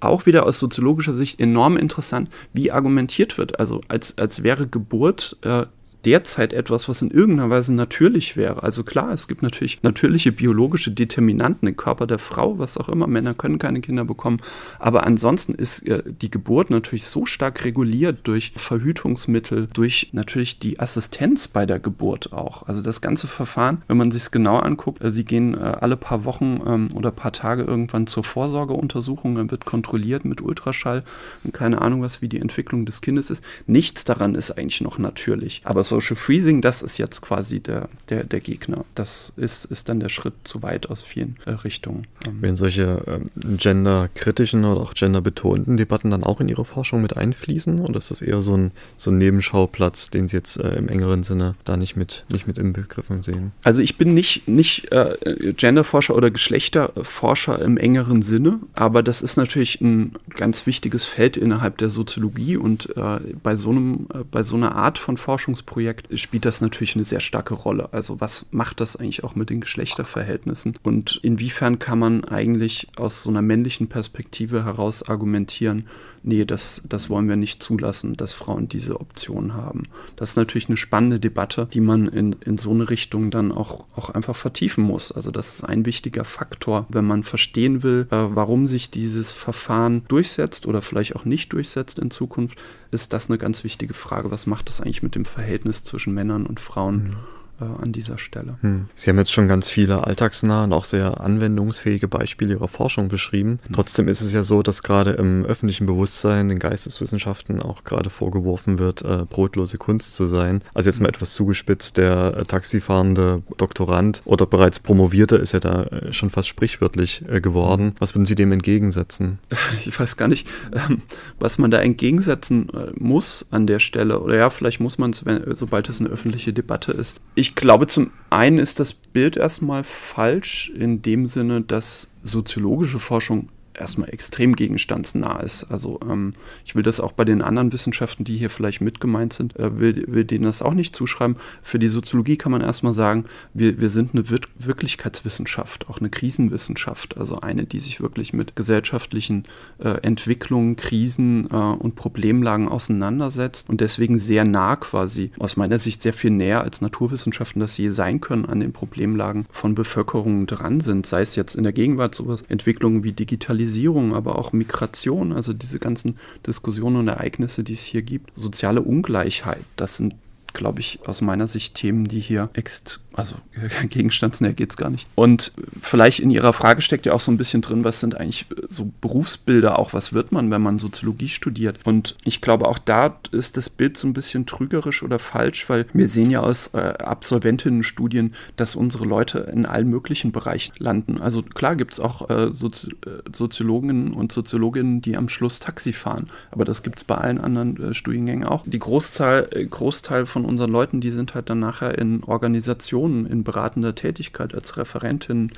auch 0.00 0.26
wieder 0.26 0.46
aus 0.46 0.58
soziologischer 0.58 1.12
Sicht 1.12 1.40
enorm 1.40 1.76
interessant, 1.76 2.28
wie 2.52 2.70
argumentiert 2.70 3.38
wird. 3.38 3.58
Also 3.58 3.80
als, 3.88 4.18
als 4.18 4.42
wäre 4.42 4.66
Geburt 4.66 5.36
äh, 5.42 5.66
derzeit 6.04 6.52
etwas, 6.52 6.88
was 6.88 7.02
in 7.02 7.10
irgendeiner 7.10 7.50
Weise 7.50 7.72
natürlich 7.72 8.36
wäre. 8.36 8.62
Also 8.62 8.84
klar, 8.84 9.12
es 9.12 9.28
gibt 9.28 9.42
natürlich 9.42 9.82
natürliche 9.82 10.32
biologische 10.32 10.90
Determinanten 10.90 11.68
im 11.68 11.76
Körper 11.76 12.06
der 12.06 12.18
Frau, 12.18 12.58
was 12.58 12.76
auch 12.76 12.88
immer. 12.88 13.06
Männer 13.06 13.34
können 13.34 13.58
keine 13.58 13.80
Kinder 13.80 14.04
bekommen. 14.04 14.38
Aber 14.78 15.06
ansonsten 15.06 15.54
ist 15.54 15.86
äh, 15.86 16.02
die 16.06 16.30
Geburt 16.30 16.70
natürlich 16.70 17.04
so 17.04 17.26
stark 17.26 17.64
reguliert 17.64 18.18
durch 18.24 18.52
Verhütungsmittel, 18.56 19.68
durch 19.72 20.10
natürlich 20.12 20.58
die 20.58 20.80
Assistenz 20.80 21.48
bei 21.48 21.66
der 21.66 21.78
Geburt 21.78 22.32
auch. 22.32 22.66
Also 22.68 22.82
das 22.82 23.00
ganze 23.00 23.26
Verfahren, 23.26 23.82
wenn 23.88 23.96
man 23.96 24.10
sich 24.10 24.22
es 24.22 24.30
genau 24.30 24.58
anguckt, 24.58 25.02
äh, 25.02 25.10
sie 25.10 25.24
gehen 25.24 25.54
äh, 25.54 25.58
alle 25.58 25.96
paar 25.96 26.24
Wochen 26.24 26.60
ähm, 26.66 26.88
oder 26.94 27.10
paar 27.10 27.32
Tage 27.32 27.62
irgendwann 27.62 28.06
zur 28.06 28.24
Vorsorgeuntersuchung, 28.24 29.34
dann 29.34 29.50
wird 29.50 29.64
kontrolliert 29.64 30.24
mit 30.24 30.40
Ultraschall 30.40 31.04
und 31.44 31.54
keine 31.54 31.80
Ahnung 31.80 32.02
was, 32.02 32.22
wie 32.22 32.28
die 32.28 32.40
Entwicklung 32.40 32.86
des 32.86 33.00
Kindes 33.00 33.30
ist. 33.30 33.44
Nichts 33.66 34.04
daran 34.04 34.34
ist 34.34 34.52
eigentlich 34.52 34.80
noch 34.80 34.98
natürlich. 34.98 35.62
Aber 35.64 35.82
so 35.82 35.93
Social 35.94 36.16
Freezing, 36.16 36.60
das 36.60 36.82
ist 36.82 36.98
jetzt 36.98 37.22
quasi 37.22 37.60
der, 37.60 37.88
der, 38.08 38.24
der 38.24 38.40
Gegner. 38.40 38.84
Das 38.96 39.32
ist, 39.36 39.64
ist 39.66 39.88
dann 39.88 40.00
der 40.00 40.08
Schritt 40.08 40.34
zu 40.42 40.62
weit 40.62 40.90
aus 40.90 41.04
vielen 41.04 41.36
äh, 41.46 41.50
Richtungen. 41.50 42.08
Ähm. 42.26 42.38
Wenn 42.40 42.56
solche 42.56 43.04
ähm, 43.06 43.30
genderkritischen 43.58 44.64
oder 44.64 44.80
auch 44.80 44.94
genderbetonten 44.94 45.76
Debatten 45.76 46.10
dann 46.10 46.24
auch 46.24 46.40
in 46.40 46.48
Ihre 46.48 46.64
Forschung 46.64 47.00
mit 47.00 47.16
einfließen? 47.16 47.78
Oder 47.78 47.98
ist 47.98 48.10
das 48.10 48.22
eher 48.22 48.40
so 48.40 48.56
ein, 48.56 48.72
so 48.96 49.12
ein 49.12 49.18
Nebenschauplatz, 49.18 50.10
den 50.10 50.26
Sie 50.26 50.36
jetzt 50.36 50.56
äh, 50.56 50.70
im 50.70 50.88
engeren 50.88 51.22
Sinne 51.22 51.54
da 51.62 51.76
nicht 51.76 51.94
mit, 51.94 52.24
nicht 52.28 52.48
mit 52.48 52.58
inbegriffen 52.58 53.22
sehen? 53.22 53.52
Also 53.62 53.80
ich 53.80 53.96
bin 53.96 54.14
nicht, 54.14 54.48
nicht 54.48 54.90
äh, 54.90 55.52
Genderforscher 55.56 56.16
oder 56.16 56.32
Geschlechterforscher 56.32 57.62
im 57.62 57.76
engeren 57.76 58.22
Sinne, 58.22 58.58
aber 58.74 59.04
das 59.04 59.22
ist 59.22 59.36
natürlich 59.36 59.80
ein 59.80 60.16
ganz 60.30 60.66
wichtiges 60.66 61.04
Feld 61.04 61.36
innerhalb 61.36 61.78
der 61.78 61.88
Soziologie 61.88 62.56
und 62.56 62.96
äh, 62.96 63.20
bei 63.44 63.54
so 63.54 63.70
einem, 63.70 64.08
äh, 64.12 64.24
bei 64.28 64.42
so 64.42 64.56
einer 64.56 64.74
Art 64.74 64.98
von 64.98 65.16
Forschungsprojekt 65.16 65.83
Projekt 65.84 66.18
spielt 66.18 66.46
das 66.46 66.62
natürlich 66.62 66.94
eine 66.94 67.04
sehr 67.04 67.20
starke 67.20 67.52
Rolle. 67.52 67.90
Also 67.92 68.18
was 68.18 68.46
macht 68.50 68.80
das 68.80 68.96
eigentlich 68.96 69.22
auch 69.22 69.34
mit 69.34 69.50
den 69.50 69.60
Geschlechterverhältnissen 69.60 70.78
und 70.82 71.20
inwiefern 71.22 71.78
kann 71.78 71.98
man 71.98 72.24
eigentlich 72.24 72.88
aus 72.96 73.22
so 73.22 73.28
einer 73.28 73.42
männlichen 73.42 73.88
Perspektive 73.88 74.64
heraus 74.64 75.02
argumentieren, 75.02 75.86
nee, 76.24 76.44
das, 76.44 76.82
das 76.88 77.08
wollen 77.10 77.28
wir 77.28 77.36
nicht 77.36 77.62
zulassen, 77.62 78.16
dass 78.16 78.32
Frauen 78.32 78.68
diese 78.68 79.00
Option 79.00 79.54
haben. 79.54 79.84
Das 80.16 80.30
ist 80.30 80.36
natürlich 80.36 80.68
eine 80.68 80.76
spannende 80.76 81.20
Debatte, 81.20 81.68
die 81.72 81.80
man 81.80 82.08
in, 82.08 82.32
in 82.44 82.58
so 82.58 82.70
eine 82.70 82.90
Richtung 82.90 83.30
dann 83.30 83.52
auch, 83.52 83.84
auch 83.94 84.10
einfach 84.10 84.34
vertiefen 84.34 84.82
muss. 84.82 85.12
Also 85.12 85.30
das 85.30 85.56
ist 85.56 85.64
ein 85.64 85.86
wichtiger 85.86 86.24
Faktor, 86.24 86.86
wenn 86.88 87.04
man 87.04 87.22
verstehen 87.22 87.82
will, 87.82 88.06
äh, 88.10 88.16
warum 88.16 88.66
sich 88.66 88.90
dieses 88.90 89.32
Verfahren 89.32 90.02
durchsetzt 90.08 90.66
oder 90.66 90.82
vielleicht 90.82 91.14
auch 91.14 91.24
nicht 91.24 91.52
durchsetzt 91.52 91.98
in 91.98 92.10
Zukunft, 92.10 92.58
ist 92.90 93.12
das 93.12 93.28
eine 93.28 93.38
ganz 93.38 93.62
wichtige 93.62 93.94
Frage. 93.94 94.30
Was 94.30 94.46
macht 94.46 94.68
das 94.68 94.80
eigentlich 94.80 95.02
mit 95.02 95.14
dem 95.14 95.24
Verhältnis 95.24 95.84
zwischen 95.84 96.14
Männern 96.14 96.46
und 96.46 96.60
Frauen? 96.60 97.08
Mhm 97.08 97.33
äh, 97.60 97.64
an 97.64 97.92
dieser 97.92 98.18
Stelle. 98.18 98.56
Hm. 98.60 98.86
Sie 98.94 99.10
haben 99.10 99.18
jetzt 99.18 99.32
schon 99.32 99.48
ganz 99.48 99.70
viele 99.70 100.06
alltagsnahe 100.06 100.64
und 100.64 100.72
auch 100.72 100.84
sehr 100.84 101.20
anwendungsfähige 101.20 102.08
Beispiele 102.08 102.54
Ihrer 102.54 102.68
Forschung 102.68 103.08
beschrieben. 103.08 103.60
Hm. 103.66 103.74
Trotzdem 103.74 104.08
ist 104.08 104.20
es 104.20 104.32
ja 104.32 104.42
so, 104.42 104.62
dass 104.62 104.82
gerade 104.82 105.12
im 105.12 105.44
öffentlichen 105.44 105.86
Bewusstsein 105.86 106.48
den 106.48 106.58
Geisteswissenschaften 106.58 107.62
auch 107.62 107.84
gerade 107.84 108.10
vorgeworfen 108.10 108.78
wird, 108.78 109.02
äh, 109.02 109.24
brotlose 109.28 109.78
Kunst 109.78 110.14
zu 110.14 110.28
sein. 110.28 110.62
Also 110.74 110.88
jetzt 110.88 111.00
mal 111.00 111.08
etwas 111.08 111.32
zugespitzt, 111.34 111.96
der 111.96 112.36
äh, 112.36 112.42
taxifahrende 112.44 113.42
Doktorand 113.56 114.22
oder 114.24 114.46
bereits 114.46 114.80
Promovierte 114.80 115.36
ist 115.36 115.52
ja 115.52 115.60
da 115.60 115.84
äh, 115.84 116.12
schon 116.12 116.30
fast 116.30 116.48
sprichwörtlich 116.48 117.24
äh, 117.28 117.40
geworden. 117.40 117.94
Was 117.98 118.14
würden 118.14 118.26
Sie 118.26 118.34
dem 118.34 118.52
entgegensetzen? 118.52 119.38
Ich 119.86 119.98
weiß 119.98 120.16
gar 120.16 120.28
nicht, 120.28 120.46
ähm, 120.72 121.02
was 121.38 121.58
man 121.58 121.70
da 121.70 121.80
entgegensetzen 121.80 122.68
äh, 122.70 122.92
muss 122.98 123.46
an 123.50 123.66
der 123.66 123.80
Stelle. 123.80 124.20
Oder 124.20 124.36
ja, 124.36 124.50
vielleicht 124.50 124.80
muss 124.80 124.98
man 124.98 125.10
es, 125.10 125.24
sobald 125.58 125.88
es 125.88 126.00
eine 126.00 126.08
öffentliche 126.08 126.52
Debatte 126.52 126.92
ist. 126.92 127.20
Ich 127.34 127.43
ich 127.44 127.54
glaube, 127.54 127.86
zum 127.86 128.10
einen 128.30 128.56
ist 128.56 128.80
das 128.80 128.94
Bild 128.94 129.36
erstmal 129.36 129.84
falsch 129.84 130.72
in 130.74 131.02
dem 131.02 131.26
Sinne, 131.26 131.60
dass 131.60 132.08
soziologische 132.22 132.98
Forschung 132.98 133.48
erstmal 133.78 134.10
extrem 134.10 134.56
gegenstandsnah 134.56 135.40
ist. 135.40 135.64
Also 135.64 136.00
ähm, 136.08 136.34
ich 136.64 136.74
will 136.74 136.82
das 136.82 137.00
auch 137.00 137.12
bei 137.12 137.24
den 137.24 137.42
anderen 137.42 137.72
Wissenschaften, 137.72 138.24
die 138.24 138.36
hier 138.36 138.50
vielleicht 138.50 138.80
mit 138.80 139.00
gemeint 139.00 139.32
sind, 139.32 139.56
äh, 139.58 139.78
will, 139.78 140.04
will 140.08 140.24
denen 140.24 140.44
das 140.44 140.62
auch 140.62 140.74
nicht 140.74 140.94
zuschreiben. 140.94 141.36
Für 141.62 141.78
die 141.78 141.88
Soziologie 141.88 142.36
kann 142.36 142.52
man 142.52 142.60
erstmal 142.60 142.94
sagen, 142.94 143.24
wir, 143.52 143.80
wir 143.80 143.88
sind 143.90 144.14
eine 144.14 144.30
Wir 144.30 144.40
Wirklichkeitswissenschaft, 144.58 145.88
auch 145.88 145.98
eine 145.98 146.10
Krisenwissenschaft, 146.10 147.16
also 147.16 147.40
eine, 147.40 147.64
die 147.64 147.80
sich 147.80 148.00
wirklich 148.00 148.32
mit 148.32 148.56
gesellschaftlichen 148.56 149.44
äh, 149.78 150.00
Entwicklungen, 150.02 150.76
Krisen 150.76 151.48
äh, 151.50 151.56
und 151.56 151.94
Problemlagen 151.94 152.68
auseinandersetzt 152.68 153.68
und 153.68 153.80
deswegen 153.80 154.18
sehr 154.18 154.44
nah 154.44 154.76
quasi, 154.76 155.30
aus 155.38 155.56
meiner 155.56 155.78
Sicht 155.78 156.02
sehr 156.02 156.12
viel 156.12 156.30
näher 156.30 156.62
als 156.62 156.80
Naturwissenschaften 156.80 157.60
das 157.60 157.76
je 157.76 157.90
sein 157.90 158.20
können, 158.20 158.46
an 158.46 158.60
den 158.60 158.72
Problemlagen 158.72 159.46
von 159.50 159.74
Bevölkerungen 159.74 160.46
dran 160.46 160.80
sind, 160.80 161.06
sei 161.06 161.22
es 161.22 161.36
jetzt 161.36 161.54
in 161.54 161.64
der 161.64 161.72
Gegenwart 161.72 162.14
sowas, 162.14 162.42
Entwicklungen 162.48 163.04
wie 163.04 163.12
Digitalisierung, 163.12 163.63
Globalisierung, 163.64 164.14
aber 164.14 164.38
auch 164.38 164.52
Migration, 164.52 165.32
also 165.32 165.52
diese 165.52 165.78
ganzen 165.78 166.18
Diskussionen 166.46 166.96
und 166.96 167.08
Ereignisse, 167.08 167.64
die 167.64 167.72
es 167.72 167.82
hier 167.82 168.02
gibt, 168.02 168.36
soziale 168.36 168.82
Ungleichheit, 168.82 169.64
das 169.76 169.96
sind 169.96 170.14
glaube 170.54 170.80
ich, 170.80 171.00
aus 171.06 171.20
meiner 171.20 171.48
Sicht 171.48 171.74
Themen, 171.74 172.04
die 172.06 172.20
hier 172.20 172.48
ext 172.54 173.00
also 173.16 173.36
gegenstandsnäher 173.88 174.52
geht 174.52 174.70
es 174.70 174.76
gar 174.76 174.90
nicht. 174.90 175.06
Und 175.14 175.52
vielleicht 175.80 176.20
in 176.20 176.30
Ihrer 176.30 176.52
Frage 176.52 176.82
steckt 176.82 177.06
ja 177.06 177.12
auch 177.12 177.20
so 177.20 177.30
ein 177.30 177.36
bisschen 177.36 177.62
drin, 177.62 177.84
was 177.84 178.00
sind 178.00 178.16
eigentlich 178.16 178.46
so 178.68 178.90
Berufsbilder 179.00 179.78
auch, 179.78 179.92
was 179.92 180.12
wird 180.12 180.32
man, 180.32 180.50
wenn 180.50 180.62
man 180.62 180.78
Soziologie 180.78 181.28
studiert? 181.28 181.78
Und 181.84 182.16
ich 182.24 182.40
glaube, 182.40 182.68
auch 182.68 182.78
da 182.78 183.16
ist 183.30 183.56
das 183.56 183.70
Bild 183.70 183.96
so 183.96 184.08
ein 184.08 184.12
bisschen 184.12 184.46
trügerisch 184.46 185.02
oder 185.02 185.18
falsch, 185.18 185.68
weil 185.68 185.86
wir 185.92 186.08
sehen 186.08 186.30
ja 186.30 186.40
aus 186.40 186.70
äh, 186.74 186.78
Absolventinnenstudien, 186.78 188.34
dass 188.56 188.74
unsere 188.74 189.04
Leute 189.04 189.38
in 189.52 189.66
allen 189.66 189.88
möglichen 189.88 190.32
Bereichen 190.32 190.72
landen. 190.78 191.20
Also 191.20 191.42
klar 191.42 191.76
gibt 191.76 191.92
es 191.92 192.00
auch 192.00 192.28
äh, 192.28 192.52
Sozi 192.52 192.90
äh, 193.06 193.10
Soziologinnen 193.32 194.12
und 194.12 194.32
Soziologinnen, 194.32 195.00
die 195.00 195.16
am 195.16 195.28
Schluss 195.28 195.60
Taxi 195.60 195.92
fahren, 195.92 196.26
aber 196.50 196.64
das 196.64 196.82
gibt 196.82 196.98
es 196.98 197.04
bei 197.04 197.16
allen 197.16 197.40
anderen 197.40 197.90
äh, 197.90 197.94
Studiengängen 197.94 198.44
auch. 198.44 198.64
Die 198.66 198.78
Großzahl, 198.78 199.48
äh, 199.52 199.64
Großteil 199.64 200.26
von 200.26 200.43
unseren 200.44 200.70
Leuten, 200.70 201.00
die 201.00 201.10
sind 201.10 201.34
halt 201.34 201.50
dann 201.50 201.60
nachher 201.60 201.98
in 201.98 202.22
Organisationen 202.24 203.26
in 203.26 203.44
beratender 203.44 203.94
Tätigkeit 203.94 204.54
als 204.54 204.76
Referentin, 204.76 205.52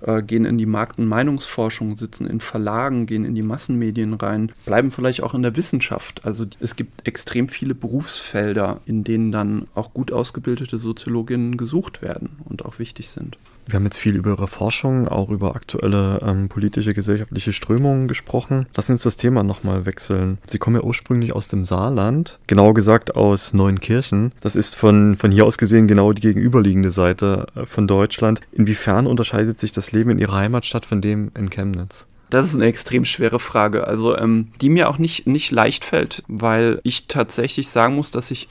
äh, 0.00 0.22
gehen 0.22 0.44
in 0.44 0.58
die 0.58 0.66
Markt- 0.66 0.98
und 0.98 1.06
Meinungsforschung, 1.06 1.96
sitzen 1.96 2.26
in 2.26 2.40
Verlagen, 2.40 3.06
gehen 3.06 3.24
in 3.24 3.34
die 3.34 3.42
Massenmedien 3.42 4.14
rein, 4.14 4.52
bleiben 4.64 4.90
vielleicht 4.90 5.22
auch 5.22 5.34
in 5.34 5.42
der 5.42 5.56
Wissenschaft. 5.56 6.24
Also 6.24 6.46
es 6.60 6.76
gibt 6.76 7.06
extrem 7.06 7.48
viele 7.48 7.74
Berufsfelder, 7.74 8.80
in 8.86 9.04
denen 9.04 9.32
dann 9.32 9.66
auch 9.74 9.94
gut 9.94 10.12
ausgebildete 10.12 10.78
Soziologinnen 10.78 11.56
gesucht 11.56 12.02
werden 12.02 12.38
und 12.44 12.64
auch 12.64 12.78
wichtig 12.78 13.10
sind. 13.10 13.38
Wir 13.68 13.76
haben 13.76 13.84
jetzt 13.84 13.98
viel 13.98 14.16
über 14.16 14.30
Ihre 14.30 14.48
Forschung, 14.48 15.08
auch 15.08 15.28
über 15.28 15.54
aktuelle 15.54 16.20
ähm, 16.26 16.48
politische, 16.48 16.94
gesellschaftliche 16.94 17.52
Strömungen 17.52 18.08
gesprochen. 18.08 18.66
Lassen 18.74 18.86
Sie 18.86 18.92
uns 18.94 19.02
das 19.02 19.16
Thema 19.18 19.42
nochmal 19.42 19.84
wechseln. 19.84 20.38
Sie 20.46 20.56
kommen 20.56 20.76
ja 20.76 20.82
ursprünglich 20.82 21.34
aus 21.34 21.48
dem 21.48 21.66
Saarland, 21.66 22.38
genauer 22.46 22.72
gesagt 22.72 23.14
aus 23.14 23.52
Neunkirchen. 23.52 24.32
Das 24.40 24.56
ist 24.56 24.74
von, 24.74 25.16
von 25.16 25.30
hier 25.30 25.44
aus 25.44 25.58
gesehen 25.58 25.86
genau 25.86 26.14
die 26.14 26.22
gegenüberliegende 26.22 26.90
Seite 26.90 27.46
äh, 27.54 27.66
von 27.66 27.86
Deutschland. 27.86 28.40
Inwiefern 28.52 29.06
unterscheidet 29.06 29.60
sich 29.60 29.72
das 29.72 29.92
Leben 29.92 30.08
in 30.08 30.18
Ihrer 30.18 30.36
Heimatstadt 30.36 30.86
von 30.86 31.02
dem 31.02 31.30
in 31.36 31.50
Chemnitz? 31.50 32.06
Das 32.30 32.46
ist 32.46 32.54
eine 32.54 32.66
extrem 32.66 33.04
schwere 33.04 33.38
Frage, 33.38 33.86
also 33.86 34.16
ähm, 34.16 34.48
die 34.62 34.70
mir 34.70 34.88
auch 34.88 34.96
nicht, 34.96 35.26
nicht 35.26 35.50
leicht 35.50 35.84
fällt, 35.84 36.22
weil 36.26 36.80
ich 36.84 37.06
tatsächlich 37.06 37.68
sagen 37.68 37.96
muss, 37.96 38.10
dass 38.12 38.30
ich 38.30 38.48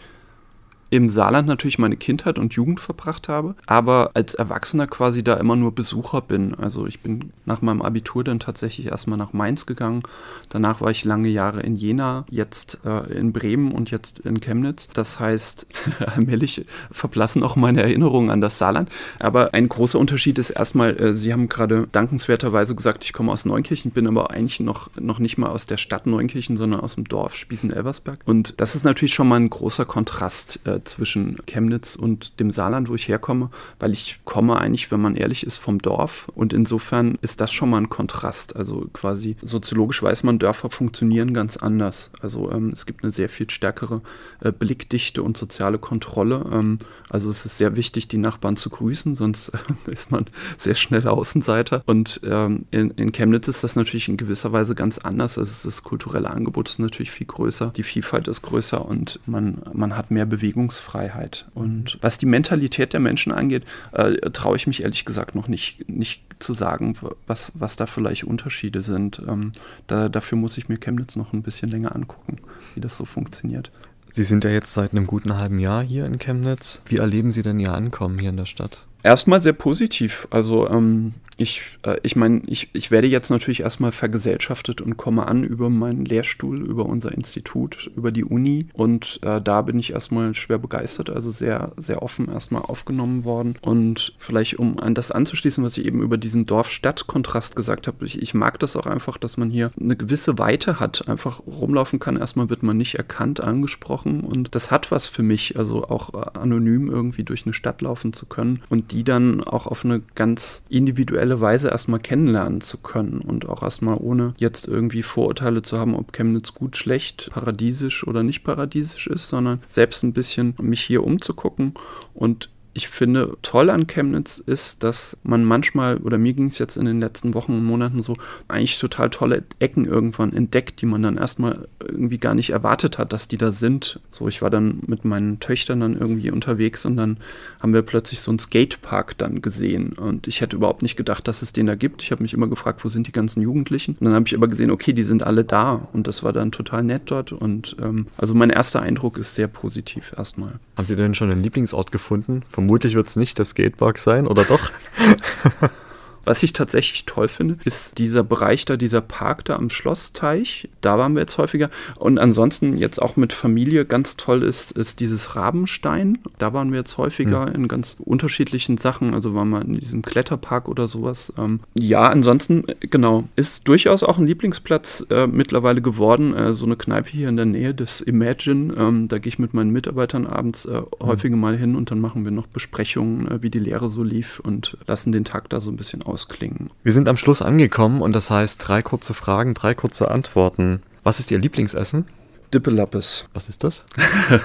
im 0.90 1.10
Saarland 1.10 1.48
natürlich 1.48 1.80
meine 1.80 1.98
Kindheit 1.98 2.40
und 2.40 2.54
Jugend 2.54 2.80
verbracht 2.80 3.28
habe, 3.28 3.56
aber 3.66 4.12
als 4.14 4.34
Erwachsener 4.36 4.88
quasi 4.88 5.24
da 5.24 5.36
immer 5.36 5.56
nur 5.56 5.74
Besucher 5.74 6.22
bin. 6.22 6.56
Also 6.56 6.86
ich 6.88 7.02
bin 7.02 7.32
nach 7.46 7.62
meinem 7.62 7.82
Abitur 7.82 8.24
dann 8.24 8.40
tatsächlich 8.40 8.88
erstmal 8.88 9.18
nach 9.18 9.34
Mainz 9.34 9.66
gegangen. 9.66 10.04
Danach 10.50 10.82
war 10.82 10.92
ich 10.92 11.04
lange 11.04 11.28
Jahre 11.28 11.62
in 11.62 11.76
Jena, 11.76 12.26
jetzt 12.30 12.80
äh, 12.86 13.12
in 13.14 13.34
Bremen 13.34 13.72
und 13.72 13.92
jetzt 13.92 14.20
in 14.20 14.40
Chemnitz. 14.40 14.88
Das 14.94 15.20
heißt, 15.20 15.68
allmählich 16.00 16.66
verblassen 16.92 17.44
auch 17.44 17.56
meine 17.56 17.82
Erinnerungen 17.82 18.30
an 18.30 18.42
das 18.42 18.58
Saarland. 18.58 18.90
Aber 19.20 19.54
ein 19.54 19.68
großer 19.68 20.00
Unterschied 20.00 20.38
ist 20.38 20.52
erstmal, 20.52 20.98
äh, 20.98 21.16
Sie 21.16 21.34
haben 21.34 21.50
gerade 21.50 21.88
dankenswerterweise 21.92 22.76
gesagt, 22.76 23.04
ich 23.04 23.14
komme 23.14 23.32
aus 23.32 23.46
Neunkirchen, 23.46 23.92
bin 23.92 24.08
aber 24.08 24.32
eigentlich 24.32 24.60
noch, 24.60 24.90
noch 25.00 25.20
nicht 25.20 25.38
mal 25.38 25.50
aus 25.50 25.66
der 25.66 25.78
Stadt 25.78 26.08
Neunkirchen, 26.08 26.58
sondern 26.58 26.80
aus 26.80 26.96
dem 26.96 27.06
Dorf 27.06 27.36
Spießen-Elversberg. 27.36 28.20
Und 28.26 28.54
das 28.58 28.76
ist 28.76 28.86
natürlich 28.86 29.14
schon 29.14 29.28
mal 29.28 29.40
ein 29.40 29.50
großer 29.50 29.86
Kontrast 29.86 30.62
äh, 30.66 30.77
zwischen 30.86 31.38
Chemnitz 31.46 31.96
und 31.96 32.40
dem 32.40 32.52
Saarland, 32.52 32.90
wo 32.90 32.96
ich 32.96 33.08
herkomme, 33.08 33.50
weil 33.80 33.92
ich 33.92 34.20
komme 34.26 34.58
eigentlich, 34.58 34.92
wenn 34.92 35.02
man 35.02 35.16
ehrlich 35.16 35.46
ist, 35.46 35.58
vom 35.58 35.80
Dorf. 35.80 36.30
Und 36.36 36.54
insofern 36.54 37.18
ist 37.22 37.42
das 37.42 37.52
schon 37.52 37.70
mal 37.70 37.78
ein 37.78 37.90
Kontrast. 37.90 38.56
Also 38.56 38.88
quasi 38.94 39.36
soziologisch 39.42 40.02
weiß 40.02 40.24
man, 40.24 40.40
Dörfer 40.40 40.70
funktionieren 40.70 41.34
ganz 41.34 41.58
anders. 41.58 42.12
Also 42.22 42.52
ähm, 42.52 42.70
es 42.72 42.86
gibt 42.86 43.04
eine 43.04 43.12
sehr 43.12 43.30
viel 43.30 43.50
stärkere 43.50 44.02
äh, 44.42 44.52
Blickdichte 44.52 45.24
und 45.24 45.38
soziale 45.38 45.78
Kontrolle. 45.78 46.46
Ähm, 46.52 46.78
also 47.10 47.30
es 47.30 47.46
ist 47.46 47.58
sehr 47.58 47.76
wichtig, 47.76 48.08
die 48.08 48.18
Nachbarn 48.18 48.58
zu 48.58 48.70
grüßen, 48.70 49.16
sonst 49.16 49.50
äh, 49.50 49.58
ist 49.92 50.12
man 50.12 50.26
sehr 50.58 50.76
schnell 50.76 51.08
Außenseiter. 51.08 51.84
Und 51.86 52.22
ähm, 52.24 52.66
in, 52.72 52.92
in 52.92 53.12
Chemnitz 53.12 53.48
ist 53.48 53.64
das 53.64 53.76
natürlich 53.76 54.10
in 54.10 54.18
gewisser 54.18 54.52
Weise 54.52 54.76
ganz 54.76 54.98
anders. 54.98 55.38
Also 55.38 55.68
das 55.68 55.84
kulturelle 55.84 56.30
Angebot 56.30 56.70
ist 56.70 56.80
natürlich 56.80 57.12
viel 57.12 57.28
größer, 57.28 57.72
die 57.76 57.84
Vielfalt 57.84 58.28
ist 58.28 58.42
größer 58.42 58.86
und 58.86 59.20
man, 59.26 59.62
man 59.74 59.96
hat 59.96 60.12
mehr 60.12 60.26
Bewegungsfreiheit. 60.68 61.46
Und 61.54 61.98
was 62.02 62.18
die 62.18 62.26
Mentalität 62.26 62.94
der 62.94 63.00
Menschen 63.00 63.32
angeht, 63.32 63.64
äh, 63.94 64.16
traue 64.32 64.56
ich 64.56 64.68
mich 64.68 64.84
ehrlich 64.84 65.06
gesagt 65.06 65.36
noch 65.36 65.48
nicht, 65.48 65.88
nicht 65.90 66.24
zu 66.40 66.54
sagen, 66.54 66.96
was, 67.26 67.52
was 67.56 67.76
da 67.76 67.86
vielleicht 67.86 68.26
Unterschiede 68.26 68.82
sind. 68.82 69.22
Ähm, 69.28 69.54
da, 69.88 70.10
dafür 70.10 70.38
muss 70.38 70.58
ich 70.58 70.70
mir 70.70 70.78
Chemnitz 70.78 71.16
noch 71.16 71.34
ein 71.34 71.42
bisschen 71.42 71.70
länger 71.70 71.96
angucken, 71.96 72.38
wie 72.76 72.82
das 72.82 72.98
so 72.98 73.06
funktioniert. 73.06 73.72
Sie 74.10 74.24
sind 74.24 74.44
ja 74.44 74.50
jetzt 74.50 74.74
seit 74.74 74.92
einem 74.92 75.08
guten 75.08 75.38
halben 75.38 75.60
Jahr 75.60 75.84
hier 75.84 76.06
in 76.06 76.20
Chemnitz. 76.20 76.82
Wie 76.86 76.98
erleben 76.98 77.32
Sie 77.32 77.42
denn 77.42 77.60
Ihr 77.60 77.74
Ankommen 77.74 78.20
hier 78.20 78.30
in 78.30 78.38
der 78.38 78.46
Stadt? 78.46 78.86
Erstmal 79.08 79.42
sehr 79.42 79.54
positiv. 79.54 80.28
Also 80.32 80.70
ähm, 80.70 81.14
ich, 81.38 81.62
äh, 81.84 81.96
ich 82.04 82.18
meine, 82.18 82.42
ich, 82.48 82.70
ich 82.74 82.92
werde 82.92 83.08
jetzt 83.08 83.30
natürlich 83.30 83.62
erstmal 83.62 83.94
vergesellschaftet 83.94 84.82
und 84.82 84.98
komme 84.98 85.28
an 85.28 85.46
über 85.46 85.70
meinen 85.70 86.04
Lehrstuhl, 86.04 86.62
über 86.62 86.86
unser 86.86 87.14
Institut, 87.14 87.90
über 87.96 88.12
die 88.12 88.26
Uni. 88.26 88.68
Und 88.74 89.20
äh, 89.22 89.40
da 89.40 89.62
bin 89.62 89.80
ich 89.80 89.94
erstmal 89.94 90.36
schwer 90.36 90.58
begeistert, 90.58 91.10
also 91.10 91.32
sehr, 91.32 91.72
sehr 91.78 92.02
offen 92.02 92.28
erstmal 92.28 92.64
aufgenommen 92.64 93.24
worden. 93.24 93.56
Und 93.62 94.14
vielleicht, 94.18 94.60
um 94.60 94.78
an 94.80 94.94
das 94.94 95.12
anzuschließen, 95.12 95.64
was 95.64 95.78
ich 95.78 95.86
eben 95.86 96.02
über 96.02 96.18
diesen 96.18 96.46
Dorf-Stadt-Kontrast 96.46 97.56
gesagt 97.56 97.88
habe, 97.88 98.06
ich, 98.06 98.22
ich 98.22 98.34
mag 98.34 98.60
das 98.60 98.76
auch 98.76 98.88
einfach, 98.88 99.18
dass 99.18 99.38
man 99.38 99.50
hier 99.50 99.72
eine 99.80 99.96
gewisse 99.96 100.38
Weite 100.38 100.82
hat, 100.82 101.08
einfach 101.08 101.40
rumlaufen 101.48 102.00
kann. 102.00 102.18
Erstmal 102.18 102.50
wird 102.50 102.64
man 102.64 102.76
nicht 102.76 102.96
erkannt, 102.96 103.40
angesprochen. 103.40 104.20
Und 104.20 104.54
das 104.54 104.70
hat 104.70 104.92
was 104.92 105.08
für 105.08 105.24
mich, 105.24 105.58
also 105.58 105.86
auch 105.86 106.14
äh, 106.14 106.38
anonym 106.40 106.90
irgendwie 106.90 107.24
durch 107.24 107.46
eine 107.46 107.54
Stadt 107.54 107.82
laufen 107.82 108.12
zu 108.12 108.26
können 108.26 108.64
und 108.68 108.92
die 108.92 108.97
dann 109.04 109.44
auch 109.44 109.68
auf 109.68 109.86
eine 109.86 110.02
ganz 110.16 110.64
individuelle 110.70 111.42
Weise 111.42 111.70
erstmal 111.70 112.00
kennenlernen 112.00 112.62
zu 112.62 112.78
können 112.78 113.22
und 113.22 113.48
auch 113.48 113.64
erstmal 113.64 113.98
ohne 114.00 114.34
jetzt 114.38 114.68
irgendwie 114.68 115.04
Vorurteile 115.04 115.62
zu 115.62 115.80
haben, 115.80 115.96
ob 115.96 116.14
Chemnitz 116.14 116.54
gut, 116.54 116.78
schlecht, 116.78 117.30
paradiesisch 117.32 118.06
oder 118.06 118.24
nicht 118.24 118.44
paradiesisch 118.44 119.08
ist, 119.08 119.30
sondern 119.30 119.62
selbst 119.68 120.04
ein 120.04 120.14
bisschen 120.14 120.56
mich 120.62 120.82
hier 120.82 121.04
umzugucken 121.04 121.74
und 122.14 122.50
ich 122.78 122.90
finde, 122.90 123.36
toll 123.42 123.72
an 123.72 123.88
Chemnitz 123.88 124.38
ist, 124.38 124.84
dass 124.84 125.18
man 125.24 125.44
manchmal, 125.44 125.98
oder 125.98 126.20
mir 126.20 126.34
ging 126.34 126.46
es 126.46 126.60
jetzt 126.60 126.78
in 126.78 126.86
den 126.86 127.00
letzten 127.00 127.34
Wochen 127.34 127.54
und 127.54 127.66
Monaten 127.66 128.04
so, 128.04 128.16
eigentlich 128.48 128.78
total 128.78 129.10
tolle 129.10 129.44
Ecken 129.58 129.86
irgendwann 129.86 130.32
entdeckt, 130.32 130.80
die 130.82 130.86
man 130.86 131.02
dann 131.02 131.18
erstmal 131.18 131.68
irgendwie 131.80 132.20
gar 132.20 132.36
nicht 132.36 132.52
erwartet 132.52 133.00
hat, 133.00 133.14
dass 133.14 133.28
die 133.28 133.40
da 133.40 133.52
sind. 133.52 134.00
So, 134.12 134.28
ich 134.28 134.44
war 134.44 134.52
dann 134.52 134.84
mit 134.86 135.06
meinen 135.06 135.40
Töchtern 135.40 135.80
dann 135.80 135.98
irgendwie 135.98 136.30
unterwegs 136.30 136.86
und 136.86 136.98
dann 136.98 137.18
haben 137.60 137.74
wir 137.74 137.82
plötzlich 137.82 138.20
so 138.20 138.30
einen 138.30 138.38
Skatepark 138.38 139.18
dann 139.18 139.42
gesehen. 139.42 139.94
Und 139.94 140.28
ich 140.28 140.42
hätte 140.42 140.56
überhaupt 140.56 140.84
nicht 140.84 140.98
gedacht, 140.98 141.28
dass 141.28 141.42
es 141.42 141.54
den 141.54 141.66
da 141.66 141.74
gibt. 141.74 142.04
Ich 142.04 142.12
habe 142.12 142.22
mich 142.22 142.36
immer 142.36 142.48
gefragt, 142.48 142.86
wo 142.86 142.90
sind 142.90 143.08
die 143.08 143.12
ganzen 143.12 143.42
Jugendlichen? 143.42 143.98
Und 144.00 144.06
dann 144.06 144.14
habe 144.14 144.28
ich 144.28 144.36
aber 144.36 144.48
gesehen, 144.48 144.70
okay, 144.70 144.94
die 144.94 145.02
sind 145.02 145.24
alle 145.24 145.44
da. 145.44 145.90
Und 145.94 146.08
das 146.08 146.22
war 146.22 146.32
dann 146.32 146.52
total 146.52 146.84
nett 146.84 147.04
dort. 147.06 147.32
Und 147.32 147.76
ähm, 147.82 148.06
also 148.18 148.36
mein 148.36 148.52
erster 148.52 148.84
Eindruck 148.84 149.18
ist 149.18 149.34
sehr 149.34 149.48
positiv 149.48 150.14
erstmal. 150.16 150.60
Haben 150.76 150.86
Sie 150.86 150.96
denn 150.96 151.16
schon 151.16 151.32
einen 151.32 151.42
Lieblingsort 151.42 151.92
gefunden? 151.92 152.44
Vom 152.52 152.67
Vermutlich 152.68 152.96
wird 152.96 153.08
es 153.08 153.16
nicht 153.16 153.38
der 153.38 153.46
Skatepark 153.46 153.98
sein, 153.98 154.28
oder 154.28 154.44
doch? 154.44 154.74
Was 156.28 156.44
ich 156.44 156.52
tatsächlich 156.52 157.06
toll 157.06 157.30
finde, 157.30 157.56
ist 157.64 158.00
dieser 158.00 158.22
Bereich 158.22 158.66
da, 158.66 158.76
dieser 158.76 159.00
Park 159.00 159.46
da 159.46 159.56
am 159.56 159.70
Schlossteich. 159.70 160.68
Da 160.82 160.98
waren 160.98 161.14
wir 161.14 161.22
jetzt 161.22 161.38
häufiger. 161.38 161.70
Und 161.96 162.20
ansonsten 162.20 162.76
jetzt 162.76 163.02
auch 163.02 163.16
mit 163.16 163.32
Familie 163.32 163.86
ganz 163.86 164.18
toll 164.18 164.44
ist, 164.44 164.74
ist 164.74 165.00
dieses 165.00 165.38
Rabenstein. 165.38 166.18
Da 166.38 166.52
waren 166.52 166.74
wir 166.74 166.80
jetzt 166.80 166.98
häufiger 166.98 167.46
mhm. 167.46 167.56
in 167.56 167.68
ganz 167.70 167.96
unterschiedlichen 168.04 168.76
Sachen. 168.76 169.14
Also 169.14 169.36
waren 169.36 169.48
wir 169.52 169.62
in 169.62 169.80
diesem 169.80 170.02
Kletterpark 170.02 170.68
oder 170.68 170.90
sowas. 170.90 171.32
Ähm, 171.38 171.62
ja, 171.76 172.02
ansonsten, 172.10 172.66
genau, 172.82 173.24
ist 173.38 173.66
durchaus 173.70 174.04
auch 174.04 174.18
ein 174.18 174.28
Lieblingsplatz 174.28 175.06
äh, 175.10 175.28
mittlerweile 175.28 175.82
geworden. 175.82 176.36
Äh, 176.36 176.54
so 176.54 176.66
eine 176.66 176.76
Kneipe 176.76 177.10
hier 177.10 177.30
in 177.30 177.38
der 177.38 177.46
Nähe 177.46 177.74
des 177.74 178.02
Imagine. 178.02 178.74
Ähm, 178.74 179.08
da 179.08 179.18
gehe 179.18 179.30
ich 179.30 179.40
mit 179.40 179.54
meinen 179.54 179.72
Mitarbeitern 179.72 180.28
abends 180.28 180.66
äh, 180.66 180.82
mhm. 180.82 180.88
häufiger 181.02 181.38
mal 181.38 181.56
hin 181.56 181.78
und 181.78 181.90
dann 181.90 182.02
machen 182.02 182.26
wir 182.26 182.32
noch 182.34 182.48
Besprechungen, 182.48 183.32
äh, 183.32 183.42
wie 183.42 183.50
die 183.50 183.60
Lehre 183.60 183.90
so 183.90 184.04
lief 184.04 184.42
und 184.42 184.78
lassen 184.88 185.14
den 185.14 185.24
Tag 185.24 185.48
da 185.48 185.62
so 185.62 185.70
ein 185.70 185.78
bisschen 185.78 186.02
aus 186.02 186.17
ausklingen. 186.18 186.72
Wir 186.82 186.94
sind 186.94 187.08
am 187.10 187.18
Schluss 187.18 187.44
angekommen 187.44 188.02
und 188.02 188.14
das 188.14 188.32
heißt 188.32 188.68
drei 188.68 188.82
kurze 188.82 189.14
Fragen, 189.14 189.54
drei 189.54 189.76
kurze 189.76 190.10
Antworten. 190.10 190.82
Was 191.04 191.20
ist 191.20 191.30
Ihr 191.30 191.38
Lieblingsessen? 191.38 192.06
Dippelappes. 192.52 193.30
Was 193.34 193.50
ist 193.50 193.64
das? 193.64 193.86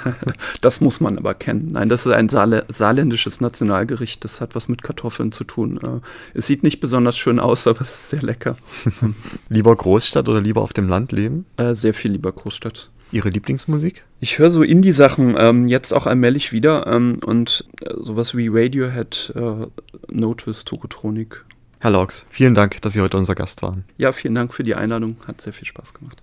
das 0.60 0.82
muss 0.82 1.00
man 1.00 1.16
aber 1.16 1.32
kennen. 1.32 1.72
Nein, 1.72 1.88
das 1.88 2.04
ist 2.04 2.12
ein 2.12 2.28
Saarl 2.28 2.66
saarländisches 2.68 3.40
Nationalgericht. 3.40 4.22
Das 4.22 4.42
hat 4.42 4.54
was 4.54 4.68
mit 4.68 4.82
Kartoffeln 4.82 5.32
zu 5.32 5.44
tun. 5.44 5.78
Äh, 5.78 6.00
es 6.34 6.46
sieht 6.46 6.62
nicht 6.62 6.80
besonders 6.80 7.16
schön 7.16 7.40
aus, 7.40 7.66
aber 7.66 7.80
es 7.80 7.90
ist 7.90 8.10
sehr 8.10 8.22
lecker. 8.22 8.56
lieber 9.48 9.74
Großstadt 9.74 10.28
oder 10.28 10.42
lieber 10.42 10.60
auf 10.60 10.74
dem 10.74 10.88
Land 10.88 11.12
leben? 11.12 11.46
Äh, 11.56 11.74
sehr 11.74 11.94
viel 11.94 12.10
lieber 12.10 12.32
Großstadt. 12.32 12.90
Ihre 13.12 13.30
Lieblingsmusik? 13.30 14.04
Ich 14.20 14.38
höre 14.38 14.50
so 14.50 14.62
Indie-Sachen 14.62 15.36
ähm, 15.38 15.68
jetzt 15.68 15.94
auch 15.94 16.06
allmählich 16.06 16.52
wieder 16.52 16.86
ähm, 16.86 17.18
und 17.24 17.64
äh, 17.80 17.94
sowas 18.00 18.36
wie 18.36 18.48
Radiohead, 18.48 19.32
äh, 19.36 19.66
Notice, 20.12 20.64
Tokotronik 20.64 21.44
Herr 21.82 21.90
Laux, 21.90 22.24
vielen 22.30 22.54
Dank, 22.54 22.80
dass 22.82 22.92
Sie 22.92 23.00
heute 23.00 23.16
unser 23.16 23.34
Gast 23.34 23.60
waren. 23.60 23.84
Ja, 23.96 24.12
vielen 24.12 24.36
Dank 24.36 24.54
für 24.54 24.62
die 24.62 24.76
Einladung. 24.76 25.16
Hat 25.26 25.40
sehr 25.40 25.52
viel 25.52 25.66
Spaß 25.66 25.94
gemacht. 25.94 26.22